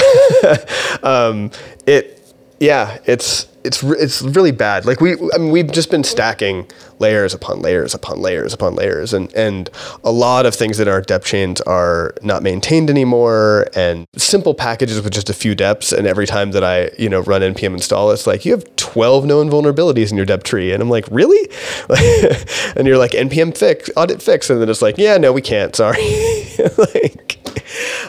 um, 1.04 1.52
it, 1.86 2.15
yeah, 2.60 3.00
it's 3.06 3.48
it's 3.66 3.84
it's 3.84 4.22
really 4.22 4.52
bad. 4.52 4.86
Like 4.86 5.02
we, 5.02 5.14
I 5.14 5.38
mean, 5.38 5.52
we've 5.52 5.72
just 5.72 5.90
been 5.90 6.04
stacking 6.04 6.70
layers 7.00 7.34
upon 7.34 7.62
layers 7.62 7.94
upon 7.94 8.22
layers 8.22 8.54
upon 8.54 8.76
layers, 8.76 9.14
and 9.14 9.34
and 9.34 9.70
a 10.04 10.12
lot 10.12 10.46
of 10.46 10.56
things 10.56 10.80
in 10.80 10.88
our 10.88 11.02
dep 11.02 11.24
chains 11.24 11.60
are 11.62 12.14
not 12.22 12.44
maintained 12.44 12.90
anymore, 12.90 13.68
and 13.76 14.06
simple 14.16 14.54
packages 14.54 15.02
with 15.02 15.12
just 15.12 15.30
a 15.30 15.34
few 15.34 15.56
deps. 15.56 15.92
And 15.92 16.08
every 16.08 16.28
time 16.28 16.52
that 16.52 16.64
I, 16.64 16.92
you 16.98 17.10
know, 17.10 17.22
run 17.22 17.42
npm 17.42 17.74
install, 17.74 18.12
it's 18.12 18.28
like 18.28 18.46
you 18.46 18.52
have 18.52 18.76
12 18.76 19.26
known 19.26 19.50
vulnerabilities 19.50 20.12
in 20.12 20.18
your 20.18 20.26
dep 20.26 20.44
tree, 20.44 20.72
and 20.72 20.82
I'm 20.82 20.90
like, 20.90 21.08
really? 21.10 21.50
and 22.78 22.88
you're 22.88 22.98
like 22.98 23.12
npm 23.12 23.58
fix 23.58 23.90
audit 23.98 24.22
fix, 24.22 24.50
and 24.50 24.62
then 24.62 24.70
it's 24.70 24.82
like, 24.82 24.98
yeah, 24.98 25.18
no, 25.18 25.34
we 25.34 25.42
can't. 25.42 25.76
Sorry. 25.76 25.98
like, 26.78 27.40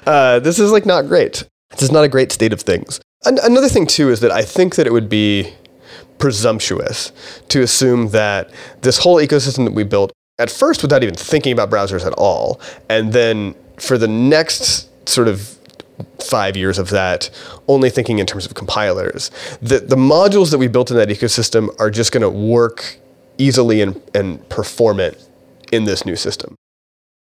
uh, 0.07 0.39
this 0.41 0.59
is 0.59 0.71
like 0.71 0.87
not 0.87 1.07
great. 1.09 1.45
This 1.71 1.83
is 1.83 1.93
not 1.93 2.05
a 2.05 2.09
great 2.09 2.31
state 2.31 2.53
of 2.53 2.61
things. 2.61 3.01
An- 3.27 3.41
another 3.43 3.69
thing 3.69 3.87
too 3.87 4.11
is 4.11 4.21
that 4.21 4.31
I 4.31 4.43
think 4.43 4.77
that 4.77 4.87
it 4.87 4.93
would 4.93 5.09
be 5.09 5.53
presumptuous 6.19 7.13
to 7.49 7.61
assume 7.61 8.11
that 8.11 8.51
this 8.83 8.99
whole 8.99 9.17
ecosystem 9.17 9.65
that 9.65 9.75
we 9.75 9.85
built 9.85 10.13
at 10.39 10.51
first 10.51 10.83
without 10.83 11.03
even 11.03 11.15
thinking 11.15 11.53
about 11.53 11.71
browsers 11.71 12.07
at 12.07 12.13
all, 12.15 12.61
and 12.89 13.13
then 13.13 13.55
for 13.79 13.99
the 13.99 14.09
next 14.09 14.89
sort 15.09 15.29
of 15.29 15.59
five 16.21 16.57
years 16.57 16.79
of 16.79 16.91
that, 16.91 17.31
only 17.69 17.91
thinking 17.91 18.19
in 18.19 18.27
terms 18.27 18.47
of 18.47 18.55
compilers, 18.55 19.31
that 19.63 19.89
the 19.89 19.97
modules 19.97 20.51
that 20.51 20.59
we 20.59 20.69
built 20.69 20.91
in 20.91 20.97
that 20.97 21.09
ecosystem 21.09 21.69
are 21.81 21.91
just 21.91 22.13
going 22.13 22.23
to 22.23 22.31
work 22.31 22.99
easily 23.39 23.81
and, 23.81 24.01
and 24.15 24.47
performant 24.49 25.17
in 25.73 25.85
this 25.85 26.05
new 26.07 26.17
system 26.17 26.55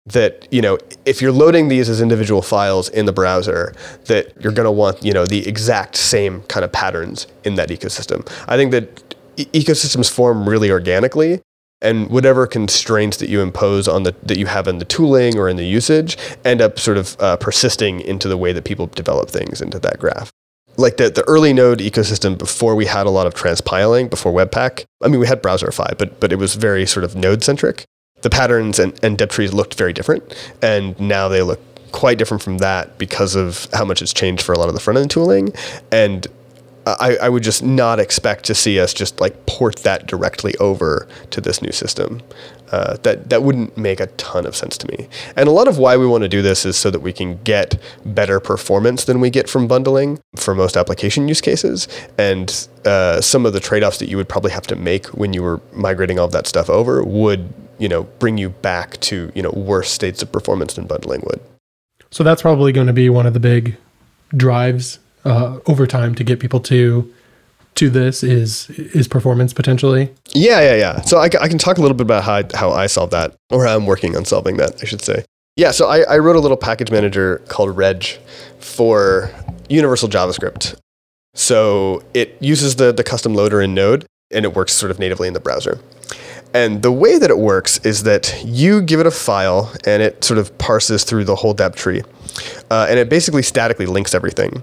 that 0.06 0.48
you 0.50 0.60
know 0.60 0.78
if 1.06 1.22
you're 1.22 1.32
loading 1.32 1.68
these 1.68 1.88
as 1.88 2.00
individual 2.00 2.42
files 2.42 2.88
in 2.88 3.06
the 3.06 3.12
browser 3.12 3.72
that 4.06 4.32
you're 4.42 4.52
going 4.52 4.66
to 4.66 4.72
want 4.72 5.04
you 5.04 5.12
know 5.12 5.24
the 5.24 5.46
exact 5.46 5.96
same 5.96 6.42
kind 6.42 6.64
of 6.64 6.72
patterns 6.72 7.26
in 7.44 7.54
that 7.54 7.68
ecosystem. 7.68 8.28
I 8.48 8.56
think 8.56 8.72
that 8.72 9.14
e- 9.36 9.44
ecosystems 9.46 10.10
form 10.10 10.48
really 10.48 10.70
organically 10.70 11.40
and 11.80 12.08
whatever 12.10 12.46
constraints 12.46 13.18
that 13.18 13.28
you 13.28 13.40
impose 13.40 13.86
on 13.86 14.02
the 14.02 14.14
that 14.24 14.38
you 14.38 14.46
have 14.46 14.66
in 14.66 14.78
the 14.78 14.84
tooling 14.84 15.38
or 15.38 15.48
in 15.48 15.56
the 15.56 15.66
usage 15.66 16.16
end 16.44 16.60
up 16.60 16.78
sort 16.78 16.96
of 16.96 17.16
uh, 17.20 17.36
persisting 17.36 18.00
into 18.00 18.28
the 18.28 18.36
way 18.36 18.52
that 18.52 18.64
people 18.64 18.88
develop 18.88 19.30
things 19.30 19.60
into 19.60 19.78
that 19.78 19.98
graph. 19.98 20.30
Like 20.78 20.96
the, 20.96 21.10
the 21.10 21.22
early 21.28 21.52
node 21.52 21.80
ecosystem 21.80 22.38
before 22.38 22.74
we 22.74 22.86
had 22.86 23.06
a 23.06 23.10
lot 23.10 23.26
of 23.26 23.34
transpiling 23.34 24.08
before 24.08 24.32
webpack 24.32 24.84
i 25.04 25.08
mean 25.08 25.20
we 25.20 25.26
had 25.26 25.42
browserify 25.42 25.96
but 25.98 26.18
but 26.18 26.32
it 26.32 26.36
was 26.36 26.54
very 26.54 26.86
sort 26.86 27.04
of 27.04 27.14
node 27.14 27.44
centric 27.44 27.84
the 28.22 28.30
patterns 28.30 28.78
and, 28.78 28.98
and 29.04 29.18
dep 29.18 29.30
trees 29.30 29.52
looked 29.52 29.74
very 29.74 29.92
different 29.92 30.22
and 30.62 30.98
now 30.98 31.28
they 31.28 31.42
look 31.42 31.60
quite 31.92 32.16
different 32.18 32.42
from 32.42 32.58
that 32.58 32.96
because 32.98 33.34
of 33.34 33.68
how 33.72 33.84
much 33.84 34.00
it's 34.00 34.12
changed 34.12 34.42
for 34.42 34.52
a 34.52 34.58
lot 34.58 34.68
of 34.68 34.74
the 34.74 34.80
front 34.80 34.98
end 34.98 35.10
tooling 35.10 35.52
and 35.90 36.26
I, 36.84 37.16
I 37.22 37.28
would 37.28 37.42
just 37.42 37.62
not 37.62 38.00
expect 38.00 38.44
to 38.46 38.54
see 38.54 38.80
us 38.80 38.92
just 38.92 39.20
like 39.20 39.46
port 39.46 39.76
that 39.80 40.06
directly 40.06 40.56
over 40.56 41.06
to 41.30 41.40
this 41.40 41.62
new 41.62 41.70
system. 41.70 42.22
Uh, 42.72 42.96
that 43.02 43.28
that 43.28 43.42
wouldn't 43.42 43.76
make 43.76 44.00
a 44.00 44.06
ton 44.16 44.46
of 44.46 44.56
sense 44.56 44.78
to 44.78 44.88
me. 44.88 45.06
And 45.36 45.46
a 45.46 45.52
lot 45.52 45.68
of 45.68 45.76
why 45.76 45.98
we 45.98 46.06
want 46.06 46.22
to 46.22 46.28
do 46.28 46.40
this 46.40 46.64
is 46.64 46.74
so 46.74 46.90
that 46.90 47.00
we 47.00 47.12
can 47.12 47.38
get 47.44 47.78
better 48.06 48.40
performance 48.40 49.04
than 49.04 49.20
we 49.20 49.28
get 49.28 49.46
from 49.46 49.68
bundling 49.68 50.18
for 50.36 50.54
most 50.54 50.74
application 50.74 51.28
use 51.28 51.42
cases. 51.42 51.86
And 52.16 52.66
uh, 52.86 53.20
some 53.20 53.44
of 53.44 53.52
the 53.52 53.60
trade-offs 53.60 53.98
that 53.98 54.08
you 54.08 54.16
would 54.16 54.28
probably 54.28 54.52
have 54.52 54.66
to 54.68 54.76
make 54.76 55.08
when 55.08 55.34
you 55.34 55.42
were 55.42 55.60
migrating 55.74 56.18
all 56.18 56.24
of 56.24 56.32
that 56.32 56.46
stuff 56.46 56.70
over 56.70 57.04
would 57.04 57.52
you 57.78 57.88
know 57.90 58.04
bring 58.18 58.38
you 58.38 58.48
back 58.48 58.98
to 59.00 59.30
you 59.34 59.42
know 59.42 59.50
worse 59.50 59.90
states 59.90 60.22
of 60.22 60.32
performance 60.32 60.72
than 60.72 60.86
bundling 60.86 61.20
would. 61.26 61.40
So 62.10 62.24
that's 62.24 62.40
probably 62.40 62.72
going 62.72 62.86
to 62.86 62.94
be 62.94 63.10
one 63.10 63.26
of 63.26 63.34
the 63.34 63.40
big 63.40 63.76
drives 64.34 64.98
uh, 65.26 65.58
over 65.66 65.86
time 65.86 66.14
to 66.14 66.24
get 66.24 66.40
people 66.40 66.60
to 66.60 67.12
to 67.74 67.90
this 67.90 68.22
is 68.22 68.70
is 68.70 69.08
performance 69.08 69.52
potentially. 69.52 70.12
Yeah, 70.32 70.60
yeah, 70.60 70.74
yeah. 70.74 71.00
So 71.02 71.18
I, 71.18 71.24
I 71.40 71.48
can 71.48 71.58
talk 71.58 71.78
a 71.78 71.80
little 71.80 71.96
bit 71.96 72.04
about 72.04 72.24
how 72.24 72.34
I, 72.34 72.44
how 72.54 72.70
I 72.70 72.86
solve 72.86 73.10
that, 73.10 73.34
or 73.50 73.64
how 73.64 73.76
I'm 73.76 73.86
working 73.86 74.16
on 74.16 74.24
solving 74.24 74.56
that, 74.58 74.82
I 74.82 74.86
should 74.86 75.02
say. 75.02 75.24
Yeah, 75.56 75.70
so 75.70 75.86
I, 75.86 76.00
I 76.02 76.18
wrote 76.18 76.36
a 76.36 76.40
little 76.40 76.56
package 76.56 76.90
manager 76.90 77.42
called 77.48 77.76
Reg 77.76 78.04
for 78.58 79.30
universal 79.68 80.08
JavaScript. 80.08 80.76
So 81.34 82.02
it 82.14 82.36
uses 82.40 82.76
the, 82.76 82.92
the 82.92 83.04
custom 83.04 83.34
loader 83.34 83.60
in 83.60 83.74
Node, 83.74 84.06
and 84.30 84.44
it 84.44 84.54
works 84.54 84.72
sort 84.72 84.90
of 84.90 84.98
natively 84.98 85.28
in 85.28 85.34
the 85.34 85.40
browser. 85.40 85.80
And 86.54 86.82
the 86.82 86.92
way 86.92 87.18
that 87.18 87.30
it 87.30 87.38
works 87.38 87.78
is 87.78 88.02
that 88.02 88.42
you 88.44 88.82
give 88.82 89.00
it 89.00 89.06
a 89.06 89.10
file 89.10 89.72
and 89.86 90.02
it 90.02 90.22
sort 90.22 90.38
of 90.38 90.56
parses 90.58 91.04
through 91.04 91.24
the 91.24 91.36
whole 91.36 91.54
dep 91.54 91.74
tree. 91.74 92.02
Uh, 92.70 92.86
and 92.88 92.98
it 92.98 93.08
basically 93.08 93.42
statically 93.42 93.86
links 93.86 94.14
everything. 94.14 94.62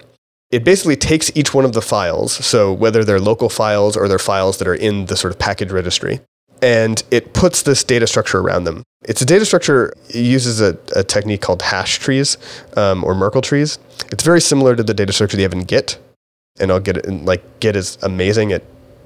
It 0.52 0.64
basically 0.64 0.96
takes 0.96 1.32
each 1.36 1.54
one 1.54 1.64
of 1.64 1.74
the 1.74 1.82
files, 1.82 2.34
so 2.34 2.74
whether 2.74 3.04
they're 3.04 3.20
local 3.20 3.50
files 3.50 3.96
or 3.96 4.08
they're 4.08 4.18
files 4.18 4.58
that 4.58 4.68
are 4.68 4.76
in 4.76 5.06
the 5.06 5.16
sort 5.16 5.32
of 5.32 5.38
package 5.38 5.72
registry, 5.72 6.22
and 6.62 7.04
it 7.12 7.34
puts 7.34 7.62
this 7.62 7.84
data 7.84 8.08
structure 8.08 8.40
around 8.40 8.64
them. 8.64 8.84
It's 9.04 9.22
a 9.22 9.26
data 9.26 9.46
structure 9.46 9.94
uses 10.10 10.60
a, 10.60 10.78
a 10.96 11.04
technique 11.04 11.42
called 11.42 11.62
hash 11.62 12.00
trees 12.00 12.38
um, 12.76 13.04
or 13.04 13.14
Merkle 13.14 13.42
trees. 13.42 13.78
It's 14.12 14.24
very 14.24 14.42
similar 14.42 14.76
to 14.76 14.84
the 14.84 14.94
data 14.94 15.14
structure 15.14 15.38
they 15.38 15.44
have 15.44 15.54
in 15.54 15.66
Git, 15.66 16.00
and 16.60 16.72
I'll 16.72 16.80
get 16.80 16.98
it. 16.98 17.06
And 17.06 17.26
like 17.26 17.60
Git 17.60 17.76
is 17.76 18.00
amazing 18.02 18.52
at 18.52 18.64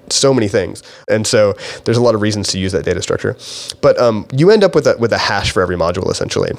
so 0.10 0.34
many 0.34 0.48
things, 0.48 0.82
and 1.10 1.28
so 1.28 1.54
there's 1.84 1.98
a 1.98 2.02
lot 2.02 2.16
of 2.16 2.22
reasons 2.22 2.48
to 2.50 2.60
use 2.60 2.72
that 2.72 2.86
data 2.86 3.02
structure. 3.02 3.36
But 3.82 4.00
um, 4.00 4.28
you 4.32 4.50
end 4.50 4.64
up 4.64 4.76
with 4.76 4.88
a 4.88 4.96
with 4.98 5.12
a 5.12 5.18
hash 5.18 5.52
for 5.52 5.62
every 5.62 5.76
module 5.76 6.10
essentially. 6.10 6.52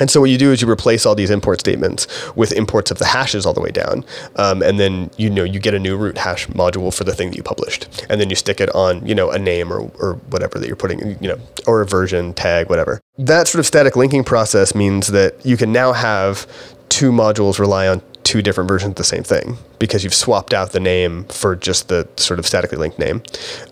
And 0.00 0.10
so 0.10 0.20
what 0.20 0.30
you 0.30 0.38
do 0.38 0.52
is 0.52 0.62
you 0.62 0.70
replace 0.70 1.06
all 1.06 1.14
these 1.14 1.30
import 1.30 1.60
statements 1.60 2.06
with 2.36 2.52
imports 2.52 2.90
of 2.90 2.98
the 2.98 3.04
hashes 3.04 3.46
all 3.46 3.52
the 3.52 3.60
way 3.60 3.70
down, 3.70 4.04
um, 4.36 4.62
and 4.62 4.78
then 4.78 5.10
you 5.16 5.30
know 5.30 5.44
you 5.44 5.60
get 5.60 5.74
a 5.74 5.78
new 5.78 5.96
root 5.96 6.18
hash 6.18 6.46
module 6.48 6.94
for 6.94 7.04
the 7.04 7.14
thing 7.14 7.30
that 7.30 7.36
you 7.36 7.42
published, 7.42 8.04
and 8.08 8.20
then 8.20 8.30
you 8.30 8.36
stick 8.36 8.60
it 8.60 8.74
on 8.74 9.06
you 9.06 9.14
know 9.14 9.30
a 9.30 9.38
name 9.38 9.72
or 9.72 9.90
or 10.00 10.14
whatever 10.30 10.58
that 10.58 10.66
you're 10.66 10.76
putting 10.76 11.18
you 11.20 11.28
know 11.28 11.38
or 11.66 11.80
a 11.80 11.86
version 11.86 12.34
tag 12.34 12.68
whatever. 12.68 13.00
That 13.18 13.48
sort 13.48 13.60
of 13.60 13.66
static 13.66 13.96
linking 13.96 14.24
process 14.24 14.74
means 14.74 15.08
that 15.08 15.44
you 15.44 15.56
can 15.56 15.72
now 15.72 15.92
have 15.92 16.46
two 16.88 17.10
modules 17.10 17.58
rely 17.58 17.86
on 17.86 18.00
two 18.28 18.42
different 18.42 18.68
versions 18.68 18.90
of 18.90 18.96
the 18.96 19.04
same 19.04 19.22
thing 19.22 19.56
because 19.78 20.04
you've 20.04 20.12
swapped 20.12 20.52
out 20.52 20.72
the 20.72 20.80
name 20.80 21.24
for 21.24 21.56
just 21.56 21.88
the 21.88 22.06
sort 22.18 22.38
of 22.38 22.46
statically 22.46 22.76
linked 22.76 22.98
name. 22.98 23.22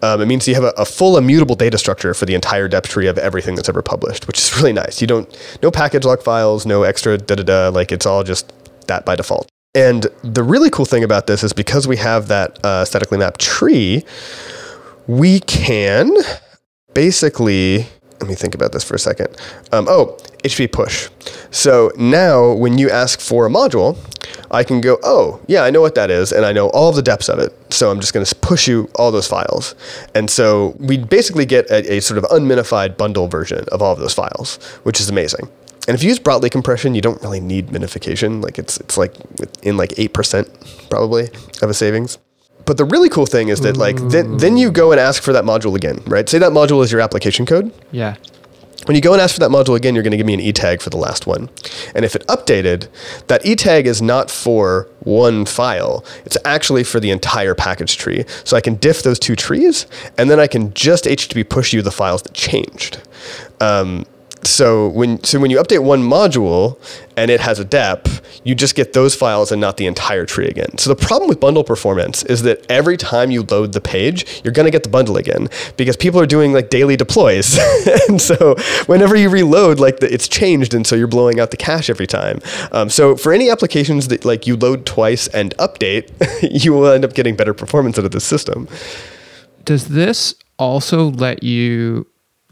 Um, 0.00 0.22
it 0.22 0.26
means 0.26 0.48
you 0.48 0.54
have 0.54 0.64
a, 0.64 0.72
a, 0.78 0.86
full 0.86 1.18
immutable 1.18 1.54
data 1.54 1.76
structure 1.76 2.14
for 2.14 2.24
the 2.24 2.34
entire 2.34 2.66
dep 2.66 2.84
tree 2.84 3.06
of 3.06 3.18
everything 3.18 3.54
that's 3.54 3.68
ever 3.68 3.82
published, 3.82 4.26
which 4.26 4.38
is 4.38 4.56
really 4.56 4.72
nice. 4.72 5.02
You 5.02 5.06
don't, 5.06 5.58
no 5.62 5.70
package 5.70 6.06
lock 6.06 6.22
files, 6.22 6.64
no 6.64 6.84
extra 6.84 7.18
da 7.18 7.34
da 7.34 7.42
da, 7.42 7.68
like 7.68 7.92
it's 7.92 8.06
all 8.06 8.24
just 8.24 8.50
that 8.86 9.04
by 9.04 9.14
default. 9.14 9.46
And 9.74 10.06
the 10.22 10.42
really 10.42 10.70
cool 10.70 10.86
thing 10.86 11.04
about 11.04 11.26
this 11.26 11.44
is 11.44 11.52
because 11.52 11.86
we 11.86 11.98
have 11.98 12.28
that 12.28 12.58
uh, 12.64 12.86
statically 12.86 13.18
mapped 13.18 13.42
tree, 13.42 14.06
we 15.06 15.40
can 15.40 16.16
basically 16.94 17.86
let 18.20 18.28
me 18.28 18.34
think 18.34 18.54
about 18.54 18.72
this 18.72 18.84
for 18.84 18.94
a 18.94 18.98
second. 18.98 19.28
Um, 19.72 19.86
oh, 19.88 20.16
HTTP 20.44 20.70
push. 20.72 21.08
So 21.50 21.92
now 21.96 22.52
when 22.52 22.78
you 22.78 22.90
ask 22.90 23.20
for 23.20 23.46
a 23.46 23.50
module, 23.50 23.96
I 24.50 24.64
can 24.64 24.80
go, 24.80 24.98
oh, 25.02 25.40
yeah, 25.46 25.62
I 25.62 25.70
know 25.70 25.80
what 25.80 25.94
that 25.96 26.10
is, 26.10 26.32
and 26.32 26.44
I 26.44 26.52
know 26.52 26.68
all 26.70 26.92
the 26.92 27.02
deps 27.02 27.28
of 27.28 27.38
it. 27.38 27.52
So 27.72 27.90
I'm 27.90 28.00
just 28.00 28.12
going 28.12 28.24
to 28.24 28.34
push 28.36 28.68
you 28.68 28.88
all 28.94 29.10
those 29.10 29.26
files. 29.26 29.74
And 30.14 30.30
so 30.30 30.76
we 30.78 30.98
basically 30.98 31.46
get 31.46 31.68
a, 31.70 31.94
a 31.94 32.00
sort 32.00 32.18
of 32.18 32.24
unminified 32.30 32.96
bundle 32.96 33.28
version 33.28 33.64
of 33.72 33.82
all 33.82 33.92
of 33.92 33.98
those 33.98 34.14
files, 34.14 34.56
which 34.84 35.00
is 35.00 35.08
amazing. 35.08 35.48
And 35.88 35.94
if 35.94 36.02
you 36.02 36.08
use 36.08 36.18
Brotli 36.18 36.50
compression, 36.50 36.94
you 36.94 37.00
don't 37.00 37.22
really 37.22 37.40
need 37.40 37.68
minification. 37.68 38.42
Like 38.42 38.58
it's 38.58 38.78
it's 38.78 38.98
like 38.98 39.14
in 39.62 39.76
like 39.76 39.96
eight 39.98 40.12
percent 40.12 40.48
probably 40.90 41.28
of 41.62 41.70
a 41.70 41.74
savings. 41.74 42.18
But 42.66 42.76
the 42.76 42.84
really 42.84 43.08
cool 43.08 43.26
thing 43.26 43.48
is 43.48 43.60
that 43.60 43.76
like 43.76 43.96
then 44.08 44.36
then 44.38 44.56
you 44.56 44.70
go 44.70 44.90
and 44.92 45.00
ask 45.00 45.22
for 45.22 45.32
that 45.32 45.44
module 45.44 45.74
again, 45.76 46.02
right? 46.06 46.28
Say 46.28 46.38
that 46.38 46.52
module 46.52 46.82
is 46.84 46.92
your 46.92 47.00
application 47.00 47.46
code. 47.46 47.72
Yeah. 47.92 48.16
When 48.86 48.94
you 48.94 49.00
go 49.00 49.12
and 49.12 49.20
ask 49.20 49.34
for 49.34 49.40
that 49.40 49.50
module 49.50 49.74
again, 49.76 49.94
you're 49.94 50.04
going 50.04 50.12
to 50.12 50.16
give 50.16 50.26
me 50.26 50.34
an 50.34 50.40
e 50.40 50.52
tag 50.52 50.80
for 50.80 50.90
the 50.90 50.96
last 50.96 51.26
one. 51.26 51.50
And 51.94 52.04
if 52.04 52.14
it 52.14 52.24
updated, 52.28 52.86
that 53.26 53.44
e 53.44 53.56
tag 53.56 53.86
is 53.86 54.00
not 54.00 54.30
for 54.30 54.88
one 55.00 55.44
file, 55.44 56.04
it's 56.24 56.36
actually 56.44 56.84
for 56.84 57.00
the 57.00 57.10
entire 57.10 57.54
package 57.54 57.96
tree. 57.96 58.24
So 58.44 58.56
I 58.56 58.60
can 58.60 58.76
diff 58.76 59.02
those 59.02 59.18
two 59.18 59.34
trees, 59.34 59.86
and 60.16 60.30
then 60.30 60.38
I 60.38 60.46
can 60.46 60.72
just 60.74 61.04
HTTP 61.04 61.48
push 61.48 61.72
you 61.72 61.82
the 61.82 61.90
files 61.90 62.22
that 62.22 62.34
changed. 62.34 63.00
Um, 63.60 64.06
so 64.46 64.88
when 64.88 65.22
so 65.24 65.38
when 65.38 65.50
you 65.50 65.58
update 65.58 65.82
one 65.82 66.02
module 66.02 66.78
and 67.16 67.30
it 67.30 67.40
has 67.40 67.58
a 67.58 67.64
dep, 67.64 68.08
you 68.44 68.54
just 68.54 68.74
get 68.74 68.92
those 68.92 69.14
files 69.14 69.50
and 69.50 69.60
not 69.60 69.76
the 69.76 69.86
entire 69.86 70.26
tree 70.26 70.46
again. 70.46 70.76
So 70.78 70.90
the 70.90 70.96
problem 70.96 71.28
with 71.28 71.40
bundle 71.40 71.64
performance 71.64 72.22
is 72.24 72.42
that 72.42 72.64
every 72.70 72.96
time 72.96 73.30
you 73.30 73.42
load 73.42 73.72
the 73.72 73.80
page, 73.80 74.42
you're 74.44 74.52
going 74.52 74.66
to 74.66 74.70
get 74.70 74.82
the 74.82 74.88
bundle 74.88 75.16
again 75.16 75.48
because 75.76 75.96
people 75.96 76.20
are 76.20 76.26
doing 76.26 76.52
like 76.52 76.68
daily 76.68 76.96
deploys. 76.96 77.58
and 78.08 78.20
so 78.20 78.56
whenever 78.86 79.16
you 79.16 79.30
reload, 79.30 79.80
like 79.80 80.00
the, 80.00 80.12
it's 80.12 80.28
changed, 80.28 80.74
and 80.74 80.86
so 80.86 80.94
you're 80.94 81.06
blowing 81.06 81.40
out 81.40 81.50
the 81.50 81.56
cache 81.56 81.88
every 81.88 82.06
time. 82.06 82.40
Um, 82.72 82.90
so 82.90 83.16
for 83.16 83.32
any 83.32 83.50
applications 83.50 84.08
that 84.08 84.24
like 84.24 84.46
you 84.46 84.56
load 84.56 84.86
twice 84.86 85.26
and 85.28 85.56
update, 85.56 86.10
you 86.64 86.72
will 86.72 86.86
end 86.86 87.04
up 87.04 87.14
getting 87.14 87.36
better 87.36 87.54
performance 87.54 87.98
out 87.98 88.04
of 88.04 88.10
the 88.10 88.20
system. 88.20 88.68
Does 89.64 89.88
this 89.88 90.34
also 90.58 91.10
let 91.10 91.42
you 91.42 92.06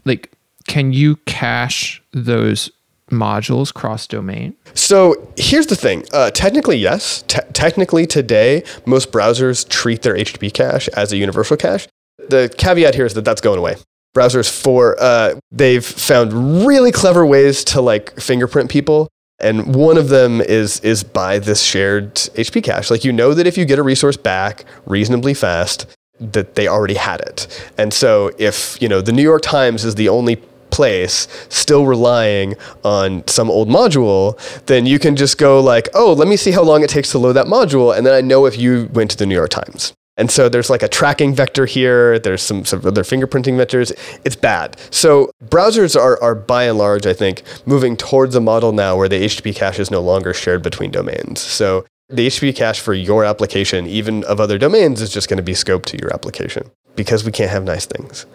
like 0.05 0.34
can 0.67 0.93
you 0.93 1.15
cache 1.25 2.01
those 2.11 2.71
modules 3.11 3.73
cross 3.73 4.07
domain? 4.07 4.55
So 4.73 5.31
here's 5.37 5.67
the 5.67 5.75
thing. 5.75 6.05
Uh, 6.11 6.31
technically, 6.31 6.77
yes. 6.77 7.23
Te- 7.27 7.39
technically, 7.53 8.07
today, 8.07 8.63
most 8.85 9.11
browsers 9.11 9.67
treat 9.67 10.01
their 10.01 10.15
HTTP 10.15 10.53
cache 10.53 10.87
as 10.89 11.11
a 11.11 11.17
universal 11.17 11.57
cache. 11.57 11.87
The 12.29 12.53
caveat 12.57 12.95
here 12.95 13.05
is 13.05 13.13
that 13.13 13.25
that's 13.25 13.41
going 13.41 13.59
away. 13.59 13.75
Browsers 14.15 14.49
for 14.49 14.95
uh, 14.99 15.35
they've 15.51 15.85
found 15.85 16.65
really 16.65 16.91
clever 16.91 17.25
ways 17.25 17.63
to 17.65 17.81
like 17.81 18.17
fingerprint 18.19 18.71
people, 18.71 19.09
and 19.39 19.75
one 19.75 19.97
of 19.97 20.07
them 20.07 20.39
is 20.39 20.79
is 20.79 21.03
by 21.03 21.37
this 21.37 21.61
shared 21.61 22.15
HTTP 22.15 22.63
cache. 22.63 22.89
Like 22.89 23.03
you 23.03 23.11
know 23.11 23.33
that 23.33 23.45
if 23.45 23.57
you 23.57 23.65
get 23.65 23.77
a 23.77 23.83
resource 23.83 24.15
back 24.15 24.63
reasonably 24.85 25.33
fast, 25.33 25.85
that 26.19 26.55
they 26.55 26.67
already 26.67 26.93
had 26.93 27.19
it. 27.21 27.69
And 27.77 27.93
so 27.93 28.31
if 28.37 28.81
you 28.81 28.87
know 28.87 29.01
the 29.01 29.11
New 29.11 29.21
York 29.23 29.41
Times 29.41 29.83
is 29.83 29.95
the 29.95 30.07
only 30.07 30.41
place, 30.71 31.27
still 31.49 31.85
relying 31.85 32.55
on 32.83 33.25
some 33.27 33.49
old 33.49 33.69
module, 33.69 34.37
then 34.65 34.85
you 34.85 34.99
can 34.99 35.15
just 35.15 35.37
go 35.37 35.59
like, 35.59 35.87
oh, 35.93 36.13
let 36.13 36.27
me 36.27 36.37
see 36.37 36.51
how 36.51 36.63
long 36.63 36.83
it 36.83 36.89
takes 36.89 37.11
to 37.11 37.19
load 37.19 37.33
that 37.33 37.47
module, 37.47 37.95
and 37.95 38.05
then 38.05 38.13
I 38.13 38.21
know 38.21 38.45
if 38.45 38.57
you 38.57 38.89
went 38.93 39.11
to 39.11 39.17
the 39.17 39.25
New 39.25 39.35
York 39.35 39.51
Times. 39.51 39.93
And 40.17 40.31
so 40.31 40.47
there's 40.47 40.69
like 40.69 40.83
a 40.83 40.87
tracking 40.87 41.33
vector 41.35 41.65
here. 41.65 42.19
There's 42.19 42.41
some, 42.41 42.63
some 42.63 42.85
other 42.85 43.03
fingerprinting 43.03 43.55
vectors. 43.55 43.91
It's 44.23 44.35
bad. 44.35 44.77
So 44.89 45.29
browsers 45.43 45.99
are, 45.99 46.21
are 46.23 46.35
by 46.35 46.63
and 46.63 46.77
large, 46.77 47.05
I 47.05 47.13
think, 47.13 47.43
moving 47.65 47.97
towards 47.97 48.33
a 48.35 48.41
model 48.41 48.71
now 48.71 48.95
where 48.95 49.09
the 49.09 49.25
HTTP 49.25 49.55
cache 49.55 49.79
is 49.79 49.91
no 49.91 50.01
longer 50.01 50.33
shared 50.33 50.63
between 50.63 50.91
domains. 50.91 51.41
So 51.41 51.85
the 52.07 52.27
HTTP 52.27 52.55
cache 52.55 52.79
for 52.79 52.93
your 52.93 53.25
application, 53.25 53.87
even 53.87 54.23
of 54.25 54.39
other 54.39 54.57
domains, 54.57 55.01
is 55.01 55.09
just 55.09 55.27
going 55.27 55.37
to 55.37 55.43
be 55.43 55.53
scoped 55.53 55.85
to 55.85 55.97
your 55.97 56.13
application 56.13 56.71
because 56.95 57.25
we 57.25 57.31
can't 57.31 57.51
have 57.51 57.65
nice 57.65 57.85
things. 57.85 58.25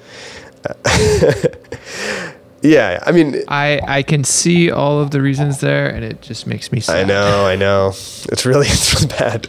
yeah, 2.62 3.02
I 3.04 3.12
mean, 3.12 3.42
I 3.48 3.80
I 3.86 4.02
can 4.02 4.24
see 4.24 4.70
all 4.70 5.00
of 5.00 5.10
the 5.10 5.20
reasons 5.20 5.60
there, 5.60 5.88
and 5.88 6.04
it 6.04 6.20
just 6.20 6.46
makes 6.46 6.72
me 6.72 6.80
sad. 6.80 7.04
I 7.04 7.04
know, 7.04 7.46
I 7.46 7.56
know. 7.56 7.88
It's 7.88 8.44
really 8.44 8.66
it's 8.70 8.94
really 8.94 9.06
bad. 9.08 9.48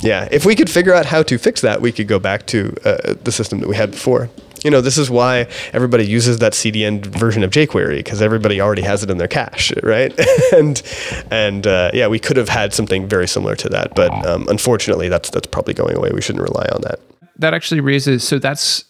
Yeah, 0.00 0.28
if 0.30 0.44
we 0.44 0.56
could 0.56 0.70
figure 0.70 0.92
out 0.92 1.06
how 1.06 1.22
to 1.24 1.38
fix 1.38 1.60
that, 1.60 1.80
we 1.80 1.92
could 1.92 2.08
go 2.08 2.18
back 2.18 2.46
to 2.46 2.74
uh, 2.84 3.14
the 3.22 3.32
system 3.32 3.60
that 3.60 3.68
we 3.68 3.76
had 3.76 3.92
before. 3.92 4.28
You 4.64 4.70
know, 4.70 4.80
this 4.80 4.96
is 4.96 5.10
why 5.10 5.46
everybody 5.74 6.06
uses 6.06 6.38
that 6.38 6.54
CDN 6.54 7.04
version 7.04 7.44
of 7.44 7.50
jQuery 7.50 7.98
because 7.98 8.22
everybody 8.22 8.62
already 8.62 8.80
has 8.82 9.02
it 9.02 9.10
in 9.10 9.18
their 9.18 9.28
cache, 9.28 9.74
right? 9.82 10.18
and 10.52 10.82
and 11.30 11.66
uh, 11.66 11.90
yeah, 11.92 12.06
we 12.08 12.18
could 12.18 12.36
have 12.36 12.48
had 12.48 12.72
something 12.72 13.06
very 13.06 13.28
similar 13.28 13.56
to 13.56 13.68
that, 13.68 13.94
but 13.94 14.10
um, 14.26 14.48
unfortunately, 14.48 15.08
that's 15.08 15.30
that's 15.30 15.46
probably 15.46 15.74
going 15.74 15.96
away. 15.96 16.10
We 16.14 16.22
shouldn't 16.22 16.42
rely 16.42 16.66
on 16.72 16.80
that. 16.82 17.00
That 17.36 17.52
actually 17.52 17.80
raises 17.80 18.26
so 18.26 18.38
that's 18.38 18.84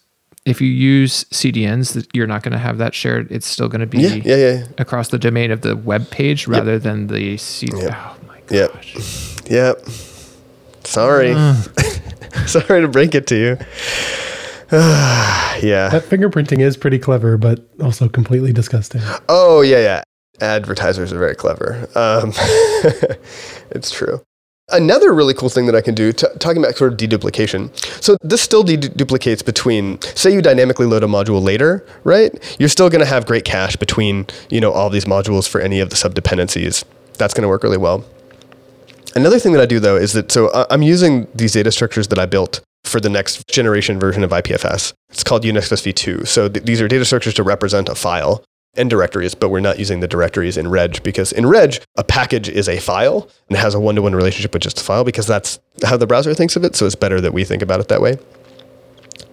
if 0.47 0.61
you 0.61 0.69
use 0.69 1.25
CDNs, 1.25 1.95
that 1.95 2.07
you're 2.15 2.27
not 2.27 2.43
going 2.43 2.53
to 2.53 2.59
have 2.59 2.79
that 2.79 2.95
shared. 2.95 3.31
It's 3.33 3.47
still 3.47 3.69
going 3.69 3.81
to 3.81 3.87
be 3.87 3.99
Yeah, 4.01 4.15
yeah, 4.25 4.37
yeah. 4.37 4.67
across 4.79 5.09
the 5.09 5.19
domain 5.19 5.51
of 5.51 5.63
the 5.63 5.75
web 5.77 6.11
page 6.11 6.47
rather 6.47 6.79
than 6.79 7.07
the 7.07 7.37
CD. 7.39 7.77
Yep. 7.79 7.91
Oh 7.95 8.17
my 8.29 8.39
Yep. 8.51 8.73
gosh. 8.73 8.95
Yep. 9.51 9.79
Yep. 9.79 9.89
Sorry. 10.85 11.33
Sorry 12.47 12.81
to 12.83 12.89
break 12.89 13.15
it 13.15 13.27
to 13.29 13.37
you. 13.37 13.57
yeah. 14.73 15.89
That 15.89 16.03
fingerprinting 16.09 16.61
is 16.61 16.77
pretty 16.77 16.99
clever, 16.99 17.37
but 17.39 17.67
also 17.83 18.09
completely 18.09 18.53
disgusting. 18.53 19.01
Oh, 19.29 19.61
yeah, 19.63 19.79
yeah. 19.79 20.03
Advertisers 20.41 21.13
are 21.13 21.19
very 21.19 21.37
clever. 21.37 21.89
Um, 21.95 22.33
it's 23.71 23.91
true. 23.91 24.21
Another 24.73 25.13
really 25.13 25.35
cool 25.35 25.51
thing 25.51 25.67
that 25.67 25.75
I 25.75 25.83
can 25.83 25.95
do, 25.95 26.11
t- 26.11 26.27
talking 26.39 26.63
about 26.63 26.75
sort 26.75 26.91
of 26.91 26.99
deduplication. 26.99 27.71
So 28.03 28.17
this 28.23 28.41
still 28.41 28.65
deduplicates 28.65 29.45
between, 29.45 30.01
say 30.01 30.33
you 30.33 30.41
dynamically 30.41 30.87
load 30.87 31.05
a 31.05 31.07
module 31.07 31.43
later, 31.43 31.87
right? 32.03 32.33
You're 32.59 32.71
still 32.71 32.89
going 32.89 33.01
to 33.01 33.07
have 33.07 33.27
great 33.27 33.45
cache 33.45 33.77
between, 33.77 34.27
you 34.49 34.63
know, 34.63 34.73
all 34.73 34.89
these 34.89 35.05
modules 35.05 35.47
for 35.47 35.61
any 35.61 35.81
of 35.81 35.91
the 35.91 35.97
subdependencies. 35.97 36.83
That's 37.19 37.35
going 37.35 37.43
to 37.43 37.49
work 37.49 37.63
really 37.63 37.77
well. 37.77 38.07
Another 39.15 39.39
thing 39.39 39.53
that 39.53 39.61
I 39.61 39.67
do 39.67 39.79
though 39.79 39.97
is 39.97 40.15
that 40.15 40.33
so 40.33 40.51
I- 40.53 40.67
I'm 40.71 40.83
using 40.83 41.29
these 41.35 41.53
data 41.53 41.71
structures 41.71 42.09
that 42.09 42.19
I 42.19 42.25
built 42.25 42.61
for 42.85 43.01
the 43.01 43.11
next 43.11 43.47
generation 43.49 44.01
version 44.01 44.25
of 44.25 44.31
IPFS. 44.33 44.93
It's 45.11 45.23
called 45.23 45.45
UnixFS 45.45 45.83
v2. 45.93 46.27
So 46.27 46.49
th- 46.49 46.65
these 46.65 46.81
are 46.81 46.89
data 46.89 47.05
structures 47.05 47.35
to 47.35 47.43
represent 47.43 47.89
a 47.91 47.95
file 47.95 48.43
and 48.77 48.91
directories, 48.91 49.35
but 49.35 49.49
we're 49.49 49.61
not 49.61 49.79
using 49.79 50.01
the 50.01 50.09
directories 50.09 50.57
in 50.57 50.69
Reg 50.69 51.03
because 51.03 51.33
in 51.33 51.47
Reg, 51.47 51.77
a 51.97 52.05
package 52.05 52.49
is 52.49 52.69
a 52.69 52.79
file 52.79 53.29
and 53.49 53.57
has 53.57 53.75
a 53.75 53.81
one 53.81 53.95
to 53.95 54.03
one 54.03 54.15
relationship 54.15 54.53
with 54.53 54.63
just 54.63 54.81
a 54.81 54.85
file 54.85 55.05
because 55.05 55.27
that's 55.27 55.61
how 55.85 55.97
the 55.97 56.07
browser 56.07 56.35
thinks 56.35 56.57
of 56.57 56.65
it. 56.65 56.75
So 56.77 56.87
it's 56.87 56.95
better 56.95 57.21
that 57.21 57.33
we 57.33 57.45
think 57.45 57.63
about 57.63 57.81
it 57.81 57.89
that 57.89 58.01
way. 58.01 58.19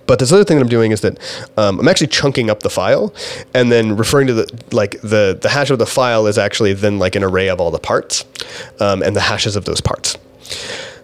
But 0.07 0.19
this 0.19 0.31
other 0.33 0.43
thing 0.43 0.57
that 0.57 0.63
I'm 0.63 0.69
doing 0.69 0.91
is 0.91 1.01
that 1.01 1.17
um, 1.57 1.79
I'm 1.79 1.87
actually 1.87 2.07
chunking 2.07 2.49
up 2.49 2.63
the 2.63 2.69
file, 2.69 3.13
and 3.53 3.71
then 3.71 3.95
referring 3.95 4.27
to 4.27 4.33
the 4.33 4.63
like 4.71 4.99
the 5.01 5.39
the 5.41 5.47
hash 5.47 5.69
of 5.69 5.79
the 5.79 5.85
file 5.85 6.27
is 6.27 6.37
actually 6.37 6.73
then 6.73 6.99
like 6.99 7.15
an 7.15 7.23
array 7.23 7.47
of 7.47 7.61
all 7.61 7.71
the 7.71 7.79
parts, 7.79 8.25
um, 8.81 9.01
and 9.03 9.15
the 9.15 9.21
hashes 9.21 9.55
of 9.55 9.63
those 9.63 9.79
parts. 9.79 10.17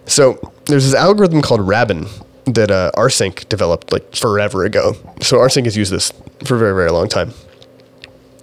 So 0.04 0.52
there's 0.66 0.84
this 0.84 0.94
algorithm 0.94 1.40
called 1.40 1.66
Rabin 1.66 2.06
that 2.44 2.70
uh, 2.70 2.90
rsync 2.96 3.48
developed 3.48 3.92
like 3.92 4.14
forever 4.14 4.64
ago. 4.64 4.94
So 5.22 5.38
rsync 5.38 5.64
has 5.64 5.76
used 5.76 5.92
this 5.92 6.12
for 6.44 6.56
a 6.56 6.58
very 6.58 6.74
very 6.74 6.90
long 6.90 7.08
time. 7.08 7.32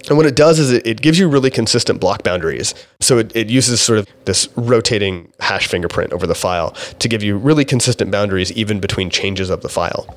And 0.07 0.17
what 0.17 0.25
it 0.25 0.35
does 0.35 0.59
is 0.59 0.71
it, 0.71 0.85
it 0.85 1.01
gives 1.01 1.17
you 1.17 1.27
really 1.27 1.49
consistent 1.49 1.99
block 1.99 2.23
boundaries. 2.23 2.75
So 2.99 3.17
it, 3.17 3.35
it 3.35 3.49
uses 3.49 3.81
sort 3.81 3.99
of 3.99 4.07
this 4.25 4.47
rotating 4.55 5.31
hash 5.39 5.67
fingerprint 5.67 6.13
over 6.13 6.27
the 6.27 6.35
file 6.35 6.71
to 6.99 7.07
give 7.07 7.23
you 7.23 7.37
really 7.37 7.65
consistent 7.65 8.11
boundaries 8.11 8.51
even 8.53 8.79
between 8.79 9.09
changes 9.09 9.49
of 9.49 9.61
the 9.61 9.69
file. 9.69 10.15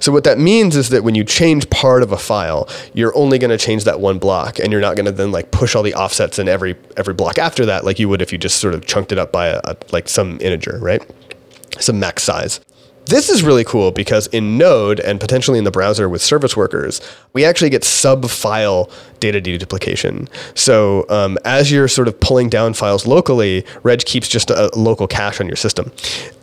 So 0.00 0.12
what 0.12 0.24
that 0.24 0.38
means 0.38 0.76
is 0.76 0.90
that 0.90 1.02
when 1.02 1.14
you 1.14 1.24
change 1.24 1.68
part 1.70 2.02
of 2.02 2.12
a 2.12 2.18
file, 2.18 2.68
you're 2.92 3.16
only 3.16 3.38
going 3.38 3.50
to 3.50 3.58
change 3.58 3.84
that 3.84 4.00
one 4.00 4.18
block 4.18 4.58
and 4.58 4.70
you're 4.70 4.80
not 4.80 4.96
going 4.96 5.06
to 5.06 5.12
then 5.12 5.32
like 5.32 5.50
push 5.50 5.74
all 5.74 5.82
the 5.82 5.94
offsets 5.94 6.38
in 6.38 6.48
every 6.48 6.76
every 6.96 7.14
block 7.14 7.38
after 7.38 7.66
that 7.66 7.84
like 7.84 7.98
you 7.98 8.08
would 8.08 8.22
if 8.22 8.32
you 8.32 8.38
just 8.38 8.58
sort 8.58 8.74
of 8.74 8.86
chunked 8.86 9.12
it 9.12 9.18
up 9.18 9.32
by 9.32 9.48
a, 9.48 9.60
a 9.64 9.76
like 9.92 10.08
some 10.08 10.38
integer, 10.40 10.78
right? 10.80 11.02
Some 11.80 11.98
max 11.98 12.22
size. 12.22 12.60
This 13.06 13.28
is 13.28 13.42
really 13.42 13.64
cool 13.64 13.92
because 13.92 14.28
in 14.28 14.56
Node 14.56 14.98
and 15.00 15.20
potentially 15.20 15.58
in 15.58 15.64
the 15.64 15.70
browser 15.70 16.08
with 16.08 16.22
service 16.22 16.56
workers, 16.56 17.02
we 17.34 17.44
actually 17.44 17.68
get 17.68 17.84
sub 17.84 18.28
file 18.30 18.90
data 19.20 19.40
deduplication. 19.42 20.28
So 20.56 21.04
um, 21.10 21.36
as 21.44 21.70
you're 21.70 21.88
sort 21.88 22.08
of 22.08 22.18
pulling 22.18 22.48
down 22.48 22.72
files 22.72 23.06
locally, 23.06 23.66
Reg 23.82 24.04
keeps 24.06 24.26
just 24.26 24.50
a 24.50 24.70
local 24.74 25.06
cache 25.06 25.38
on 25.40 25.46
your 25.46 25.56
system. 25.56 25.92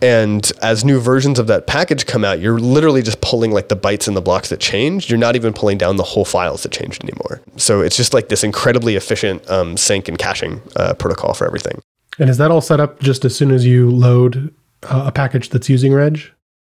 And 0.03 0.51
as 0.62 0.86
new 0.86 0.99
versions 0.99 1.39
of 1.39 1.47
that 1.47 1.66
package 1.66 2.05
come 2.05 2.24
out, 2.24 2.39
you're 2.39 2.59
literally 2.59 3.01
just 3.01 3.22
pulling 3.22 3.51
like 3.51 3.70
the 3.70 3.76
bytes 3.76 4.07
and 4.07 4.16
the 4.16 4.22
blocks 4.22 4.49
that 4.49 4.59
changed. 4.59 5.09
You're 5.09 5.20
not 5.20 5.36
even 5.36 5.53
pulling 5.53 5.80
down 5.80 5.95
the 5.95 6.03
whole 6.03 6.26
files 6.26 6.62
that 6.64 6.72
changed 6.72 7.03
anymore. 7.03 7.41
So 7.57 7.82
it's 7.82 7.97
just 7.97 8.14
like 8.14 8.30
this 8.30 8.43
incredibly 8.43 8.95
efficient 8.95 9.49
um, 9.49 9.78
sync 9.78 10.07
and 10.07 10.18
caching 10.18 10.62
uh, 10.76 10.93
protocol 10.93 11.34
for 11.34 11.47
everything. 11.47 11.82
And 12.20 12.30
is 12.30 12.38
that 12.38 12.51
all 12.51 12.62
set 12.62 12.80
up 12.80 12.99
just 12.99 13.26
as 13.26 13.36
soon 13.36 13.49
as 13.51 13.66
you 13.66 13.89
load 13.89 14.53
uh, 14.84 15.05
a 15.07 15.12
package 15.12 15.49
that's 15.49 15.68
using 15.68 15.93
Reg? 15.93 16.22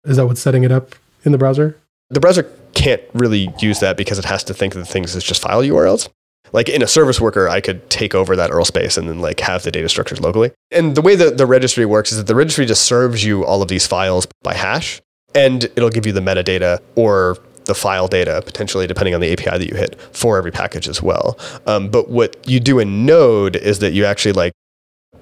Is 0.04 0.16
that 0.16 0.26
what's 0.26 0.40
setting 0.40 0.64
it 0.64 0.72
up 0.72 0.94
in 1.24 1.32
the 1.32 1.38
browser? 1.38 1.78
The 2.10 2.20
browser 2.20 2.50
can't 2.74 3.02
really 3.14 3.52
use 3.58 3.80
that 3.80 3.96
because 3.96 4.18
it 4.18 4.24
has 4.26 4.44
to 4.44 4.54
think 4.54 4.74
that 4.74 4.84
things 4.84 5.16
as 5.16 5.24
just 5.24 5.40
file 5.40 5.62
URLs. 5.62 6.08
Like 6.52 6.68
in 6.68 6.82
a 6.82 6.86
service 6.86 7.20
worker, 7.20 7.48
I 7.48 7.60
could 7.60 7.88
take 7.90 8.14
over 8.14 8.36
that 8.36 8.50
URL 8.50 8.66
space 8.66 8.96
and 8.96 9.08
then 9.08 9.20
like 9.20 9.40
have 9.40 9.62
the 9.62 9.70
data 9.70 9.88
structures 9.88 10.20
locally. 10.20 10.52
And 10.70 10.94
the 10.94 11.02
way 11.02 11.16
that 11.16 11.38
the 11.38 11.46
registry 11.46 11.86
works 11.86 12.12
is 12.12 12.18
that 12.18 12.26
the 12.26 12.34
registry 12.34 12.66
just 12.66 12.84
serves 12.84 13.24
you 13.24 13.44
all 13.44 13.62
of 13.62 13.68
these 13.68 13.86
files 13.86 14.26
by 14.42 14.54
hash, 14.54 15.00
and 15.34 15.64
it'll 15.64 15.90
give 15.90 16.06
you 16.06 16.12
the 16.12 16.20
metadata 16.20 16.80
or 16.94 17.38
the 17.64 17.74
file 17.74 18.08
data, 18.08 18.42
potentially 18.44 18.86
depending 18.86 19.14
on 19.14 19.20
the 19.20 19.32
API 19.32 19.58
that 19.58 19.68
you 19.68 19.76
hit, 19.76 20.00
for 20.12 20.36
every 20.36 20.52
package 20.52 20.86
as 20.86 21.02
well. 21.02 21.38
Um, 21.66 21.88
but 21.88 22.10
what 22.10 22.36
you 22.46 22.60
do 22.60 22.78
in 22.78 23.06
Node 23.06 23.56
is 23.56 23.78
that 23.78 23.92
you 23.92 24.04
actually 24.04 24.32
like 24.32 24.52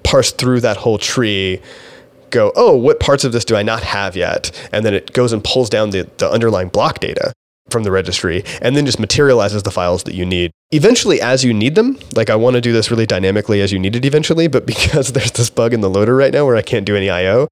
parse 0.03 0.31
through 0.31 0.59
that 0.59 0.77
whole 0.77 0.97
tree 0.97 1.61
go, 2.33 2.51
oh, 2.55 2.75
what 2.75 2.99
parts 2.99 3.23
of 3.23 3.31
this 3.31 3.45
do 3.45 3.55
I 3.55 3.63
not 3.63 3.83
have 3.83 4.15
yet? 4.17 4.51
And 4.73 4.85
then 4.85 4.93
it 4.93 5.13
goes 5.13 5.31
and 5.31 5.43
pulls 5.43 5.69
down 5.69 5.91
the, 5.91 6.09
the 6.17 6.29
underlying 6.29 6.67
block 6.67 6.99
data 6.99 7.31
from 7.69 7.83
the 7.83 7.91
registry 7.91 8.43
and 8.61 8.75
then 8.75 8.85
just 8.85 8.99
materializes 8.99 9.63
the 9.63 9.71
files 9.71 10.03
that 10.03 10.15
you 10.15 10.25
need. 10.25 10.51
Eventually, 10.71 11.21
as 11.21 11.45
you 11.45 11.53
need 11.53 11.75
them, 11.75 11.97
like 12.15 12.29
I 12.29 12.35
want 12.35 12.55
to 12.55 12.61
do 12.61 12.73
this 12.73 12.91
really 12.91 13.05
dynamically 13.05 13.61
as 13.61 13.71
you 13.71 13.79
need 13.79 13.95
it 13.95 14.05
eventually, 14.05 14.47
but 14.47 14.65
because 14.73 15.13
there's 15.13 15.31
this 15.31 15.49
bug 15.49 15.73
in 15.73 15.81
the 15.81 15.89
loader 15.89 16.15
right 16.15 16.33
now 16.33 16.45
where 16.45 16.57
I 16.57 16.61
can't 16.61 16.85
do 16.85 16.95
any 16.95 17.09
IO, 17.09 17.47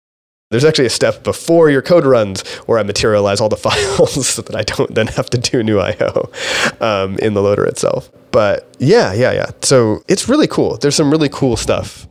there's 0.50 0.66
actually 0.66 0.88
a 0.88 0.90
step 0.90 1.24
before 1.24 1.70
your 1.70 1.82
code 1.82 2.06
runs 2.06 2.42
where 2.68 2.78
I 2.78 2.84
materialize 2.84 3.40
all 3.40 3.48
the 3.48 3.56
files 3.68 4.28
so 4.28 4.42
that 4.42 4.56
I 4.56 4.64
don't 4.64 4.94
then 4.94 5.08
have 5.08 5.30
to 5.30 5.38
do 5.38 5.64
new 5.64 5.80
IO 5.80 6.30
um, 6.82 7.18
in 7.20 7.34
the 7.34 7.42
loader 7.42 7.66
itself. 7.66 8.10
But 8.32 8.68
yeah, 8.80 9.14
yeah, 9.14 9.32
yeah. 9.32 9.52
So 9.62 10.04
it's 10.10 10.28
really 10.28 10.48
cool. 10.48 10.78
There's 10.78 10.96
some 10.96 11.10
really 11.10 11.30
cool 11.30 11.56
stuff 11.56 12.08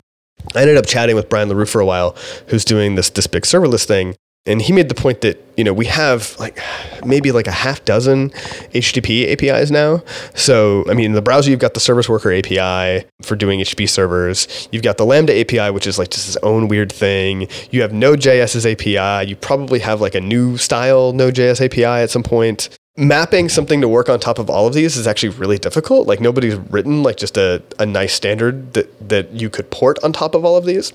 I 0.55 0.63
ended 0.63 0.77
up 0.77 0.87
chatting 0.87 1.17
with 1.17 1.29
Brian 1.29 1.49
LeRoux 1.49 1.69
for 1.69 1.81
a 1.81 1.87
while, 1.87 2.17
who's 2.49 2.65
doing 2.65 2.95
this 2.95 3.11
this 3.11 3.27
big 3.27 3.43
serverless 3.45 3.85
thing. 3.85 4.17
And 4.47 4.63
he 4.63 4.73
made 4.73 4.89
the 4.89 4.95
point 4.95 5.21
that, 5.21 5.39
you 5.59 5.65
know, 5.65 5.75
we 5.75 5.85
have 5.85 6.35
like 6.41 6.59
maybe 7.05 7.31
like 7.31 7.47
a 7.47 7.53
half 7.53 7.85
dozen 7.85 8.31
HTTP 8.31 9.31
APIs 9.31 9.71
now. 9.71 10.03
So, 10.35 10.87
I 10.89 10.95
mean, 10.95 11.07
in 11.07 11.13
the 11.13 11.21
browser, 11.21 11.51
you've 11.51 11.61
got 11.61 11.75
the 11.75 11.81
service 11.81 12.09
worker 12.09 12.33
API 12.33 13.07
for 13.21 13.37
doing 13.37 13.61
HTTP 13.61 13.87
servers. 13.87 14.69
You've 14.73 14.83
got 14.83 14.97
the 14.97 15.05
Lambda 15.05 15.39
API, 15.39 15.71
which 15.71 15.87
is 15.87 15.99
like 15.99 16.09
just 16.09 16.27
its 16.27 16.39
own 16.43 16.69
weird 16.69 16.91
thing. 16.91 17.49
You 17.71 17.83
have 17.83 17.93
Node.js's 17.93 18.65
API. 18.65 19.29
You 19.29 19.37
probably 19.37 19.81
have 19.81 20.01
like 20.01 20.15
a 20.15 20.21
new 20.23 20.57
style 20.57 21.13
Node.js 21.13 21.63
API 21.63 21.85
at 21.85 22.09
some 22.09 22.23
point 22.23 22.71
mapping 22.97 23.49
something 23.49 23.81
to 23.81 23.89
work 23.89 24.09
on 24.09 24.21
top 24.21 24.39
of 24.39 24.51
all 24.51 24.67
of 24.67 24.75
these 24.75 24.97
is 24.97 25.07
actually 25.07 25.31
really 25.31 25.57
difficult. 25.57 26.07
Like 26.07 26.21
nobody's 26.21 26.57
written 26.57 27.03
like 27.03 27.17
just 27.17 27.39
a, 27.39 27.63
a 27.79 27.87
nice 27.87 28.13
standard 28.13 28.75
that, 28.75 29.09
that 29.09 29.33
you 29.33 29.49
could 29.49 29.71
port 29.71 29.99
on 30.05 30.13
top 30.13 30.35
of 30.35 30.45
all 30.45 30.57
of 30.57 30.67
these. 30.67 30.93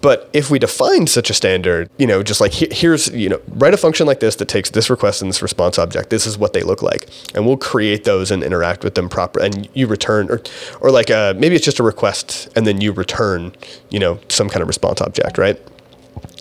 But 0.00 0.30
if 0.32 0.50
we 0.50 0.58
define 0.58 1.06
such 1.06 1.28
a 1.28 1.34
standard, 1.34 1.90
you 1.98 2.06
know, 2.06 2.22
just 2.22 2.40
like 2.40 2.52
here's, 2.52 3.08
you 3.08 3.28
know, 3.28 3.40
write 3.48 3.74
a 3.74 3.78
function 3.78 4.06
like 4.06 4.20
this 4.20 4.36
that 4.36 4.46
takes 4.46 4.70
this 4.70 4.90
request 4.90 5.22
and 5.22 5.28
this 5.28 5.42
response 5.42 5.78
object. 5.78 6.10
This 6.10 6.26
is 6.26 6.38
what 6.38 6.52
they 6.52 6.62
look 6.62 6.82
like. 6.82 7.08
And 7.34 7.46
we'll 7.46 7.56
create 7.56 8.04
those 8.04 8.30
and 8.30 8.44
interact 8.44 8.84
with 8.84 8.94
them 8.94 9.08
proper. 9.08 9.40
And 9.40 9.68
you 9.74 9.86
return, 9.86 10.30
or, 10.30 10.42
or 10.80 10.90
like 10.90 11.10
uh, 11.10 11.34
maybe 11.36 11.56
it's 11.56 11.64
just 11.64 11.80
a 11.80 11.82
request 11.82 12.48
and 12.54 12.66
then 12.66 12.80
you 12.80 12.92
return, 12.92 13.52
you 13.90 13.98
know, 13.98 14.20
some 14.28 14.48
kind 14.48 14.62
of 14.62 14.68
response 14.68 15.00
object, 15.00 15.36
right? 15.36 15.60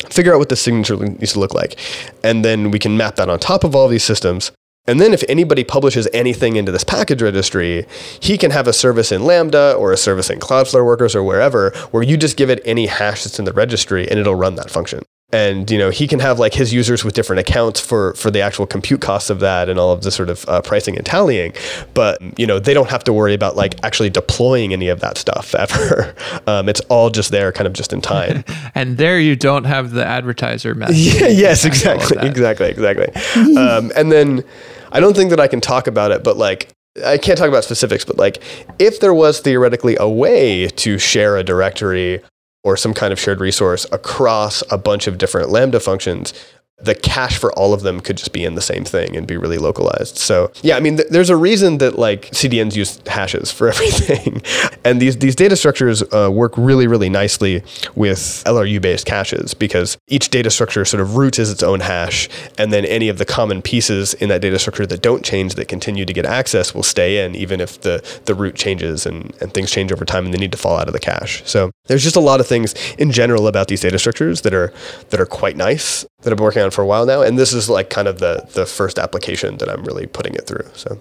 Figure 0.10 0.34
out 0.34 0.40
what 0.40 0.50
the 0.50 0.56
signature 0.56 0.98
needs 0.98 1.34
to 1.34 1.40
look 1.40 1.54
like. 1.54 1.80
And 2.24 2.44
then 2.44 2.70
we 2.70 2.80
can 2.80 2.98
map 2.98 3.16
that 3.16 3.30
on 3.30 3.40
top 3.40 3.64
of 3.64 3.76
all 3.76 3.88
these 3.88 4.04
systems 4.04 4.52
and 4.90 5.00
then 5.00 5.14
if 5.14 5.24
anybody 5.30 5.64
publishes 5.64 6.08
anything 6.14 6.56
into 6.56 6.72
this 6.72 6.84
package 6.84 7.22
registry, 7.22 7.86
he 8.20 8.40
can 8.40 8.50
have 8.50 8.68
a 8.68 8.74
service 8.74 9.12
in 9.12 9.24
Lambda 9.24 9.76
or 9.76 9.92
a 9.92 9.98
service 9.98 10.32
in 10.32 10.40
Cloudflare 10.40 10.84
Workers 10.84 11.16
or 11.16 11.24
wherever, 11.24 11.70
where 11.92 12.02
you 12.02 12.18
just 12.18 12.38
give 12.38 12.50
it 12.50 12.60
any 12.66 12.88
hash 12.88 13.24
that's 13.24 13.38
in 13.38 13.46
the 13.46 13.54
registry 13.54 14.10
and 14.10 14.20
it'll 14.20 14.34
run 14.34 14.56
that 14.56 14.72
function. 14.72 15.04
And 15.32 15.70
you 15.70 15.78
know 15.78 15.92
he 15.92 16.08
can 16.08 16.18
have 16.22 16.40
like 16.40 16.56
his 16.56 16.74
users 16.74 17.06
with 17.06 17.14
different 17.14 17.40
accounts 17.40 17.80
for 17.80 18.16
for 18.16 18.32
the 18.32 18.42
actual 18.42 18.66
compute 18.66 19.00
costs 19.00 19.30
of 19.30 19.42
that 19.42 19.70
and 19.70 19.80
all 19.80 19.92
of 19.92 20.02
the 20.02 20.10
sort 20.10 20.28
of 20.28 20.44
uh, 20.50 20.60
pricing 20.64 20.98
and 20.98 21.06
tallying, 21.06 21.54
but 21.94 22.20
you 22.40 22.48
know 22.48 22.58
they 22.58 22.74
don't 22.74 22.90
have 22.90 23.04
to 23.04 23.14
worry 23.14 23.36
about 23.36 23.56
like 23.56 23.76
actually 23.84 24.10
deploying 24.10 24.74
any 24.74 24.88
of 24.88 25.02
that 25.02 25.20
stuff 25.20 25.54
ever. 25.66 26.16
Um, 26.48 26.68
it's 26.68 26.80
all 26.90 27.12
just 27.12 27.30
there, 27.30 27.52
kind 27.52 27.68
of 27.68 27.74
just 27.74 27.94
in 27.94 28.02
time. 28.02 28.44
and 28.74 28.98
there 28.98 29.20
you 29.20 29.36
don't 29.36 29.66
have 29.66 29.92
the 29.92 30.04
advertiser 30.04 30.74
method. 30.74 30.96
Yeah, 30.96 31.28
yes, 31.28 31.64
exactly, 31.64 32.18
exactly, 32.28 32.72
exactly. 32.72 33.56
um, 33.56 33.92
and 33.96 34.12
then 34.12 34.44
I 34.92 35.00
don't 35.00 35.16
think 35.16 35.30
that 35.30 35.40
I 35.40 35.48
can 35.48 35.62
talk 35.62 35.88
about 35.88 36.12
it, 36.12 36.24
but 36.24 36.38
like 36.38 36.70
I 37.06 37.18
can't 37.18 37.38
talk 37.38 37.48
about 37.48 37.64
specifics, 37.64 38.06
but 38.06 38.18
like 38.18 38.42
if 38.80 39.00
there 39.00 39.14
was 39.14 39.40
theoretically 39.40 39.96
a 40.00 40.10
way 40.10 40.68
to 40.68 40.98
share 40.98 41.38
a 41.38 41.44
directory 41.44 42.22
or 42.64 42.76
some 42.76 42.94
kind 42.94 43.14
of 43.14 43.20
shared 43.20 43.40
resource 43.40 43.86
across 43.92 44.64
a 44.70 44.78
bunch 44.78 45.08
of 45.08 45.18
different 45.18 45.50
Lambda 45.50 45.80
functions, 45.80 46.34
the 46.82 46.96
cache 46.96 47.38
for 47.38 47.52
all 47.54 47.74
of 47.74 47.82
them 47.82 48.00
could 48.00 48.18
just 48.18 48.32
be 48.32 48.46
in 48.46 48.56
the 48.56 48.62
same 48.62 48.84
thing 48.84 49.16
and 49.16 49.28
be 49.28 49.38
really 49.38 49.58
localized. 49.58 50.18
So 50.18 50.52
yeah, 50.62 50.78
I 50.78 50.80
mean, 50.80 50.98
th- 50.98 51.10
there's 51.10 51.30
a 51.30 51.36
reason 51.36 51.78
that 51.80 52.00
like 52.00 52.32
CDNs 52.32 52.76
use 52.76 53.02
hashes 53.06 53.52
for 53.52 53.68
everything, 53.74 54.42
and 54.84 55.02
these 55.02 55.18
these 55.18 55.36
data 55.36 55.56
structures 55.56 56.02
uh, 56.14 56.30
work 56.32 56.58
really 56.58 56.88
really 56.88 57.10
nicely 57.10 57.64
with 57.96 58.44
LRU 58.46 58.82
based 58.82 59.06
caches 59.06 59.54
because 59.54 59.98
each 60.08 60.30
data 60.30 60.50
structure 60.50 60.86
sort 60.86 61.02
of 61.02 61.16
root 61.18 61.38
is 61.40 61.52
its 61.52 61.64
own 61.64 61.82
hash, 61.82 62.30
and 62.58 62.72
then 62.72 62.86
any 62.86 63.10
of 63.10 63.18
the 63.18 63.26
common 63.26 63.62
pieces 63.62 64.14
in 64.16 64.30
that 64.30 64.42
data 64.42 64.58
structure 64.58 64.86
that 64.86 65.02
don't 65.02 65.24
change 65.24 65.56
that 65.56 65.68
continue 65.68 66.06
to 66.06 66.14
get 66.14 66.26
access 66.26 66.74
will 66.74 66.84
stay 66.84 67.26
in 67.26 67.36
even 67.36 67.60
if 67.60 67.82
the 67.82 68.04
the 68.26 68.34
root 68.34 68.56
changes 68.56 69.06
and 69.06 69.36
and 69.42 69.54
things 69.54 69.72
change 69.72 69.92
over 69.92 70.06
time 70.06 70.26
and 70.26 70.34
they 70.34 70.38
need 70.38 70.52
to 70.52 70.58
fall 70.58 70.78
out 70.78 70.88
of 70.88 70.94
the 70.94 71.00
cache. 71.00 71.44
So 71.46 71.72
there's 71.88 72.04
just 72.04 72.16
a 72.16 72.22
lot 72.22 72.40
of 72.40 72.48
things 72.48 72.74
in 72.98 73.12
general 73.12 73.48
about 73.48 73.68
these 73.68 73.82
data 73.82 74.00
structures 74.00 74.42
that 74.42 74.54
are 74.54 74.72
that 75.10 75.20
are 75.20 75.26
quite 75.26 75.58
nice 75.58 76.06
that 76.22 76.36
been 76.36 76.44
working 76.44 76.62
on 76.62 76.69
for 76.72 76.82
a 76.82 76.86
while 76.86 77.06
now, 77.06 77.22
and 77.22 77.38
this 77.38 77.54
is 77.54 77.70
like 77.70 77.90
kind 77.90 78.08
of 78.08 78.20
the 78.20 78.48
the 78.54 78.66
first 78.66 79.00
application 79.00 79.58
that 79.58 79.70
I'm 79.70 79.84
really 79.84 80.08
putting 80.08 80.36
it 80.36 80.48
through. 80.48 80.70
So. 80.74 81.00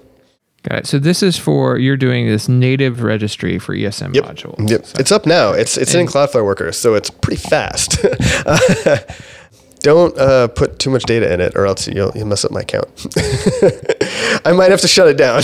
Got 0.64 0.80
it. 0.80 0.86
So 0.86 0.98
this 0.98 1.22
is 1.22 1.36
for 1.36 1.78
you're 1.78 1.96
doing 1.96 2.26
this 2.26 2.48
native 2.48 3.02
registry 3.02 3.60
for 3.60 3.74
ESM 3.74 4.14
yep. 4.14 4.24
modules. 4.24 4.68
Yep. 4.68 4.86
So. 4.86 4.96
It's 4.98 5.12
up 5.12 5.24
now. 5.24 5.52
It's 5.52 5.76
it's 5.78 5.94
and 5.94 6.02
in 6.02 6.06
Cloudflare 6.08 6.44
Workers, 6.44 6.76
so 6.76 6.94
it's 6.94 7.10
pretty 7.10 7.40
fast. 7.40 8.04
Don't 9.80 10.18
uh, 10.18 10.48
put 10.48 10.80
too 10.80 10.90
much 10.90 11.04
data 11.04 11.32
in 11.32 11.40
it, 11.40 11.54
or 11.54 11.66
else 11.66 11.86
you'll, 11.86 12.10
you'll 12.14 12.26
mess 12.26 12.44
up 12.44 12.50
my 12.50 12.62
account. 12.62 12.88
I 14.44 14.52
might 14.52 14.72
have 14.72 14.80
to 14.80 14.88
shut 14.88 15.06
it 15.06 15.16
down. 15.16 15.42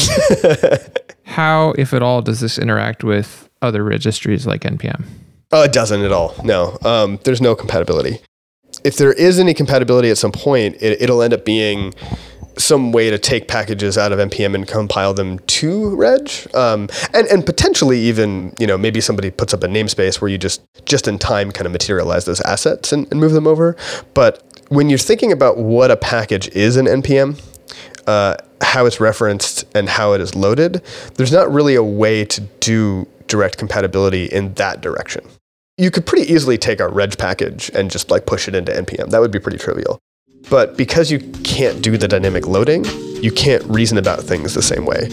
How, 1.25 1.72
if 1.79 1.95
at 1.95 2.03
all, 2.03 2.20
does 2.20 2.41
this 2.41 2.59
interact 2.59 3.05
with 3.05 3.49
other 3.62 3.85
registries 3.85 4.47
like 4.47 4.62
npm? 4.62 5.05
Oh, 5.53 5.62
it 5.62 5.72
doesn't 5.72 6.03
at 6.03 6.11
all. 6.11 6.35
No, 6.43 6.77
um, 6.85 7.20
there's 7.22 7.41
no 7.41 7.55
compatibility 7.55 8.20
if 8.85 8.97
there 8.97 9.12
is 9.12 9.39
any 9.39 9.55
compatibility 9.55 10.11
at 10.11 10.18
some 10.18 10.32
point, 10.32 10.76
it, 10.80 11.01
it'll 11.03 11.22
end 11.22 11.35
up 11.35 11.45
being 11.45 11.93
some 12.57 12.93
way 12.93 13.11
to 13.11 13.18
take 13.18 13.49
packages 13.49 13.99
out 13.99 14.12
of 14.12 14.20
npm 14.20 14.55
and 14.55 14.68
compile 14.68 15.12
them 15.12 15.41
to 15.41 15.93
reg 15.97 16.30
um, 16.55 16.89
and, 17.12 17.26
and 17.26 17.45
potentially 17.45 17.99
even 17.99 18.55
you 18.61 18.66
know 18.66 18.78
maybe 18.78 19.01
somebody 19.01 19.28
puts 19.28 19.53
up 19.53 19.64
a 19.64 19.66
namespace 19.66 20.20
where 20.20 20.28
you 20.28 20.39
just 20.39 20.62
just 20.85 21.09
in 21.09 21.18
time 21.18 21.51
kind 21.51 21.66
of 21.66 21.72
materialize 21.72 22.26
those 22.26 22.41
assets 22.43 22.93
and, 22.93 23.09
and 23.11 23.18
move 23.18 23.32
them 23.32 23.49
over 23.49 23.76
but 24.14 24.55
when 24.68 24.89
you're 24.89 24.99
thinking 24.99 25.32
about 25.32 25.59
what 25.59 25.91
a 25.91 25.97
package 25.97 26.49
is 26.49 26.76
in 26.76 26.87
npm, 26.87 27.41
uh, 28.07 28.37
how 28.61 28.87
it's 28.87 29.01
referenced 29.01 29.64
and 29.76 29.89
how 29.89 30.12
it 30.12 30.20
is 30.20 30.35
loaded, 30.35 30.82
there's 31.14 31.32
not 31.32 31.53
really 31.53 31.74
a 31.74 31.82
way 31.82 32.24
to 32.24 32.41
do 32.61 33.07
direct 33.26 33.59
compatibility 33.59 34.26
in 34.26 34.55
that 34.55 34.80
direction. 34.80 35.24
You 35.77 35.91
could 35.91 36.07
pretty 36.07 36.33
easily 36.33 36.57
take 36.57 36.79
a 36.79 36.87
reg 36.89 37.18
package 37.18 37.68
and 37.75 37.91
just 37.91 38.09
like 38.09 38.27
push 38.27 38.47
it 38.47 38.55
into 38.55 38.70
npm. 38.70 39.11
That 39.11 39.20
would 39.20 39.33
be 39.33 39.41
pretty 39.41 39.59
trivial. 39.59 39.99
But 40.49 40.77
because 40.77 41.11
you 41.11 41.18
can't 41.43 41.83
do 41.83 41.97
the 41.97 42.07
dynamic 42.07 42.47
loading, 42.47 42.85
you 43.20 43.33
can't 43.33 43.64
reason 43.64 43.99
about 43.99 44.20
things 44.20 44.55
the 44.55 44.62
same 44.62 44.87
way. 44.87 45.09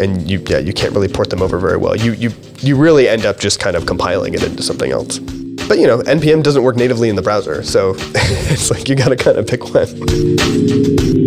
And 0.00 0.28
you 0.30 0.42
yeah, 0.46 0.60
you 0.60 0.72
can't 0.72 0.94
really 0.94 1.08
port 1.08 1.28
them 1.28 1.42
over 1.42 1.58
very 1.58 1.76
well. 1.76 1.94
You 1.94 2.12
you 2.12 2.32
you 2.60 2.74
really 2.74 3.06
end 3.06 3.26
up 3.26 3.38
just 3.38 3.60
kind 3.60 3.76
of 3.76 3.84
compiling 3.84 4.32
it 4.32 4.42
into 4.42 4.62
something 4.62 4.92
else. 4.92 5.18
But 5.18 5.78
you 5.78 5.86
know, 5.86 5.98
npm 5.98 6.42
doesn't 6.42 6.62
work 6.62 6.76
natively 6.76 7.10
in 7.10 7.16
the 7.16 7.22
browser, 7.22 7.62
so 7.62 7.94
it's 7.98 8.70
like 8.70 8.88
you 8.88 8.94
got 8.94 9.08
to 9.08 9.16
kind 9.16 9.36
of 9.36 9.46
pick 9.46 9.64
one. 9.64 11.17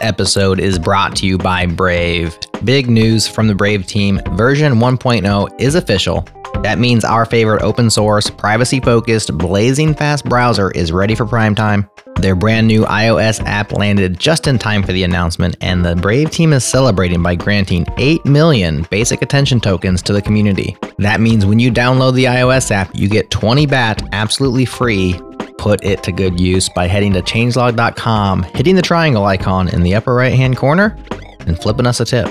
Episode 0.00 0.60
is 0.60 0.78
brought 0.78 1.16
to 1.16 1.26
you 1.26 1.38
by 1.38 1.66
Brave. 1.66 2.38
Big 2.64 2.88
news 2.88 3.26
from 3.26 3.46
the 3.46 3.54
Brave 3.54 3.86
team 3.86 4.20
version 4.32 4.74
1.0 4.74 5.60
is 5.60 5.74
official. 5.74 6.26
That 6.62 6.78
means 6.78 7.04
our 7.04 7.24
favorite 7.24 7.62
open 7.62 7.90
source, 7.90 8.30
privacy 8.30 8.80
focused, 8.80 9.36
blazing 9.36 9.94
fast 9.94 10.24
browser 10.24 10.70
is 10.70 10.92
ready 10.92 11.14
for 11.14 11.26
prime 11.26 11.54
time. 11.54 11.88
Their 12.16 12.34
brand 12.34 12.66
new 12.66 12.84
iOS 12.84 13.44
app 13.44 13.72
landed 13.72 14.18
just 14.18 14.46
in 14.46 14.58
time 14.58 14.82
for 14.82 14.92
the 14.92 15.04
announcement, 15.04 15.56
and 15.60 15.84
the 15.84 15.94
Brave 15.94 16.30
team 16.30 16.54
is 16.54 16.64
celebrating 16.64 17.22
by 17.22 17.34
granting 17.34 17.86
8 17.98 18.24
million 18.24 18.86
basic 18.90 19.20
attention 19.20 19.60
tokens 19.60 20.00
to 20.02 20.14
the 20.14 20.22
community. 20.22 20.76
That 20.98 21.20
means 21.20 21.44
when 21.44 21.58
you 21.58 21.70
download 21.70 22.14
the 22.14 22.24
iOS 22.24 22.70
app, 22.70 22.90
you 22.94 23.08
get 23.08 23.30
20 23.30 23.66
BAT 23.66 24.08
absolutely 24.12 24.64
free 24.64 25.20
put 25.66 25.84
it 25.84 26.00
to 26.00 26.12
good 26.12 26.38
use 26.38 26.68
by 26.68 26.86
heading 26.86 27.12
to 27.12 27.20
changelog.com, 27.20 28.44
hitting 28.54 28.76
the 28.76 28.82
triangle 28.82 29.24
icon 29.24 29.68
in 29.70 29.82
the 29.82 29.96
upper 29.96 30.14
right 30.14 30.32
hand 30.32 30.56
corner, 30.56 30.96
and 31.40 31.60
flipping 31.60 31.88
us 31.88 31.98
a 31.98 32.04
tip. 32.04 32.28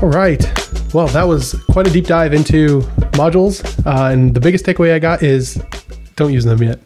All 0.00 0.08
right. 0.08 0.40
Well, 0.94 1.08
that 1.08 1.24
was 1.26 1.56
quite 1.72 1.88
a 1.88 1.90
deep 1.90 2.06
dive 2.06 2.32
into 2.32 2.82
modules. 3.18 3.64
Uh, 3.84 4.12
and 4.12 4.32
the 4.32 4.40
biggest 4.40 4.64
takeaway 4.64 4.94
I 4.94 5.00
got 5.00 5.24
is 5.24 5.60
don't 6.14 6.32
use 6.32 6.44
them 6.44 6.62
yet. 6.62 6.78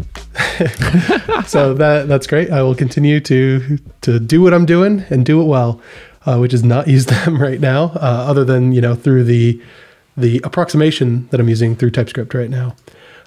so 1.47 1.75
that 1.75 2.07
that's 2.09 2.27
great. 2.27 2.51
I 2.51 2.63
will 2.63 2.75
continue 2.75 3.21
to 3.21 3.79
to 4.03 4.21
do 4.21 4.43
what 4.43 4.53
I'm 4.53 4.67
doing 4.67 5.05
and 5.11 5.25
do 5.25 5.41
it 5.41 5.45
well, 5.45 5.81
uh, 6.27 6.39
which 6.39 6.53
is 6.53 6.63
not 6.63 6.89
use 6.97 7.07
them 7.07 7.41
right 7.41 7.61
now, 7.61 7.93
uh, 7.97 8.25
other 8.29 8.45
than 8.45 8.73
you 8.73 8.81
know 8.81 8.95
through 8.95 9.25
the 9.25 9.61
the 10.17 10.41
approximation 10.45 11.29
that 11.29 11.41
I'm 11.41 11.49
using 11.49 11.77
through 11.77 11.91
TypeScript 11.93 12.35
right 12.35 12.51
now. 12.51 12.75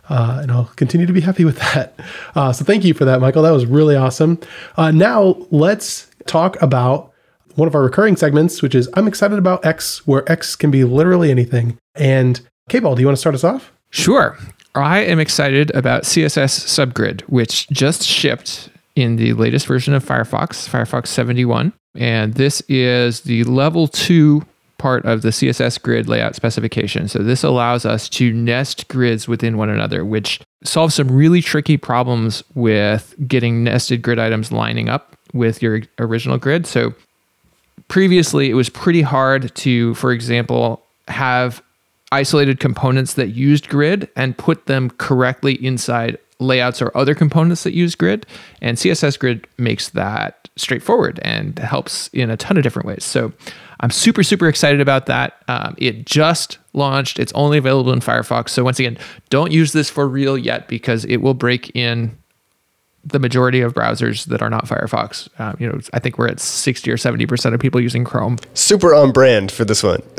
Uh, 0.10 0.40
and 0.42 0.52
I'll 0.52 0.66
continue 0.76 1.08
to 1.08 1.14
be 1.14 1.22
happy 1.22 1.46
with 1.46 1.58
that. 1.60 1.94
Uh, 2.36 2.52
so 2.52 2.66
thank 2.66 2.84
you 2.84 2.96
for 2.96 3.06
that, 3.06 3.20
Mikeal. 3.20 3.44
That 3.44 3.52
was 3.52 3.68
really 3.68 3.96
awesome. 3.96 4.40
Uh, 4.76 4.90
now 4.90 5.38
let's 5.52 6.10
talk 6.26 6.60
about 6.64 7.14
one 7.54 7.68
of 7.68 7.76
our 7.76 7.84
recurring 7.84 8.16
segments, 8.16 8.64
which 8.64 8.74
is 8.74 8.90
I'm 8.96 9.08
excited 9.08 9.38
about 9.38 9.64
X, 9.64 10.06
where 10.08 10.30
X 10.32 10.56
can 10.56 10.72
be 10.72 10.84
literally 10.84 11.30
anything. 11.30 11.78
And 11.94 12.42
K-Ball, 12.70 12.96
do 12.96 13.02
you 13.02 13.08
want 13.08 13.18
to 13.18 13.20
start 13.20 13.36
us 13.36 13.44
off? 13.44 13.72
Sure. 13.92 14.36
I 14.76 15.02
am 15.02 15.20
excited 15.20 15.72
about 15.76 16.04
CSS 16.04 16.66
Subgrid, 16.66 17.22
which 17.22 17.68
just 17.70 18.04
shipped 18.04 18.70
in 18.96 19.18
the 19.18 19.34
latest 19.34 19.68
version 19.68 19.94
of 19.94 20.04
Firefox, 20.04 20.68
Firefox 20.68 21.08
71. 21.08 21.74
And 21.96 22.34
this 22.34 22.62
is 22.68 23.22
the 23.22 23.44
level 23.44 23.88
two 23.88 24.46
part 24.80 25.06
of 25.06 25.22
the 25.22 25.30
CSS 25.30 25.82
grid 25.82 26.10
layout 26.10 26.36
specification. 26.36 27.08
So 27.08 27.20
this 27.20 27.44
allows 27.44 27.86
us 27.86 28.10
to 28.10 28.34
nest 28.34 28.88
grids 28.88 29.28
within 29.28 29.58
one 29.58 29.70
another, 29.70 30.04
which 30.04 30.42
solves 30.64 30.96
some 30.96 31.10
really 31.10 31.42
tricky 31.42 31.78
problems 31.78 32.44
with 32.56 33.16
getting 33.28 33.64
nested 33.64 34.02
grid 34.02 34.20
items 34.20 34.52
lining 34.52 34.90
up 34.90 35.16
with 35.34 35.62
your 35.62 35.82
original 36.00 36.38
grid. 36.38 36.66
So 36.68 36.94
previously 37.88 38.50
it 38.50 38.56
was 38.56 38.70
pretty 38.70 39.02
hard 39.02 39.56
to, 39.56 39.94
for 39.96 40.12
example, 40.12 40.84
have 41.08 41.62
isolated 42.14 42.60
components 42.60 43.16
that 43.16 43.30
used 43.30 43.68
grid 43.70 44.08
and 44.16 44.38
put 44.38 44.68
them 44.68 44.92
correctly 44.92 45.54
inside 45.66 46.18
layouts 46.40 46.82
or 46.82 46.96
other 46.96 47.16
components 47.16 47.64
that 47.64 47.74
use 47.74 47.96
grid. 47.96 48.26
And 48.62 48.78
CSS 48.78 49.18
grid 49.18 49.48
makes 49.58 49.90
that 49.90 50.50
straightforward 50.56 51.20
and 51.24 51.58
helps 51.58 52.10
in 52.10 52.30
a 52.30 52.38
ton 52.38 52.58
of 52.58 52.64
different 52.64 52.88
ways. 52.88 53.04
So 53.04 53.34
I'm 53.80 53.90
super, 53.90 54.22
super 54.22 54.48
excited 54.48 54.80
about 54.80 55.08
that. 55.08 55.44
Um, 55.48 55.74
it 55.80 56.06
just 56.06 56.60
launched, 56.74 57.18
it's 57.18 57.34
only 57.34 57.58
available 57.58 57.92
in 57.92 58.00
Firefox. 58.00 58.50
So 58.50 58.64
once 58.64 58.80
again, 58.80 58.98
don't 59.30 59.52
use 59.52 59.74
this 59.74 59.90
for 59.90 60.08
real 60.08 60.38
yet 60.38 60.68
because 60.68 61.06
it 61.06 61.18
will 61.18 61.34
break 61.34 61.76
in 61.76 62.16
the 63.04 63.20
majority 63.20 63.62
of 63.62 63.74
browsers 63.74 64.26
that 64.26 64.42
are 64.42 64.50
not 64.50 64.66
Firefox. 64.66 65.28
Um, 65.40 65.58
you 65.60 65.68
know, 65.68 65.80
I 65.94 66.00
think 66.00 66.18
we're 66.18 66.30
at 66.30 66.40
60 66.40 66.90
or 66.90 66.98
70% 66.98 67.54
of 67.54 67.60
people 67.60 67.82
using 67.82 68.04
Chrome. 68.04 68.38
Super 68.54 68.94
on 68.94 69.12
brand 69.12 69.52
for 69.52 69.66
this 69.66 69.84
one. 69.84 70.02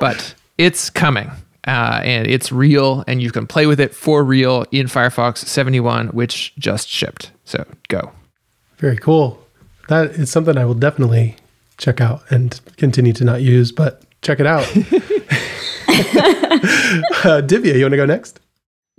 but 0.00 0.34
it's 0.58 0.90
coming. 0.90 1.30
Uh, 1.66 2.00
and 2.02 2.26
it's 2.26 2.50
real, 2.50 3.04
and 3.06 3.20
you 3.20 3.30
can 3.30 3.46
play 3.46 3.66
with 3.66 3.78
it 3.78 3.94
for 3.94 4.24
real 4.24 4.64
in 4.72 4.86
Firefox 4.86 5.38
71, 5.38 6.08
which 6.08 6.54
just 6.56 6.88
shipped. 6.88 7.32
So 7.44 7.66
go. 7.88 8.12
Very 8.78 8.96
cool. 8.96 9.44
That 9.88 10.12
is 10.12 10.30
something 10.30 10.56
I 10.56 10.64
will 10.64 10.74
definitely 10.74 11.36
check 11.76 12.00
out 12.00 12.22
and 12.30 12.58
continue 12.78 13.12
to 13.12 13.24
not 13.24 13.42
use, 13.42 13.72
but 13.72 14.02
check 14.22 14.40
it 14.40 14.46
out. 14.46 14.62
uh, 15.90 17.42
Divya, 17.42 17.74
you 17.74 17.84
want 17.84 17.92
to 17.92 17.96
go 17.98 18.06
next? 18.06 18.40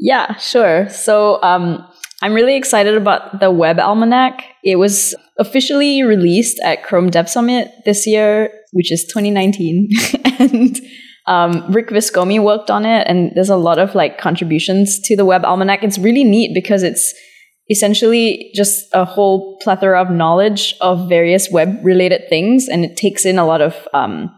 Yeah, 0.01 0.35
sure. 0.37 0.89
So 0.89 1.41
um, 1.43 1.87
I'm 2.23 2.33
really 2.33 2.55
excited 2.55 2.95
about 2.95 3.39
the 3.39 3.51
Web 3.51 3.79
Almanac. 3.79 4.43
It 4.63 4.77
was 4.77 5.13
officially 5.37 6.01
released 6.01 6.59
at 6.63 6.83
Chrome 6.83 7.11
Dev 7.11 7.29
Summit 7.29 7.71
this 7.85 8.07
year, 8.07 8.51
which 8.73 8.91
is 8.91 9.05
2019. 9.13 9.89
and 10.39 10.81
um, 11.27 11.71
Rick 11.71 11.89
Viscomi 11.89 12.43
worked 12.43 12.71
on 12.71 12.83
it, 12.83 13.05
and 13.07 13.31
there's 13.35 13.49
a 13.49 13.55
lot 13.55 13.77
of 13.77 13.93
like 13.93 14.17
contributions 14.17 14.99
to 15.01 15.15
the 15.15 15.23
Web 15.23 15.45
Almanac. 15.45 15.83
It's 15.83 15.99
really 15.99 16.23
neat 16.23 16.51
because 16.55 16.81
it's 16.81 17.13
essentially 17.69 18.49
just 18.55 18.87
a 18.93 19.05
whole 19.05 19.59
plethora 19.61 20.01
of 20.01 20.09
knowledge 20.09 20.75
of 20.81 21.07
various 21.07 21.49
web 21.51 21.77
related 21.83 22.23
things, 22.27 22.67
and 22.67 22.83
it 22.83 22.97
takes 22.97 23.23
in 23.23 23.37
a 23.37 23.45
lot 23.45 23.61
of 23.61 23.87
um, 23.93 24.31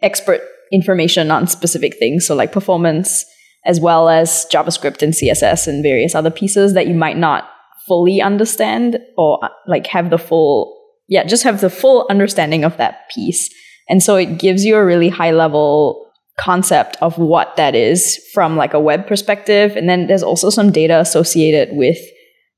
expert 0.00 0.40
information 0.72 1.30
on 1.30 1.46
specific 1.46 1.98
things, 1.98 2.26
so 2.26 2.34
like 2.34 2.50
performance, 2.50 3.26
as 3.66 3.80
well 3.80 4.08
as 4.08 4.46
JavaScript 4.52 5.02
and 5.02 5.12
CSS 5.12 5.66
and 5.66 5.82
various 5.82 6.14
other 6.14 6.30
pieces 6.30 6.74
that 6.74 6.86
you 6.86 6.94
might 6.94 7.16
not 7.16 7.48
fully 7.86 8.20
understand 8.20 8.98
or 9.16 9.44
uh, 9.44 9.48
like 9.66 9.86
have 9.86 10.10
the 10.10 10.18
full 10.18 10.76
yeah 11.08 11.24
just 11.24 11.44
have 11.44 11.60
the 11.60 11.70
full 11.70 12.06
understanding 12.08 12.64
of 12.64 12.76
that 12.78 13.08
piece. 13.10 13.50
And 13.88 14.02
so 14.02 14.16
it 14.16 14.38
gives 14.38 14.64
you 14.64 14.76
a 14.76 14.84
really 14.84 15.08
high 15.08 15.30
level 15.30 16.10
concept 16.38 16.96
of 17.00 17.18
what 17.18 17.56
that 17.56 17.74
is 17.74 18.20
from 18.34 18.56
like 18.56 18.74
a 18.74 18.80
web 18.80 19.06
perspective. 19.06 19.76
And 19.76 19.88
then 19.88 20.06
there's 20.06 20.22
also 20.22 20.50
some 20.50 20.70
data 20.70 20.98
associated 21.00 21.70
with 21.72 21.98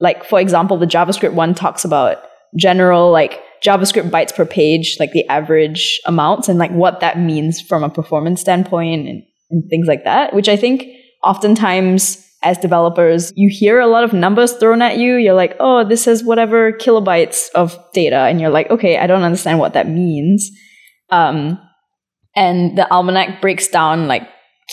like 0.00 0.24
for 0.24 0.40
example 0.40 0.76
the 0.76 0.86
javascript 0.86 1.32
one 1.32 1.54
talks 1.54 1.84
about 1.84 2.18
general 2.56 3.10
like 3.10 3.42
javascript 3.62 4.10
bytes 4.10 4.34
per 4.34 4.44
page 4.44 4.96
like 5.00 5.12
the 5.12 5.26
average 5.28 6.00
amounts 6.06 6.48
and 6.48 6.58
like 6.58 6.70
what 6.70 7.00
that 7.00 7.18
means 7.18 7.60
from 7.60 7.82
a 7.82 7.90
performance 7.90 8.40
standpoint 8.40 9.08
and, 9.08 9.22
and 9.50 9.68
things 9.70 9.86
like 9.86 10.04
that 10.04 10.34
which 10.34 10.48
i 10.48 10.56
think 10.56 10.84
oftentimes 11.24 12.24
as 12.42 12.58
developers, 12.58 13.32
you 13.34 13.48
hear 13.50 13.80
a 13.80 13.86
lot 13.86 14.04
of 14.04 14.12
numbers 14.12 14.52
thrown 14.54 14.80
at 14.80 14.96
you. 14.96 15.16
You're 15.16 15.34
like, 15.34 15.56
oh, 15.58 15.84
this 15.84 16.06
is 16.06 16.22
whatever 16.22 16.72
kilobytes 16.72 17.48
of 17.54 17.76
data. 17.92 18.16
And 18.16 18.40
you're 18.40 18.50
like, 18.50 18.70
okay, 18.70 18.96
I 18.96 19.06
don't 19.06 19.22
understand 19.22 19.58
what 19.58 19.74
that 19.74 19.88
means. 19.88 20.50
Um, 21.10 21.58
and 22.36 22.78
the 22.78 22.88
almanac 22.92 23.40
breaks 23.40 23.66
down 23.66 24.06
like 24.06 24.22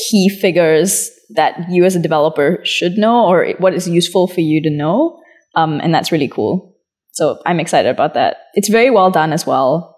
key 0.09 0.29
figures 0.29 1.09
that 1.31 1.65
you 1.69 1.85
as 1.85 1.95
a 1.95 2.01
developer 2.01 2.59
should 2.63 2.97
know 2.97 3.25
or 3.25 3.53
what 3.57 3.73
is 3.73 3.89
useful 3.89 4.27
for 4.27 4.41
you 4.41 4.61
to 4.61 4.69
know. 4.69 5.19
Um, 5.55 5.79
and 5.81 5.93
that's 5.93 6.11
really 6.11 6.27
cool. 6.27 6.75
So 7.13 7.41
I'm 7.45 7.59
excited 7.59 7.89
about 7.89 8.13
that. 8.13 8.37
It's 8.53 8.69
very 8.69 8.91
well 8.91 9.09
done 9.09 9.33
as 9.33 9.47
well. 9.47 9.94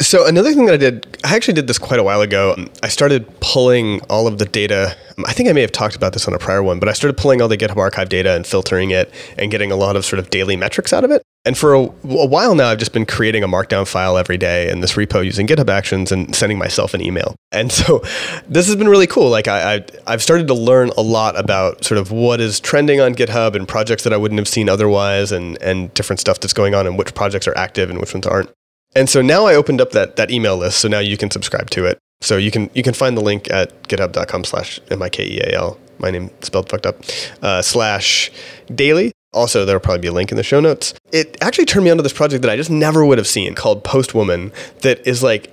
So 0.00 0.26
another 0.26 0.52
thing 0.52 0.66
that 0.66 0.74
I 0.74 0.76
did, 0.76 1.18
I 1.24 1.34
actually 1.34 1.54
did 1.54 1.68
this 1.68 1.78
quite 1.78 1.98
a 1.98 2.02
while 2.02 2.20
ago. 2.20 2.54
I 2.82 2.88
started 2.88 3.28
pulling 3.40 4.02
all 4.10 4.26
of 4.26 4.36
the 4.36 4.44
data. 4.44 4.94
I 5.26 5.32
think 5.32 5.48
I 5.48 5.52
may 5.52 5.62
have 5.62 5.72
talked 5.72 5.96
about 5.96 6.12
this 6.12 6.28
on 6.28 6.34
a 6.34 6.38
prior 6.38 6.62
one, 6.62 6.78
but 6.78 6.88
I 6.88 6.92
started 6.92 7.16
pulling 7.16 7.40
all 7.40 7.48
the 7.48 7.56
GitHub 7.56 7.78
archive 7.78 8.10
data 8.10 8.34
and 8.34 8.46
filtering 8.46 8.90
it 8.90 9.10
and 9.38 9.50
getting 9.50 9.72
a 9.72 9.76
lot 9.76 9.96
of 9.96 10.04
sort 10.04 10.20
of 10.20 10.28
daily 10.28 10.54
metrics 10.54 10.92
out 10.92 11.02
of 11.02 11.10
it. 11.10 11.22
And 11.46 11.56
for 11.56 11.74
a, 11.74 11.80
a, 11.80 12.26
while 12.26 12.54
now, 12.54 12.68
I've 12.68 12.78
just 12.78 12.92
been 12.92 13.06
creating 13.06 13.42
a 13.42 13.48
markdown 13.48 13.88
file 13.88 14.18
every 14.18 14.36
day 14.36 14.68
in 14.68 14.80
this 14.80 14.94
repo 14.94 15.24
using 15.24 15.46
GitHub 15.46 15.70
Actions 15.70 16.12
and 16.12 16.34
sending 16.34 16.58
myself 16.58 16.92
an 16.92 17.00
email. 17.00 17.34
And 17.50 17.72
so 17.72 18.00
this 18.48 18.66
has 18.66 18.76
been 18.76 18.88
really 18.88 19.06
cool. 19.06 19.30
Like 19.30 19.48
I, 19.48 19.84
I, 20.06 20.10
have 20.10 20.22
started 20.22 20.46
to 20.48 20.54
learn 20.54 20.90
a 20.98 21.02
lot 21.02 21.38
about 21.38 21.84
sort 21.84 21.98
of 21.98 22.10
what 22.10 22.40
is 22.40 22.60
trending 22.60 23.00
on 23.00 23.14
GitHub 23.14 23.54
and 23.54 23.66
projects 23.66 24.04
that 24.04 24.12
I 24.12 24.18
wouldn't 24.18 24.38
have 24.38 24.48
seen 24.48 24.68
otherwise 24.68 25.32
and, 25.32 25.56
and 25.62 25.94
different 25.94 26.20
stuff 26.20 26.38
that's 26.40 26.52
going 26.52 26.74
on 26.74 26.86
and 26.86 26.98
which 26.98 27.14
projects 27.14 27.48
are 27.48 27.56
active 27.56 27.88
and 27.88 27.98
which 27.98 28.12
ones 28.12 28.26
aren't. 28.26 28.50
And 28.96 29.08
so 29.08 29.22
now 29.22 29.46
I 29.46 29.54
opened 29.54 29.80
up 29.80 29.92
that, 29.92 30.16
that 30.16 30.32
email 30.32 30.56
list. 30.56 30.80
So 30.80 30.88
now 30.88 30.98
you 30.98 31.16
can 31.16 31.30
subscribe 31.30 31.70
to 31.70 31.84
it. 31.84 31.98
So 32.22 32.36
you 32.38 32.50
can, 32.50 32.70
you 32.74 32.82
can 32.82 32.94
find 32.94 33.16
the 33.16 33.20
link 33.20 33.48
at 33.50 33.82
github.com 33.84 34.44
slash 34.44 34.80
M-I-K-E-A-L 34.90 35.78
my 35.98 36.10
name 36.10 36.30
spelled 36.42 36.68
fucked 36.68 36.86
up, 36.86 36.96
uh, 37.42 37.62
slash 37.62 38.30
daily. 38.74 39.12
Also, 39.32 39.64
there'll 39.64 39.80
probably 39.80 40.00
be 40.00 40.08
a 40.08 40.12
link 40.12 40.30
in 40.30 40.36
the 40.36 40.42
show 40.42 40.60
notes. 40.60 40.94
It 41.12 41.36
actually 41.42 41.66
turned 41.66 41.84
me 41.84 41.90
onto 41.90 42.02
this 42.02 42.12
project 42.12 42.42
that 42.42 42.50
I 42.50 42.56
just 42.56 42.70
never 42.70 43.04
would 43.04 43.18
have 43.18 43.26
seen 43.26 43.54
called 43.54 43.84
Postwoman 43.84 44.52
that 44.80 45.06
is 45.06 45.22
like 45.22 45.52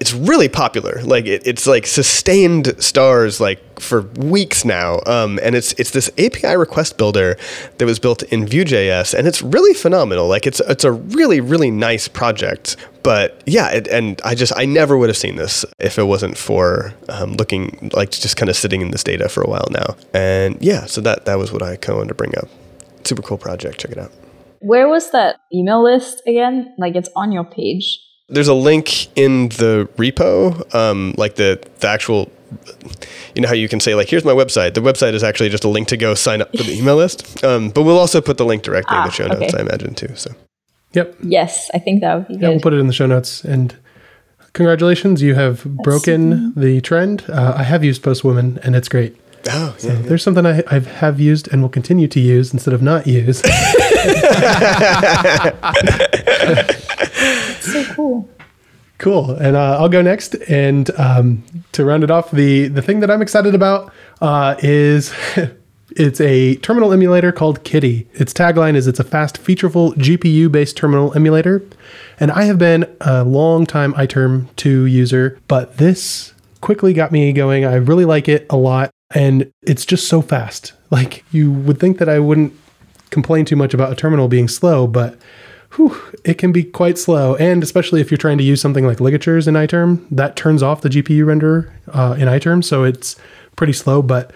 it's 0.00 0.12
really 0.12 0.48
popular. 0.48 1.00
Like 1.02 1.26
it, 1.26 1.46
it's 1.46 1.66
like 1.66 1.86
sustained 1.86 2.74
stars 2.82 3.40
like 3.40 3.80
for 3.80 4.02
weeks 4.02 4.64
now. 4.64 5.00
Um, 5.06 5.38
and 5.42 5.54
it's 5.54 5.72
it's 5.74 5.90
this 5.90 6.10
API 6.18 6.56
request 6.56 6.98
builder 6.98 7.36
that 7.78 7.84
was 7.84 7.98
built 7.98 8.22
in 8.24 8.46
Vue.js, 8.46 9.14
and 9.14 9.26
it's 9.26 9.42
really 9.42 9.74
phenomenal. 9.74 10.28
Like 10.28 10.46
it's 10.46 10.60
it's 10.60 10.84
a 10.84 10.92
really 10.92 11.40
really 11.40 11.70
nice 11.70 12.08
project. 12.08 12.76
But 13.02 13.42
yeah, 13.46 13.70
it, 13.70 13.88
and 13.88 14.20
I 14.24 14.34
just 14.34 14.52
I 14.56 14.66
never 14.66 14.96
would 14.96 15.08
have 15.08 15.16
seen 15.16 15.36
this 15.36 15.64
if 15.78 15.98
it 15.98 16.04
wasn't 16.04 16.36
for 16.36 16.94
um, 17.08 17.34
looking 17.34 17.90
like 17.94 18.10
just 18.10 18.36
kind 18.36 18.48
of 18.48 18.56
sitting 18.56 18.80
in 18.80 18.90
this 18.90 19.04
data 19.04 19.28
for 19.28 19.42
a 19.42 19.48
while 19.48 19.68
now. 19.70 19.96
And 20.14 20.58
yeah, 20.60 20.86
so 20.86 21.00
that 21.02 21.24
that 21.26 21.38
was 21.38 21.52
what 21.52 21.62
I 21.62 21.76
kind 21.76 21.90
of 21.90 21.96
wanted 21.98 22.08
to 22.08 22.14
bring 22.14 22.36
up. 22.38 22.48
Super 23.04 23.22
cool 23.22 23.38
project. 23.38 23.78
Check 23.78 23.92
it 23.92 23.98
out. 23.98 24.12
Where 24.60 24.88
was 24.88 25.12
that 25.12 25.36
email 25.54 25.82
list 25.82 26.22
again? 26.26 26.74
Like 26.78 26.96
it's 26.96 27.08
on 27.14 27.32
your 27.32 27.44
page. 27.44 28.00
There's 28.30 28.48
a 28.48 28.54
link 28.54 29.06
in 29.16 29.48
the 29.48 29.88
repo, 29.96 30.74
um, 30.74 31.14
like 31.16 31.36
the, 31.36 31.58
the 31.80 31.88
actual, 31.88 32.30
you 33.34 33.40
know 33.40 33.48
how 33.48 33.54
you 33.54 33.68
can 33.68 33.80
say 33.80 33.94
like, 33.94 34.10
here's 34.10 34.24
my 34.24 34.32
website. 34.32 34.74
The 34.74 34.82
website 34.82 35.14
is 35.14 35.24
actually 35.24 35.48
just 35.48 35.64
a 35.64 35.68
link 35.68 35.88
to 35.88 35.96
go 35.96 36.12
sign 36.14 36.42
up 36.42 36.54
for 36.54 36.62
the 36.62 36.76
email 36.76 36.96
list. 36.96 37.24
Um, 37.48 37.70
but 37.70 37.84
we'll 37.84 37.98
also 37.98 38.20
put 38.20 38.36
the 38.36 38.44
link 38.44 38.64
directly 38.64 38.96
ah, 38.96 39.02
in 39.02 39.04
the 39.04 39.10
ah, 39.10 39.12
show 39.12 39.26
notes, 39.28 39.54
okay. 39.54 39.58
I 39.58 39.60
imagine 39.62 39.94
too. 39.94 40.14
So. 40.16 40.32
Yep. 40.92 41.16
Yes, 41.22 41.70
I 41.72 41.78
think 41.78 42.00
that 42.00 42.14
would 42.16 42.28
be 42.28 42.34
yeah, 42.34 42.40
good. 42.40 42.48
we'll 42.50 42.60
put 42.60 42.74
it 42.74 42.78
in 42.78 42.88
the 42.88 42.92
show 42.92 43.06
notes. 43.06 43.44
And 43.44 43.76
congratulations, 44.54 45.22
you 45.22 45.34
have 45.34 45.64
broken 45.84 46.52
the 46.54 46.80
trend. 46.80 47.24
Uh, 47.28 47.54
I 47.56 47.62
have 47.62 47.84
used 47.84 48.02
Postwoman, 48.02 48.58
and 48.64 48.74
it's 48.74 48.88
great. 48.88 49.16
Oh, 49.48 49.74
so 49.78 49.88
yeah, 49.88 49.94
yeah. 49.94 50.00
there's 50.02 50.22
something 50.22 50.44
I, 50.44 50.64
I 50.66 50.80
have 50.80 51.20
used 51.20 51.48
and 51.52 51.62
will 51.62 51.68
continue 51.68 52.08
to 52.08 52.20
use 52.20 52.52
instead 52.52 52.74
of 52.74 52.82
not 52.82 53.06
use. 53.06 53.40
so 57.72 57.94
cool. 57.94 58.28
Cool. 58.98 59.30
And 59.30 59.56
uh, 59.56 59.78
I'll 59.78 59.88
go 59.88 60.02
next. 60.02 60.34
And 60.48 60.90
um, 60.98 61.44
to 61.72 61.84
round 61.84 62.04
it 62.04 62.10
off, 62.10 62.30
the 62.30 62.68
the 62.68 62.82
thing 62.82 63.00
that 63.00 63.10
I'm 63.10 63.22
excited 63.22 63.54
about 63.54 63.92
uh, 64.20 64.56
is 64.58 65.14
it's 65.90 66.20
a 66.20 66.56
terminal 66.56 66.92
emulator 66.92 67.32
called 67.32 67.62
Kitty. 67.64 68.08
Its 68.14 68.32
tagline 68.32 68.74
is 68.74 68.86
it's 68.86 69.00
a 69.00 69.04
fast, 69.04 69.38
featureful 69.38 69.94
GPU 69.94 70.50
based 70.50 70.76
terminal 70.76 71.14
emulator. 71.14 71.62
And 72.18 72.32
I 72.32 72.44
have 72.44 72.58
been 72.58 72.92
a 73.00 73.24
long 73.24 73.66
time 73.66 73.94
iTerm 73.94 74.54
2 74.56 74.86
user, 74.86 75.38
but 75.46 75.76
this 75.76 76.34
quickly 76.60 76.92
got 76.92 77.12
me 77.12 77.32
going. 77.32 77.64
I 77.64 77.74
really 77.76 78.04
like 78.04 78.28
it 78.28 78.46
a 78.50 78.56
lot. 78.56 78.90
And 79.14 79.50
it's 79.62 79.86
just 79.86 80.08
so 80.08 80.20
fast. 80.20 80.72
Like 80.90 81.24
you 81.30 81.52
would 81.52 81.78
think 81.78 81.98
that 81.98 82.08
I 82.08 82.18
wouldn't 82.18 82.52
complain 83.10 83.44
too 83.44 83.56
much 83.56 83.72
about 83.74 83.92
a 83.92 83.94
terminal 83.94 84.28
being 84.28 84.48
slow, 84.48 84.86
but 84.86 85.18
whew, 85.74 85.96
it 86.24 86.34
can 86.34 86.52
be 86.52 86.64
quite 86.64 86.98
slow. 86.98 87.36
And 87.36 87.62
especially 87.62 88.00
if 88.00 88.10
you're 88.10 88.18
trying 88.18 88.38
to 88.38 88.44
use 88.44 88.60
something 88.60 88.86
like 88.86 89.00
ligatures 89.00 89.46
in 89.46 89.54
iTerm, 89.54 90.06
that 90.10 90.36
turns 90.36 90.62
off 90.62 90.80
the 90.80 90.88
GPU 90.88 91.24
renderer 91.24 91.70
uh, 91.88 92.14
in 92.18 92.28
iTerm. 92.28 92.64
So 92.64 92.84
it's 92.84 93.16
pretty 93.56 93.72
slow, 93.72 94.02
but 94.02 94.32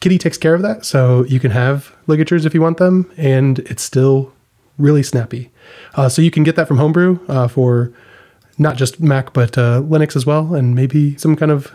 Kitty 0.00 0.18
takes 0.18 0.38
care 0.38 0.54
of 0.54 0.62
that. 0.62 0.84
So 0.84 1.24
you 1.24 1.38
can 1.38 1.50
have 1.50 1.94
ligatures 2.06 2.44
if 2.44 2.54
you 2.54 2.60
want 2.60 2.78
them, 2.78 3.10
and 3.16 3.60
it's 3.60 3.82
still 3.82 4.32
really 4.78 5.02
snappy. 5.02 5.50
Uh, 5.94 6.08
so 6.08 6.22
you 6.22 6.30
can 6.30 6.42
get 6.42 6.56
that 6.56 6.66
from 6.66 6.78
Homebrew 6.78 7.18
uh, 7.28 7.48
for 7.48 7.92
not 8.58 8.76
just 8.76 9.00
Mac, 9.00 9.32
but 9.32 9.56
uh, 9.56 9.80
Linux 9.80 10.16
as 10.16 10.26
well, 10.26 10.54
and 10.54 10.74
maybe 10.74 11.16
some 11.16 11.36
kind 11.36 11.52
of 11.52 11.72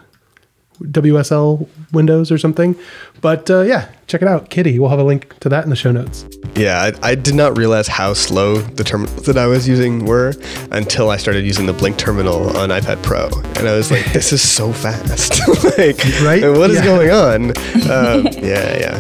WSL 0.82 1.68
Windows 1.92 2.32
or 2.32 2.38
something. 2.38 2.76
But 3.22 3.50
uh, 3.50 3.62
yeah, 3.62 3.90
check 4.08 4.22
it 4.22 4.28
out. 4.28 4.50
Kitty. 4.50 4.80
We'll 4.80 4.90
have 4.90 5.00
a 5.00 5.04
link 5.04 5.38
to 5.40 5.50
that 5.50 5.64
in 5.64 5.70
the 5.70 5.76
show 5.76 5.92
notes. 5.92 6.26
Yeah, 6.56 6.92
I, 7.02 7.12
I, 7.12 7.16
did 7.16 7.36
not 7.36 7.58
realize 7.58 7.88
how 7.88 8.14
slow 8.14 8.58
the 8.58 8.84
terminals 8.84 9.26
that 9.26 9.38
I 9.38 9.48
was 9.48 9.68
using 9.68 10.06
were 10.06 10.34
until 10.72 11.10
I 11.10 11.18
started 11.18 11.46
using 11.46 11.66
the 11.66 11.74
Blink 11.74 11.98
terminal 11.98 12.56
on 12.58 12.70
iPad 12.70 13.02
Pro. 13.04 13.30
And 13.58 13.68
I 13.68 13.76
was 13.76 13.92
like, 13.92 14.06
this 14.14 14.34
is 14.34 14.48
so 14.48 14.74
fast. 14.74 15.40
like, 15.78 15.98
right? 16.22 16.44
What 16.44 16.72
is 16.72 16.78
yeah. 16.78 16.86
going 16.86 17.12
on? 17.12 17.50
Um, 17.90 18.26
yeah, 18.44 18.78
yeah. 18.78 18.98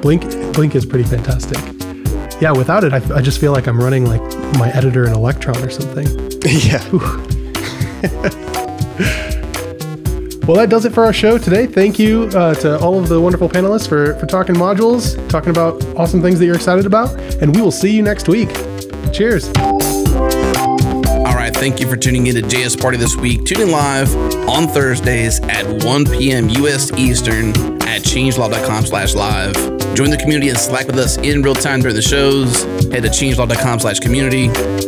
Blink, 0.00 0.22
Blink 0.54 0.74
is 0.74 0.86
pretty 0.86 1.04
fantastic. 1.04 1.58
Yeah, 2.40 2.52
without 2.52 2.84
it, 2.84 2.92
I, 2.92 3.16
I 3.16 3.22
just 3.22 3.40
feel 3.40 3.52
like 3.52 3.66
I'm 3.66 3.80
running 3.80 4.06
like 4.06 4.22
my 4.58 4.70
editor 4.70 5.06
in 5.06 5.12
Electron 5.12 5.56
or 5.58 5.70
something. 5.70 6.06
Yeah. 6.46 6.78
Well, 10.46 10.56
that 10.58 10.70
does 10.70 10.84
it 10.84 10.94
for 10.94 11.04
our 11.04 11.12
show 11.12 11.38
today. 11.38 11.66
Thank 11.66 11.98
you 11.98 12.30
uh, 12.34 12.54
to 12.56 12.78
all 12.78 13.00
of 13.00 13.08
the 13.08 13.20
wonderful 13.20 13.48
panelists 13.48 13.88
for, 13.88 14.14
for 14.14 14.26
talking 14.26 14.54
modules, 14.54 15.16
talking 15.28 15.50
about 15.50 15.84
awesome 15.96 16.22
things 16.22 16.38
that 16.38 16.46
you're 16.46 16.54
excited 16.54 16.86
about, 16.86 17.12
and 17.42 17.54
we 17.54 17.60
will 17.60 17.72
see 17.72 17.90
you 17.90 18.00
next 18.00 18.28
week. 18.28 18.50
Cheers. 19.12 19.48
All 19.48 21.34
right, 21.34 21.52
thank 21.52 21.80
you 21.80 21.88
for 21.88 21.96
tuning 21.96 22.28
in 22.28 22.36
to 22.36 22.42
JS 22.42 22.80
Party 22.80 22.96
this 22.96 23.16
week. 23.16 23.44
Tune 23.44 23.60
in 23.60 23.70
live 23.72 24.14
on 24.48 24.68
Thursdays 24.68 25.40
at 25.40 25.66
1 25.84 26.04
p.m. 26.04 26.48
U.S. 26.50 26.92
Eastern 26.92 27.48
at 27.82 28.02
changelog.com 28.02 28.86
slash 28.86 29.14
live. 29.16 29.75
Join 29.94 30.10
the 30.10 30.16
community 30.16 30.48
and 30.48 30.58
Slack 30.58 30.86
with 30.86 30.98
us 30.98 31.16
in 31.18 31.42
real 31.42 31.54
time 31.54 31.80
during 31.80 31.96
the 31.96 32.02
shows. 32.02 32.62
Head 32.92 33.02
to 33.02 33.08
changelog.com 33.08 33.80
slash 33.80 34.00
community. 34.00 34.46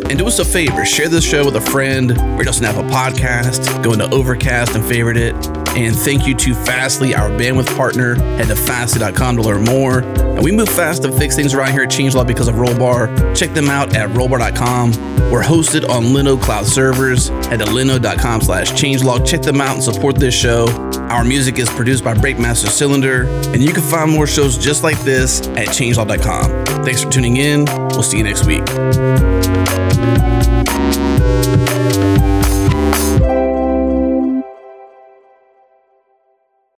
And 0.09 0.19
do 0.19 0.27
us 0.27 0.39
a 0.39 0.45
favor, 0.45 0.85
share 0.85 1.09
this 1.09 1.25
show 1.25 1.45
with 1.45 1.57
a 1.57 1.61
friend, 1.61 2.11
rate 2.39 2.49
us 2.49 2.59
an 2.59 2.65
Apple 2.65 2.85
podcast, 2.85 3.83
go 3.83 3.93
into 3.93 4.09
Overcast 4.11 4.75
and 4.75 4.85
favorite 4.85 5.17
it. 5.17 5.58
And 5.79 5.97
thank 5.97 6.27
you 6.27 6.35
to 6.35 6.55
Fastly, 6.55 7.15
our 7.15 7.31
bandwidth 7.31 7.75
partner. 7.77 8.17
Head 8.17 8.49
to 8.49 8.57
fastly.com 8.57 9.37
to 9.37 9.43
learn 9.43 9.63
more. 9.63 10.01
And 10.01 10.43
we 10.43 10.51
move 10.51 10.69
fast 10.69 11.03
to 11.05 11.13
fix 11.13 11.37
things 11.37 11.55
around 11.55 11.71
here 11.71 11.83
at 11.83 11.89
Changelog 11.89 12.27
because 12.27 12.49
of 12.49 12.57
Rollbar. 12.57 13.37
Check 13.37 13.55
them 13.55 13.69
out 13.69 13.95
at 13.95 14.11
rollbar.com. 14.11 14.91
We're 15.31 15.43
hosted 15.43 15.89
on 15.89 16.05
Linode 16.07 16.43
Cloud 16.43 16.67
servers. 16.67 17.29
Head 17.29 17.61
to 17.61 17.67
linode.com 17.67 18.41
slash 18.41 18.73
changelog. 18.73 19.25
Check 19.25 19.43
them 19.43 19.61
out 19.61 19.75
and 19.77 19.85
support 19.85 20.17
this 20.17 20.35
show. 20.35 20.67
Our 21.11 21.25
music 21.25 21.61
is 21.61 21.71
produced 21.71 22.03
by 22.03 22.15
Breakmaster 22.15 22.69
Cylinder, 22.69 23.29
and 23.53 23.63
you 23.63 23.73
can 23.73 23.83
find 23.83 24.11
more 24.11 24.27
shows 24.27 24.59
just 24.59 24.83
like 24.83 24.99
this 25.01 25.47
at 25.49 25.69
changelog.com. 25.69 26.85
Thanks 26.85 27.05
for 27.05 27.11
tuning 27.11 27.37
in. 27.37 27.67
We'll 27.91 28.03
see 28.03 28.19
you 28.19 28.25
next 28.25 28.47
week. 28.47 28.65